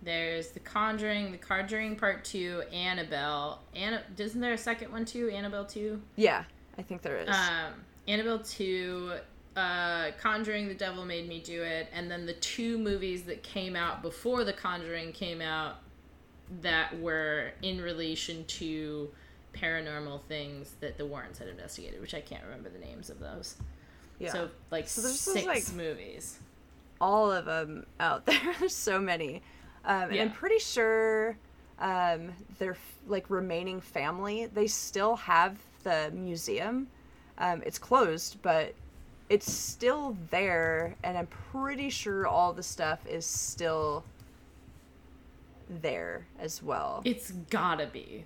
there's 0.00 0.50
the 0.50 0.60
Conjuring, 0.60 1.32
the 1.32 1.38
Conjuring 1.38 1.96
Part 1.96 2.24
Two, 2.24 2.62
Annabelle. 2.72 3.60
Anna, 3.74 4.02
isn't 4.16 4.40
there 4.40 4.54
a 4.54 4.58
second 4.58 4.90
one 4.92 5.04
too? 5.04 5.28
Annabelle 5.28 5.66
Two. 5.66 6.00
yeah, 6.16 6.44
I 6.78 6.82
think 6.82 7.02
there 7.02 7.18
is. 7.18 7.28
Um, 7.28 7.74
Annabelle 8.06 8.38
2, 8.38 9.12
uh, 9.54 10.10
Conjuring, 10.18 10.66
The 10.68 10.74
Devil 10.74 11.04
Made 11.04 11.28
Me 11.28 11.40
Do 11.40 11.62
It, 11.62 11.88
and 11.92 12.10
then 12.10 12.24
the 12.24 12.32
two 12.32 12.78
movies 12.78 13.24
that 13.24 13.42
came 13.42 13.76
out 13.76 14.00
before 14.00 14.44
The 14.44 14.54
Conjuring 14.54 15.12
came 15.12 15.42
out 15.42 15.80
that 16.62 16.98
were 17.00 17.50
in 17.60 17.82
relation 17.82 18.46
to 18.46 19.10
paranormal 19.52 20.22
things 20.22 20.76
that 20.80 20.96
the 20.96 21.04
Warrens 21.04 21.36
had 21.38 21.48
investigated, 21.48 22.00
which 22.00 22.14
I 22.14 22.22
can't 22.22 22.44
remember 22.44 22.70
the 22.70 22.78
names 22.78 23.10
of 23.10 23.18
those. 23.20 23.56
Yeah. 24.18 24.32
So, 24.32 24.48
like, 24.70 24.88
So 24.88 25.00
there's 25.02 25.20
six 25.20 25.46
like- 25.46 25.72
movies. 25.72 26.38
all 27.00 27.30
of 27.32 27.44
them 27.44 27.86
out 28.00 28.26
there. 28.26 28.40
There's 28.58 28.74
so 28.74 28.98
many. 29.00 29.42
Um, 29.84 30.10
And 30.10 30.20
I'm 30.20 30.32
pretty 30.32 30.58
sure 30.58 31.36
um, 31.78 32.32
their 32.58 32.76
like 33.06 33.30
remaining 33.30 33.80
family, 33.80 34.46
they 34.46 34.66
still 34.66 35.16
have 35.16 35.56
the 35.84 36.10
museum. 36.12 36.88
Um, 37.38 37.62
it's 37.64 37.78
closed, 37.78 38.42
but 38.42 38.74
it's 39.28 39.50
still 39.52 40.16
there, 40.30 40.96
and 41.04 41.16
I'm 41.16 41.28
pretty 41.28 41.88
sure 41.90 42.26
all 42.26 42.52
the 42.52 42.62
stuff 42.64 43.06
is 43.06 43.24
still 43.26 44.02
there 45.68 46.26
as 46.38 46.62
well. 46.62 47.02
It's 47.04 47.30
gotta 47.50 47.86
be. 47.86 48.24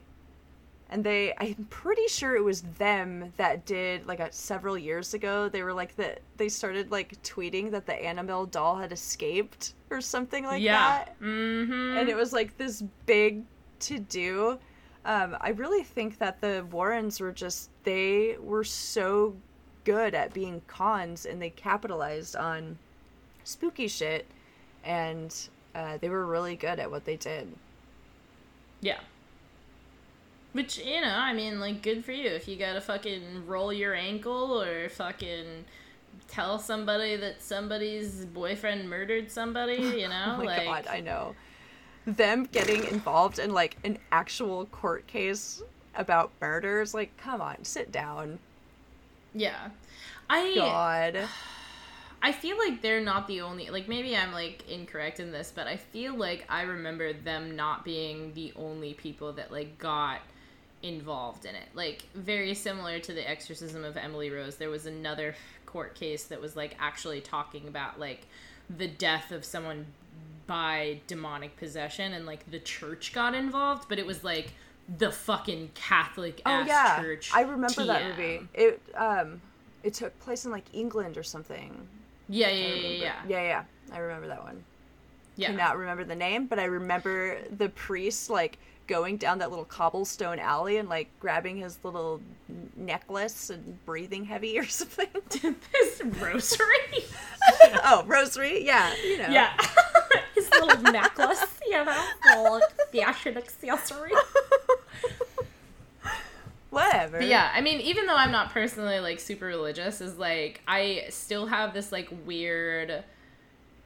And 0.92 1.02
they 1.02 1.32
i'm 1.38 1.66
pretty 1.70 2.06
sure 2.06 2.36
it 2.36 2.44
was 2.44 2.62
them 2.78 3.32
that 3.38 3.64
did 3.66 4.06
like 4.06 4.20
a, 4.20 4.30
several 4.30 4.76
years 4.78 5.14
ago 5.14 5.48
they 5.48 5.62
were 5.62 5.72
like 5.72 5.96
that 5.96 6.20
they 6.36 6.48
started 6.48 6.90
like 6.90 7.20
tweeting 7.22 7.70
that 7.70 7.86
the 7.86 7.94
annabelle 7.94 8.46
doll 8.46 8.76
had 8.76 8.92
escaped 8.92 9.74
or 9.90 10.00
something 10.00 10.44
like 10.44 10.62
yeah. 10.62 10.78
that 10.78 11.20
Mm-hmm. 11.20 11.96
and 11.98 12.08
it 12.08 12.16
was 12.16 12.32
like 12.32 12.56
this 12.58 12.82
big 13.06 13.42
to 13.80 13.98
do 13.98 14.58
um, 15.04 15.36
i 15.40 15.48
really 15.50 15.82
think 15.82 16.18
that 16.18 16.40
the 16.40 16.64
warrens 16.70 17.18
were 17.20 17.32
just 17.32 17.70
they 17.84 18.36
were 18.40 18.64
so 18.64 19.34
good 19.84 20.14
at 20.14 20.32
being 20.32 20.60
cons 20.68 21.26
and 21.26 21.42
they 21.42 21.50
capitalized 21.50 22.36
on 22.36 22.78
spooky 23.44 23.88
shit 23.88 24.26
and 24.84 25.48
uh, 25.74 25.96
they 26.00 26.08
were 26.10 26.26
really 26.26 26.54
good 26.54 26.78
at 26.78 26.90
what 26.90 27.04
they 27.04 27.16
did 27.16 27.48
Yeah. 28.80 28.98
Which, 30.52 30.78
you 30.78 31.00
know, 31.00 31.14
I 31.14 31.32
mean, 31.32 31.60
like, 31.60 31.82
good 31.82 32.04
for 32.04 32.12
you. 32.12 32.28
If 32.28 32.46
you 32.46 32.56
gotta 32.56 32.80
fucking 32.80 33.46
roll 33.46 33.72
your 33.72 33.94
ankle 33.94 34.62
or 34.62 34.88
fucking 34.90 35.64
tell 36.28 36.58
somebody 36.58 37.16
that 37.16 37.42
somebody's 37.42 38.26
boyfriend 38.26 38.88
murdered 38.88 39.30
somebody, 39.30 39.74
you 40.00 40.08
know? 40.08 40.34
Oh 40.34 40.38
my 40.38 40.44
like, 40.44 40.64
god, 40.64 40.86
I 40.88 41.00
know. 41.00 41.34
Them 42.06 42.44
getting 42.50 42.84
involved 42.84 43.38
in 43.38 43.52
like 43.52 43.76
an 43.84 43.98
actual 44.10 44.66
court 44.66 45.06
case 45.06 45.62
about 45.94 46.32
murders, 46.40 46.94
like, 46.94 47.16
come 47.16 47.40
on, 47.40 47.64
sit 47.64 47.92
down. 47.92 48.38
yeah. 49.34 49.70
I 50.28 50.54
God. 50.54 51.28
I 52.24 52.30
feel 52.30 52.56
like 52.56 52.82
they're 52.82 53.00
not 53.00 53.26
the 53.26 53.40
only 53.40 53.68
like 53.68 53.88
maybe 53.88 54.16
I'm 54.16 54.32
like 54.32 54.68
incorrect 54.70 55.18
in 55.18 55.32
this, 55.32 55.52
but 55.54 55.66
I 55.66 55.76
feel 55.76 56.14
like 56.14 56.44
I 56.48 56.62
remember 56.62 57.12
them 57.12 57.56
not 57.56 57.84
being 57.84 58.32
the 58.34 58.52
only 58.54 58.94
people 58.94 59.32
that 59.32 59.50
like 59.50 59.76
got 59.76 60.20
involved 60.82 61.44
in 61.44 61.54
it. 61.54 61.68
Like 61.74 62.04
very 62.14 62.54
similar 62.54 62.98
to 63.00 63.12
the 63.12 63.28
exorcism 63.28 63.84
of 63.84 63.96
Emily 63.96 64.30
Rose, 64.30 64.56
there 64.56 64.70
was 64.70 64.86
another 64.86 65.34
court 65.66 65.94
case 65.94 66.24
that 66.24 66.40
was 66.40 66.56
like 66.56 66.76
actually 66.78 67.20
talking 67.20 67.68
about 67.68 67.98
like 67.98 68.26
the 68.76 68.88
death 68.88 69.32
of 69.32 69.44
someone 69.44 69.86
by 70.46 71.00
demonic 71.06 71.56
possession 71.56 72.12
and 72.12 72.26
like 72.26 72.50
the 72.50 72.58
church 72.58 73.12
got 73.12 73.34
involved, 73.34 73.88
but 73.88 73.98
it 73.98 74.06
was 74.06 74.24
like 74.24 74.52
the 74.98 75.10
fucking 75.10 75.70
Catholic 75.74 76.42
Oh 76.44 76.64
yeah, 76.64 77.00
church. 77.00 77.30
I 77.34 77.42
remember 77.42 77.84
that 77.86 78.08
movie. 78.08 78.40
It 78.54 78.80
um, 78.94 79.40
it 79.82 79.94
took 79.94 80.18
place 80.20 80.44
in 80.44 80.50
like 80.50 80.64
England 80.72 81.16
or 81.16 81.22
something. 81.22 81.86
Yeah, 82.28 82.48
yeah, 82.48 82.66
yeah, 82.66 82.74
yeah, 82.74 82.88
yeah. 82.88 83.22
yeah, 83.28 83.42
yeah. 83.42 83.64
I 83.92 83.98
remember 83.98 84.28
that 84.28 84.42
one. 84.42 84.64
Yeah. 85.36 85.48
cannot 85.48 85.78
remember 85.78 86.04
the 86.04 86.14
name, 86.14 86.46
but 86.46 86.58
I 86.58 86.64
remember 86.64 87.38
the 87.56 87.70
priest 87.70 88.28
like 88.28 88.58
going 88.92 89.16
down 89.16 89.38
that 89.38 89.48
little 89.48 89.64
cobblestone 89.64 90.38
alley 90.38 90.76
and 90.76 90.86
like 90.86 91.08
grabbing 91.18 91.56
his 91.56 91.78
little 91.82 92.20
necklace 92.76 93.48
and 93.48 93.82
breathing 93.86 94.26
heavy 94.26 94.58
or 94.58 94.64
something. 94.68 95.08
this 95.30 96.02
rosary. 96.20 97.06
oh, 97.84 98.04
rosary, 98.06 98.66
yeah, 98.66 98.94
you 99.02 99.16
know. 99.16 99.28
yeah. 99.30 99.56
His 100.34 100.50
little 100.50 100.82
necklace, 100.82 101.42
you 101.66 101.82
know, 101.82 102.04
little 102.36 102.60
fashion 102.92 103.38
accessory. 103.38 104.12
Whatever. 106.68 107.18
But 107.20 107.28
yeah, 107.28 107.50
I 107.54 107.62
mean, 107.62 107.80
even 107.80 108.04
though 108.04 108.16
I'm 108.16 108.30
not 108.30 108.50
personally 108.50 109.00
like 109.00 109.20
super 109.20 109.46
religious, 109.46 110.02
is 110.02 110.18
like 110.18 110.60
I 110.68 111.06
still 111.08 111.46
have 111.46 111.72
this 111.72 111.92
like 111.92 112.10
weird 112.26 113.04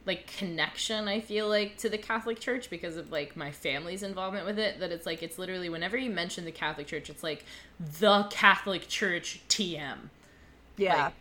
like 0.07 0.25
connection 0.37 1.07
I 1.07 1.19
feel 1.19 1.47
like 1.49 1.77
to 1.77 1.89
the 1.89 1.97
Catholic 1.97 2.39
Church 2.39 2.69
because 2.69 2.97
of 2.97 3.11
like 3.11 3.35
my 3.35 3.51
family's 3.51 4.01
involvement 4.03 4.45
with 4.45 4.57
it 4.57 4.79
that 4.79 4.91
it's 4.91 5.05
like 5.05 5.21
it's 5.21 5.37
literally 5.37 5.69
whenever 5.69 5.97
you 5.97 6.09
mention 6.09 6.45
the 6.45 6.51
Catholic 6.51 6.87
Church 6.87 7.09
it's 7.09 7.23
like 7.23 7.45
the 7.99 8.23
Catholic 8.31 8.87
Church 8.87 9.41
TM 9.49 9.97
Yeah. 10.77 11.05
like, 11.05 11.13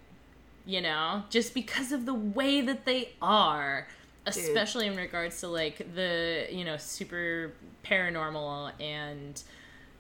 you 0.64 0.80
know? 0.80 1.24
Just 1.30 1.52
because 1.54 1.92
of 1.92 2.06
the 2.06 2.14
way 2.14 2.60
that 2.60 2.84
they 2.84 3.10
are 3.20 3.86
especially 4.26 4.86
in 4.86 4.96
regards 4.96 5.40
to 5.40 5.48
like 5.48 5.94
the 5.94 6.46
you 6.50 6.64
know 6.64 6.76
super 6.76 7.52
paranormal 7.84 8.72
and 8.80 9.42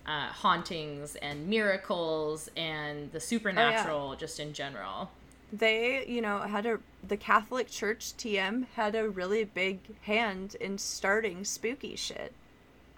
uh, 0.06 0.28
hauntings 0.28 1.16
and 1.16 1.48
miracles 1.48 2.48
and 2.56 3.10
the 3.12 3.20
supernatural 3.20 4.14
just 4.16 4.38
in 4.40 4.52
general 4.52 5.10
they, 5.52 6.04
you 6.06 6.20
know, 6.20 6.40
had 6.40 6.66
a 6.66 6.78
the 7.06 7.16
Catholic 7.16 7.68
Church 7.70 8.12
TM 8.16 8.66
had 8.74 8.94
a 8.94 9.08
really 9.08 9.44
big 9.44 9.78
hand 10.02 10.56
in 10.60 10.76
starting 10.78 11.44
spooky 11.44 11.94
shit. 11.96 12.32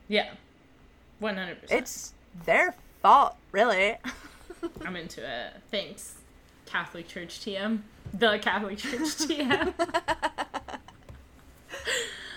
yeah 0.09 0.31
100% 1.21 1.57
It's 1.71 2.15
their 2.47 2.75
fault, 3.03 3.37
really. 3.53 3.97
i'm 4.85 4.97
into 4.97 5.21
it 5.21 5.53
thanks 5.71 6.15
catholic 6.67 7.07
church 7.07 7.39
tm 7.41 7.81
the 8.13 8.39
catholic 8.39 8.77
church 8.79 8.99
tm 9.01 9.73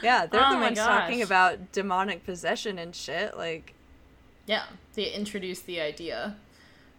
yeah, 0.04 0.26
they're 0.26 0.42
Oh 0.44 0.52
the 0.56 0.58
ones 0.58 0.78
talking 0.78 1.22
about 1.22 1.72
demonic 1.72 2.24
possession 2.26 2.78
and 2.80 2.96
shit. 2.96 3.38
Like 3.38 3.74
yeah 4.48 4.64
they 4.94 5.12
introduced 5.12 5.66
the 5.66 5.80
idea 5.80 6.36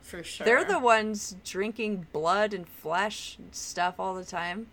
for 0.03 0.22
sure 0.22 0.44
they're 0.44 0.64
the 0.64 0.78
ones 0.78 1.36
drinking 1.44 2.07
blood 2.12 2.53
and 2.53 2.68
flesh 2.68 3.36
and 3.38 3.55
stuff 3.55 3.94
all 3.98 4.14
the 4.14 4.24
time. 4.24 4.66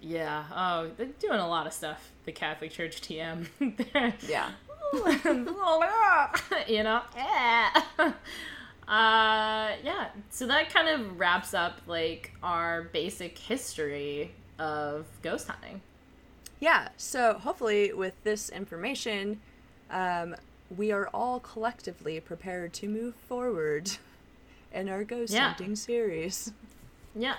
Yeah. 0.00 0.44
Oh, 0.54 0.90
they're 0.96 1.06
doing 1.06 1.40
a 1.40 1.48
lot 1.48 1.66
of 1.66 1.72
stuff. 1.72 2.10
The 2.24 2.32
Catholic 2.32 2.70
Church 2.70 3.00
TM. 3.00 3.46
Yeah. 4.28 4.50
you 6.68 6.82
know. 6.82 7.02
Yeah. 7.16 7.82
Uh, 8.88 9.76
yeah. 9.84 10.08
So 10.30 10.46
that 10.46 10.72
kind 10.72 10.88
of 10.88 11.20
wraps 11.20 11.52
up 11.52 11.82
like 11.86 12.32
our 12.42 12.84
basic 12.84 13.36
history 13.36 14.32
of 14.58 15.04
ghost 15.20 15.46
hunting. 15.46 15.82
Yeah, 16.58 16.88
so 16.96 17.34
hopefully 17.34 17.92
with 17.92 18.14
this 18.24 18.48
information, 18.48 19.40
um, 19.90 20.34
we 20.74 20.90
are 20.90 21.08
all 21.12 21.38
collectively 21.40 22.18
prepared 22.20 22.72
to 22.74 22.88
move 22.88 23.14
forward 23.14 23.90
in 24.72 24.88
our 24.88 25.04
ghost 25.04 25.32
Yeah. 25.32 25.48
hunting 25.48 25.76
series. 25.76 26.52
Yeah. 27.14 27.34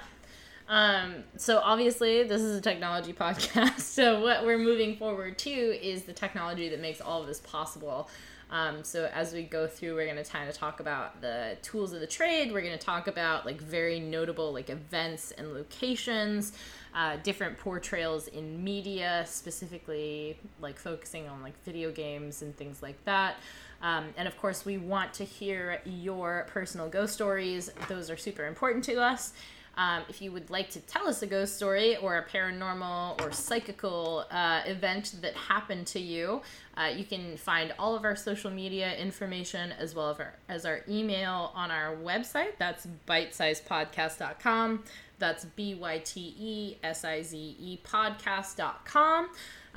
Um, 0.68 1.24
so 1.38 1.60
obviously 1.64 2.24
this 2.24 2.42
is 2.42 2.58
a 2.58 2.62
technology 2.62 3.14
podcast. 3.26 3.80
So 3.80 4.22
what 4.22 4.46
we're 4.46 4.58
moving 4.60 4.98
forward 4.98 5.38
to 5.40 5.50
is 5.50 6.04
the 6.04 6.14
technology 6.14 6.70
that 6.70 6.80
makes 6.80 7.02
all 7.02 7.22
of 7.22 7.28
this 7.28 7.40
possible. 7.40 8.10
Um, 8.52 8.84
so 8.84 9.06
as 9.14 9.32
we 9.32 9.44
go 9.44 9.68
through, 9.68 9.94
we're 9.94 10.06
going 10.12 10.24
to 10.24 10.30
kind 10.30 10.50
of 10.50 10.56
talk 10.56 10.80
about 10.80 11.22
the 11.22 11.56
tools 11.62 11.94
of 11.94 12.00
the 12.00 12.08
trade. 12.08 12.52
We're 12.52 12.62
going 12.64 12.78
to 12.78 12.84
talk 12.84 13.08
about 13.08 13.46
like 13.46 13.62
very 13.62 14.00
notable 14.00 14.52
like 14.52 14.72
events 14.72 15.32
and 15.32 15.54
locations, 15.54 16.54
uh, 16.96 17.18
different 17.22 17.60
portrayals 17.60 18.28
in 18.28 18.64
media, 18.64 19.24
specifically 19.28 20.40
like 20.60 20.80
focusing 20.80 21.28
on 21.28 21.44
like 21.44 21.64
video 21.64 21.92
games 21.92 22.42
and 22.42 22.56
things 22.58 22.82
like 22.82 23.04
that. 23.06 23.36
Um, 23.82 24.08
and 24.18 24.28
of 24.28 24.38
course, 24.38 24.66
we 24.66 24.78
want 24.78 25.14
to 25.16 25.24
hear 25.24 25.82
your 25.86 26.48
personal 26.50 26.90
ghost 26.90 27.14
stories. 27.14 27.72
Those 27.88 28.10
are 28.10 28.18
super 28.18 28.46
important 28.46 28.84
to 28.86 29.02
us. 29.02 29.34
Um, 29.80 30.04
if 30.10 30.22
you 30.22 30.34
would 30.34 30.50
like 30.50 30.70
to 30.72 30.82
tell 30.82 31.08
us 31.08 31.22
a 31.22 31.28
ghost 31.28 31.56
story 31.56 31.96
or 31.96 32.18
a 32.18 32.26
paranormal 32.26 33.22
or 33.22 33.32
psychical 33.32 34.26
uh, 34.30 34.62
event 34.66 35.16
that 35.22 35.34
happened 35.36 35.88
to 35.88 36.00
you, 36.02 36.42
uh, 36.76 36.92
you 36.94 37.06
can 37.06 37.38
find 37.38 37.74
all 37.80 37.96
of 37.96 38.04
our 38.04 38.16
social 38.18 38.52
media 38.52 38.94
information 38.98 39.72
as 39.72 39.96
well 39.96 40.10
as 40.10 40.20
our, 40.20 40.34
as 40.50 40.66
our 40.66 40.82
email 40.90 41.54
on 41.56 41.72
our 41.72 41.96
website. 41.96 42.58
That's 42.58 42.88
bytesizepodcast.com. 43.08 44.84
That's 45.18 45.46
B 45.46 45.76
Y 45.76 45.98
T 46.00 46.36
E 46.38 46.78
S 46.84 47.06
I 47.06 47.22
Z 47.22 47.38
E 47.38 47.80
podcast.com. 47.82 49.30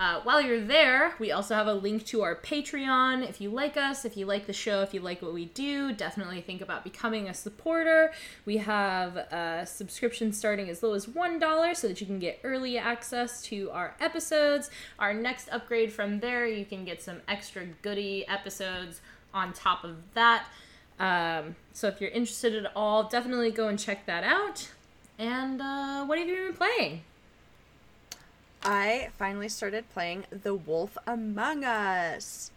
Uh, 0.03 0.21
while 0.25 0.43
you're 0.43 0.61
there, 0.61 1.15
we 1.21 1.31
also 1.31 1.55
have 1.55 1.69
a 1.69 1.73
link 1.73 2.05
to 2.05 2.23
our 2.23 2.35
Patreon. 2.35 3.23
If 3.29 3.41
you 3.41 3.51
like 3.51 3.77
us, 3.77 4.05
if 4.05 4.17
you 4.17 4.27
like 4.27 4.49
the 4.49 4.53
show, 4.53 4.83
if 4.83 4.93
you 4.93 4.99
like 4.99 5.23
what 5.23 5.33
we 5.33 5.45
do, 5.45 5.93
definitely 5.93 6.41
think 6.41 6.61
about 6.61 6.83
becoming 6.83 7.29
a 7.29 7.35
supporter. 7.35 8.13
We 8.45 8.57
have 8.57 9.17
a 9.17 9.65
subscription 9.65 10.33
starting 10.33 10.69
as 10.69 10.83
low 10.83 10.95
as 10.95 11.07
$1 11.07 11.77
so 11.77 11.87
that 11.87 12.01
you 12.01 12.07
can 12.09 12.19
get 12.19 12.41
early 12.43 12.79
access 12.79 13.43
to 13.43 13.71
our 13.71 13.95
episodes. 14.01 14.73
Our 14.99 15.15
next 15.15 15.49
upgrade 15.51 15.93
from 15.93 16.19
there, 16.19 16.49
you 16.49 16.65
can 16.65 16.85
get 16.85 17.01
some 17.01 17.21
extra 17.29 17.65
goody 17.83 18.27
episodes 18.27 19.03
on 19.33 19.53
top 19.53 19.85
of 19.85 19.99
that. 20.15 20.47
Um, 20.99 21.55
so 21.75 21.87
if 21.87 22.01
you're 22.01 22.11
interested 22.11 22.57
at 22.57 22.73
all, 22.75 23.05
definitely 23.05 23.53
go 23.53 23.69
and 23.69 23.79
check 23.79 24.07
that 24.07 24.25
out. 24.25 24.69
And 25.17 25.63
uh, 25.63 26.05
what 26.07 26.19
have 26.19 26.27
you 26.27 26.35
been 26.35 26.55
playing? 26.55 27.03
I 28.65 29.11
finally 29.19 29.49
started 29.49 29.89
playing 29.93 30.25
The 30.31 30.55
Wolf 30.55 30.97
Among 31.07 31.65
Us. 31.65 32.51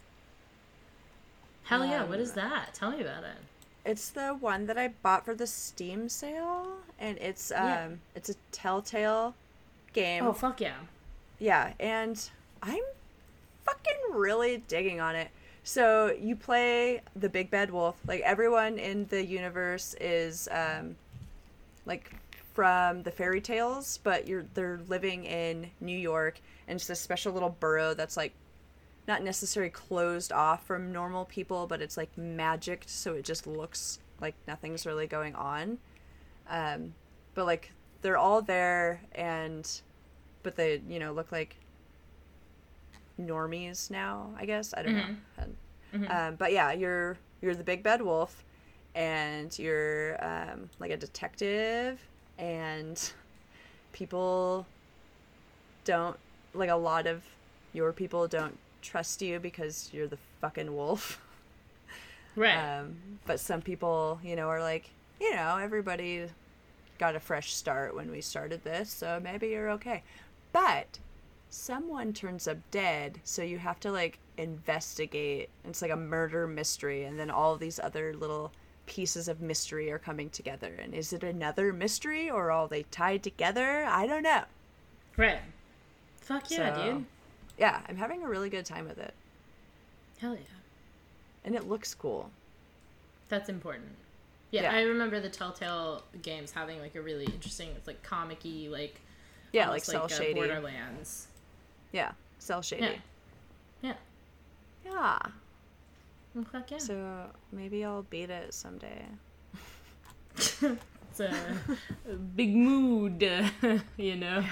Hell 1.64 1.86
yeah, 1.86 2.03
Um, 2.03 2.10
what 2.10 2.20
is 2.20 2.34
that? 2.34 2.74
Tell 2.74 2.91
me 2.91 3.01
about 3.01 3.24
it. 3.24 3.38
It's 3.84 4.10
the 4.10 4.30
one 4.34 4.66
that 4.68 4.78
I 4.78 4.89
bought 4.89 5.26
for 5.26 5.36
the 5.36 5.47
Steam 5.47 6.10
sale, 6.10 6.78
and 6.99 7.18
it's 7.20 7.51
um 7.51 7.58
Yeah. 7.68 7.89
it's 8.16 8.30
a 8.30 8.36
Telltale 8.51 9.36
game. 9.93 10.26
Oh, 10.26 10.34
fuck 10.34 10.62
yeah. 10.62 10.76
Yeah, 11.39 11.74
and 11.80 12.30
I'm 12.62 12.84
fucking 13.64 13.97
really 14.12 14.58
digging 14.68 14.99
on 15.01 15.16
it. 15.16 15.30
So 15.64 16.12
you 16.20 16.36
play 16.36 17.01
the 17.16 17.30
big 17.30 17.49
bad 17.49 17.72
wolf. 17.72 17.95
Like 18.08 18.22
everyone 18.22 18.78
in 18.78 19.06
the 19.08 19.24
universe 19.26 19.95
is 19.99 20.47
um 20.51 20.95
like 21.86 22.12
from 22.56 23.03
the 23.03 23.12
fairy 23.12 23.41
tales, 23.41 23.99
but 24.03 24.28
you're 24.28 24.45
they're 24.53 24.80
living 24.88 25.26
in 25.26 25.70
New 25.82 25.97
York 25.97 26.39
and 26.68 26.78
it's 26.78 26.88
this 26.88 27.01
special 27.01 27.34
little 27.34 27.56
borough 27.60 27.93
that's 27.93 28.16
like 28.18 28.34
not 29.08 29.22
necessarily 29.22 29.70
closed 29.70 30.32
off 30.32 30.66
from 30.66 30.91
normal 30.91 31.26
people, 31.26 31.68
but 31.68 31.82
it's 31.82 31.97
like 31.97 32.18
magicked 32.18 32.89
so 32.89 33.14
it 33.14 33.26
just 33.26 33.45
looks 33.45 33.99
like 34.22 34.34
nothing's 34.47 34.86
really 34.86 35.06
going 35.06 35.36
on. 35.36 35.78
Um 36.49 36.93
but 37.36 37.45
like 37.45 37.72
they're 38.01 38.18
all 38.18 38.41
there 38.41 39.01
and 39.14 39.70
but 40.41 40.56
they 40.56 40.82
you 40.88 40.99
know 40.99 41.12
look 41.12 41.32
like 41.32 41.58
normies 43.20 43.89
now 43.91 44.30
i 44.38 44.45
guess? 44.45 44.74
I 44.76 44.82
don't 44.84 44.95
know. 44.95 45.06
Um, 46.10 46.36
but 46.36 46.51
yeah 46.51 46.72
you're 46.72 47.18
you're 47.41 47.56
the 47.56 47.64
big 47.64 47.84
bad 47.84 48.01
wolf 48.01 48.43
and 48.95 49.58
you're 49.60 50.18
um, 50.26 50.70
like 50.80 50.91
a 50.91 50.97
detective 50.97 51.99
and 52.38 53.11
people 53.93 54.65
don't 55.83 56.17
like 56.53 56.69
a 56.69 56.75
lot 56.75 57.07
of 57.07 57.23
your 57.73 57.91
people 57.93 58.27
don't 58.27 58.57
trust 58.81 59.21
you 59.21 59.39
because 59.39 59.89
you're 59.93 60.07
the 60.07 60.17
fucking 60.41 60.75
wolf 60.75 61.21
Right. 62.36 62.79
um, 62.79 62.95
but 63.25 63.39
some 63.39 63.61
people, 63.61 64.19
you 64.23 64.36
know, 64.36 64.47
are 64.49 64.59
like, 64.61 64.89
you 65.21 65.33
know, 65.33 65.57
everybody 65.57 66.25
got 66.97 67.15
a 67.15 67.19
fresh 67.19 67.53
start 67.53 67.95
when 67.95 68.11
we 68.11 68.19
started 68.19 68.63
this, 68.65 68.89
so 68.91 69.21
maybe 69.23 69.47
you're 69.47 69.69
okay. 69.71 70.03
But 70.51 70.99
someone 71.49 72.11
turns 72.11 72.45
up 72.47 72.57
dead, 72.71 73.19
so 73.23 73.41
you 73.41 73.57
have 73.59 73.79
to 73.81 73.91
like 73.91 74.19
investigate. 74.38 75.49
It's 75.63 75.81
like 75.81 75.91
a 75.91 75.95
murder 75.95 76.45
mystery, 76.45 77.05
and 77.05 77.17
then 77.17 77.29
all 77.29 77.55
these 77.55 77.79
other 77.79 78.13
little 78.13 78.51
pieces 78.86 79.27
of 79.27 79.41
mystery 79.41 79.91
are 79.91 79.99
coming 79.99 80.29
together. 80.29 80.73
And 80.81 80.93
is 80.93 81.11
it 81.13 81.23
another 81.23 81.73
mystery, 81.73 82.29
or 82.29 82.51
are 82.51 82.67
they 82.67 82.83
tied 82.83 83.23
together? 83.23 83.86
I 83.86 84.05
don't 84.07 84.23
know. 84.23 84.43
right. 85.17 85.39
Fuck 86.21 86.49
yeah, 86.51 86.75
So- 86.75 86.91
dude. 86.93 87.05
Yeah, 87.57 87.81
I'm 87.88 87.95
having 87.97 88.21
a 88.23 88.27
really 88.27 88.49
good 88.49 88.65
time 88.65 88.86
with 88.88 88.97
it, 88.97 89.13
Hell 90.19 90.33
yeah. 90.33 90.41
and 91.45 91.55
it 91.55 91.67
looks 91.69 91.93
cool. 91.93 92.29
That's 93.29 93.47
important. 93.47 93.91
Yeah, 94.51 94.63
Yeah. 94.63 94.71
I 94.73 94.81
remember 94.81 95.19
the 95.21 95.29
Telltale 95.29 96.03
games 96.21 96.51
having 96.51 96.79
like 96.81 96.95
a 96.95 97.01
really 97.01 97.23
interesting, 97.25 97.69
it's 97.77 97.88
like 97.88 98.03
comic-y, 98.03 98.67
like 98.69 98.99
Yeah, 99.53 99.69
like 99.69 99.83
cell 99.86 100.03
uh, 100.03 100.07
shady. 100.09 100.33
Borderlands. 100.33 101.27
Yeah. 101.93 102.11
Cell 102.39 102.61
shady. 102.61 102.99
Yeah. 103.81 103.93
Yeah. 104.86 105.17
Well, 106.36 106.43
fuck 106.51 106.69
yeah. 106.69 106.77
So 106.77 107.27
maybe 107.53 107.86
I'll 107.86 108.03
beat 108.03 108.29
it 108.29 108.53
someday. 108.53 109.05
it's 110.36 110.61
a, 111.19 111.33
a 112.09 112.13
big 112.36 112.53
mood, 112.53 113.25
you 113.97 114.15
know. 114.17 114.43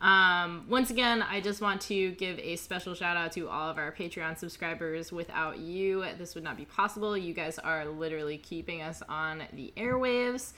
Um, 0.00 0.66
once 0.68 0.90
again, 0.90 1.22
I 1.22 1.40
just 1.40 1.60
want 1.60 1.80
to 1.82 2.12
give 2.12 2.38
a 2.38 2.54
special 2.54 2.94
shout 2.94 3.16
out 3.16 3.32
to 3.32 3.48
all 3.48 3.68
of 3.68 3.78
our 3.78 3.90
Patreon 3.90 4.38
subscribers. 4.38 5.10
Without 5.10 5.58
you, 5.58 6.04
this 6.18 6.36
would 6.36 6.44
not 6.44 6.56
be 6.56 6.66
possible. 6.66 7.16
You 7.16 7.34
guys 7.34 7.58
are 7.58 7.84
literally 7.86 8.38
keeping 8.38 8.80
us 8.80 9.02
on 9.08 9.42
the 9.54 9.72
airwaves. 9.76 10.52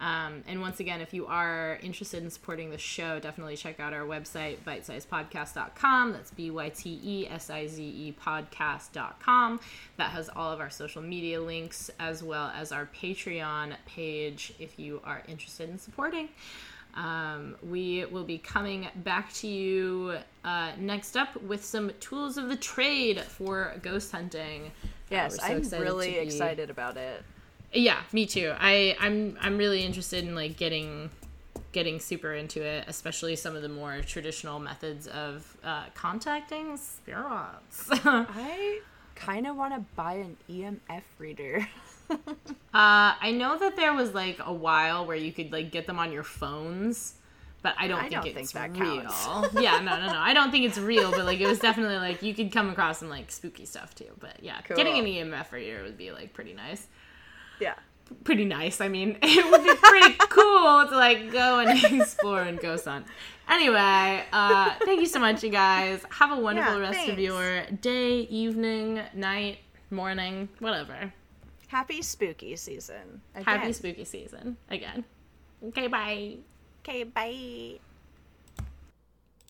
Um, 0.00 0.42
and 0.46 0.60
once 0.60 0.80
again, 0.80 1.00
if 1.00 1.14
you 1.14 1.26
are 1.26 1.78
interested 1.82 2.22
in 2.22 2.30
supporting 2.30 2.70
the 2.70 2.78
show, 2.78 3.20
definitely 3.20 3.56
check 3.56 3.78
out 3.80 3.92
our 3.92 4.02
website, 4.04 4.58
bytesizepodcast.com. 4.66 6.12
That's 6.12 6.30
B 6.32 6.50
Y 6.50 6.68
T 6.70 7.00
E 7.02 7.28
S 7.28 7.48
I 7.50 7.66
Z 7.66 7.82
E 7.82 8.14
podcast.com. 8.20 9.60
That 9.96 10.10
has 10.10 10.28
all 10.34 10.50
of 10.52 10.60
our 10.60 10.70
social 10.70 11.00
media 11.02 11.40
links 11.40 11.90
as 12.00 12.22
well 12.22 12.52
as 12.54 12.72
our 12.72 12.88
Patreon 13.00 13.74
page 13.86 14.52
if 14.58 14.78
you 14.78 15.00
are 15.04 15.22
interested 15.28 15.70
in 15.70 15.78
supporting. 15.78 16.28
Um, 16.96 17.56
we 17.68 18.04
will 18.04 18.22
be 18.24 18.38
coming 18.38 18.86
back 18.96 19.32
to 19.34 19.48
you 19.48 20.16
uh, 20.44 20.72
next 20.78 21.16
up 21.16 21.40
with 21.42 21.64
some 21.64 21.90
tools 21.98 22.36
of 22.36 22.48
the 22.48 22.56
trade 22.56 23.20
for 23.20 23.74
ghost 23.82 24.12
hunting. 24.12 24.70
Yes, 25.10 25.38
Uh, 25.38 25.60
so 25.60 25.76
I'm 25.76 25.82
really 25.82 26.16
excited 26.18 26.70
about 26.70 26.96
it. 26.96 27.22
Yeah, 27.74 28.00
me 28.12 28.26
too. 28.26 28.52
I 28.58 28.96
I'm 29.00 29.36
I'm 29.40 29.58
really 29.58 29.82
interested 29.82 30.24
in 30.24 30.34
like 30.34 30.56
getting 30.56 31.10
getting 31.72 32.00
super 32.00 32.32
into 32.32 32.62
it, 32.62 32.84
especially 32.86 33.36
some 33.36 33.56
of 33.56 33.62
the 33.62 33.68
more 33.68 34.00
traditional 34.00 34.58
methods 34.60 35.06
of 35.08 35.56
uh, 35.64 35.84
contacting 35.94 36.76
spirits. 36.76 37.88
I 37.90 38.80
kind 39.14 39.46
of 39.46 39.56
want 39.56 39.74
to 39.74 39.80
buy 39.96 40.14
an 40.14 40.36
EMF 40.48 41.02
reader. 41.18 41.66
uh, 42.10 42.16
I 42.72 43.32
know 43.36 43.58
that 43.58 43.76
there 43.76 43.92
was 43.92 44.14
like 44.14 44.38
a 44.44 44.52
while 44.52 45.04
where 45.04 45.16
you 45.16 45.32
could 45.32 45.52
like 45.52 45.70
get 45.70 45.86
them 45.86 45.98
on 45.98 46.12
your 46.12 46.24
phones. 46.24 47.14
But 47.62 47.74
I 47.78 47.88
don't 47.88 47.98
I 47.98 48.02
think 48.02 48.12
don't 48.12 48.26
it's 48.26 48.52
think 48.52 48.76
that 48.76 48.78
real. 48.78 49.50
yeah, 49.62 49.80
no, 49.80 49.98
no, 49.98 50.12
no. 50.12 50.18
I 50.18 50.34
don't 50.34 50.50
think 50.50 50.66
it's 50.66 50.76
real, 50.76 51.10
but 51.10 51.24
like 51.24 51.40
it 51.40 51.46
was 51.46 51.58
definitely 51.58 51.96
like 51.96 52.22
you 52.22 52.34
could 52.34 52.52
come 52.52 52.68
across 52.68 52.98
some 52.98 53.08
like 53.08 53.30
spooky 53.30 53.64
stuff 53.64 53.94
too. 53.94 54.10
But 54.20 54.42
yeah, 54.42 54.60
getting 54.76 54.98
an 54.98 55.06
EMF 55.06 55.50
reader 55.50 55.82
would 55.82 55.96
be 55.96 56.12
like 56.12 56.34
pretty 56.34 56.52
nice. 56.52 56.86
Yeah. 57.64 57.74
pretty 58.24 58.44
nice. 58.44 58.80
I 58.80 58.88
mean, 58.88 59.16
it 59.22 59.44
would 59.50 59.64
be 59.64 59.74
pretty 59.82 60.14
cool 60.28 60.86
to 60.88 60.94
like 60.96 61.32
go 61.32 61.58
and 61.60 61.72
explore 62.00 62.42
and 62.42 62.58
ghost 62.60 62.84
hunt. 62.84 63.06
Anyway, 63.48 64.22
uh, 64.32 64.74
thank 64.84 65.00
you 65.00 65.06
so 65.06 65.18
much, 65.18 65.42
you 65.44 65.50
guys. 65.50 66.00
Have 66.10 66.30
a 66.32 66.40
wonderful 66.40 66.80
Yeah, 66.80 66.88
rest 66.90 67.08
of 67.08 67.18
your 67.18 67.66
day, 67.82 68.20
evening, 68.30 69.00
night, 69.14 69.58
morning, 69.90 70.48
whatever. 70.60 71.12
Happy 71.68 72.00
spooky 72.02 72.56
season. 72.56 73.20
Happy 73.34 73.62
Again. 73.62 73.74
spooky 73.74 74.04
season 74.04 74.56
again. 74.70 75.04
Okay, 75.68 75.88
bye. 75.88 76.36
Okay, 76.82 77.02
bye. 77.04 77.80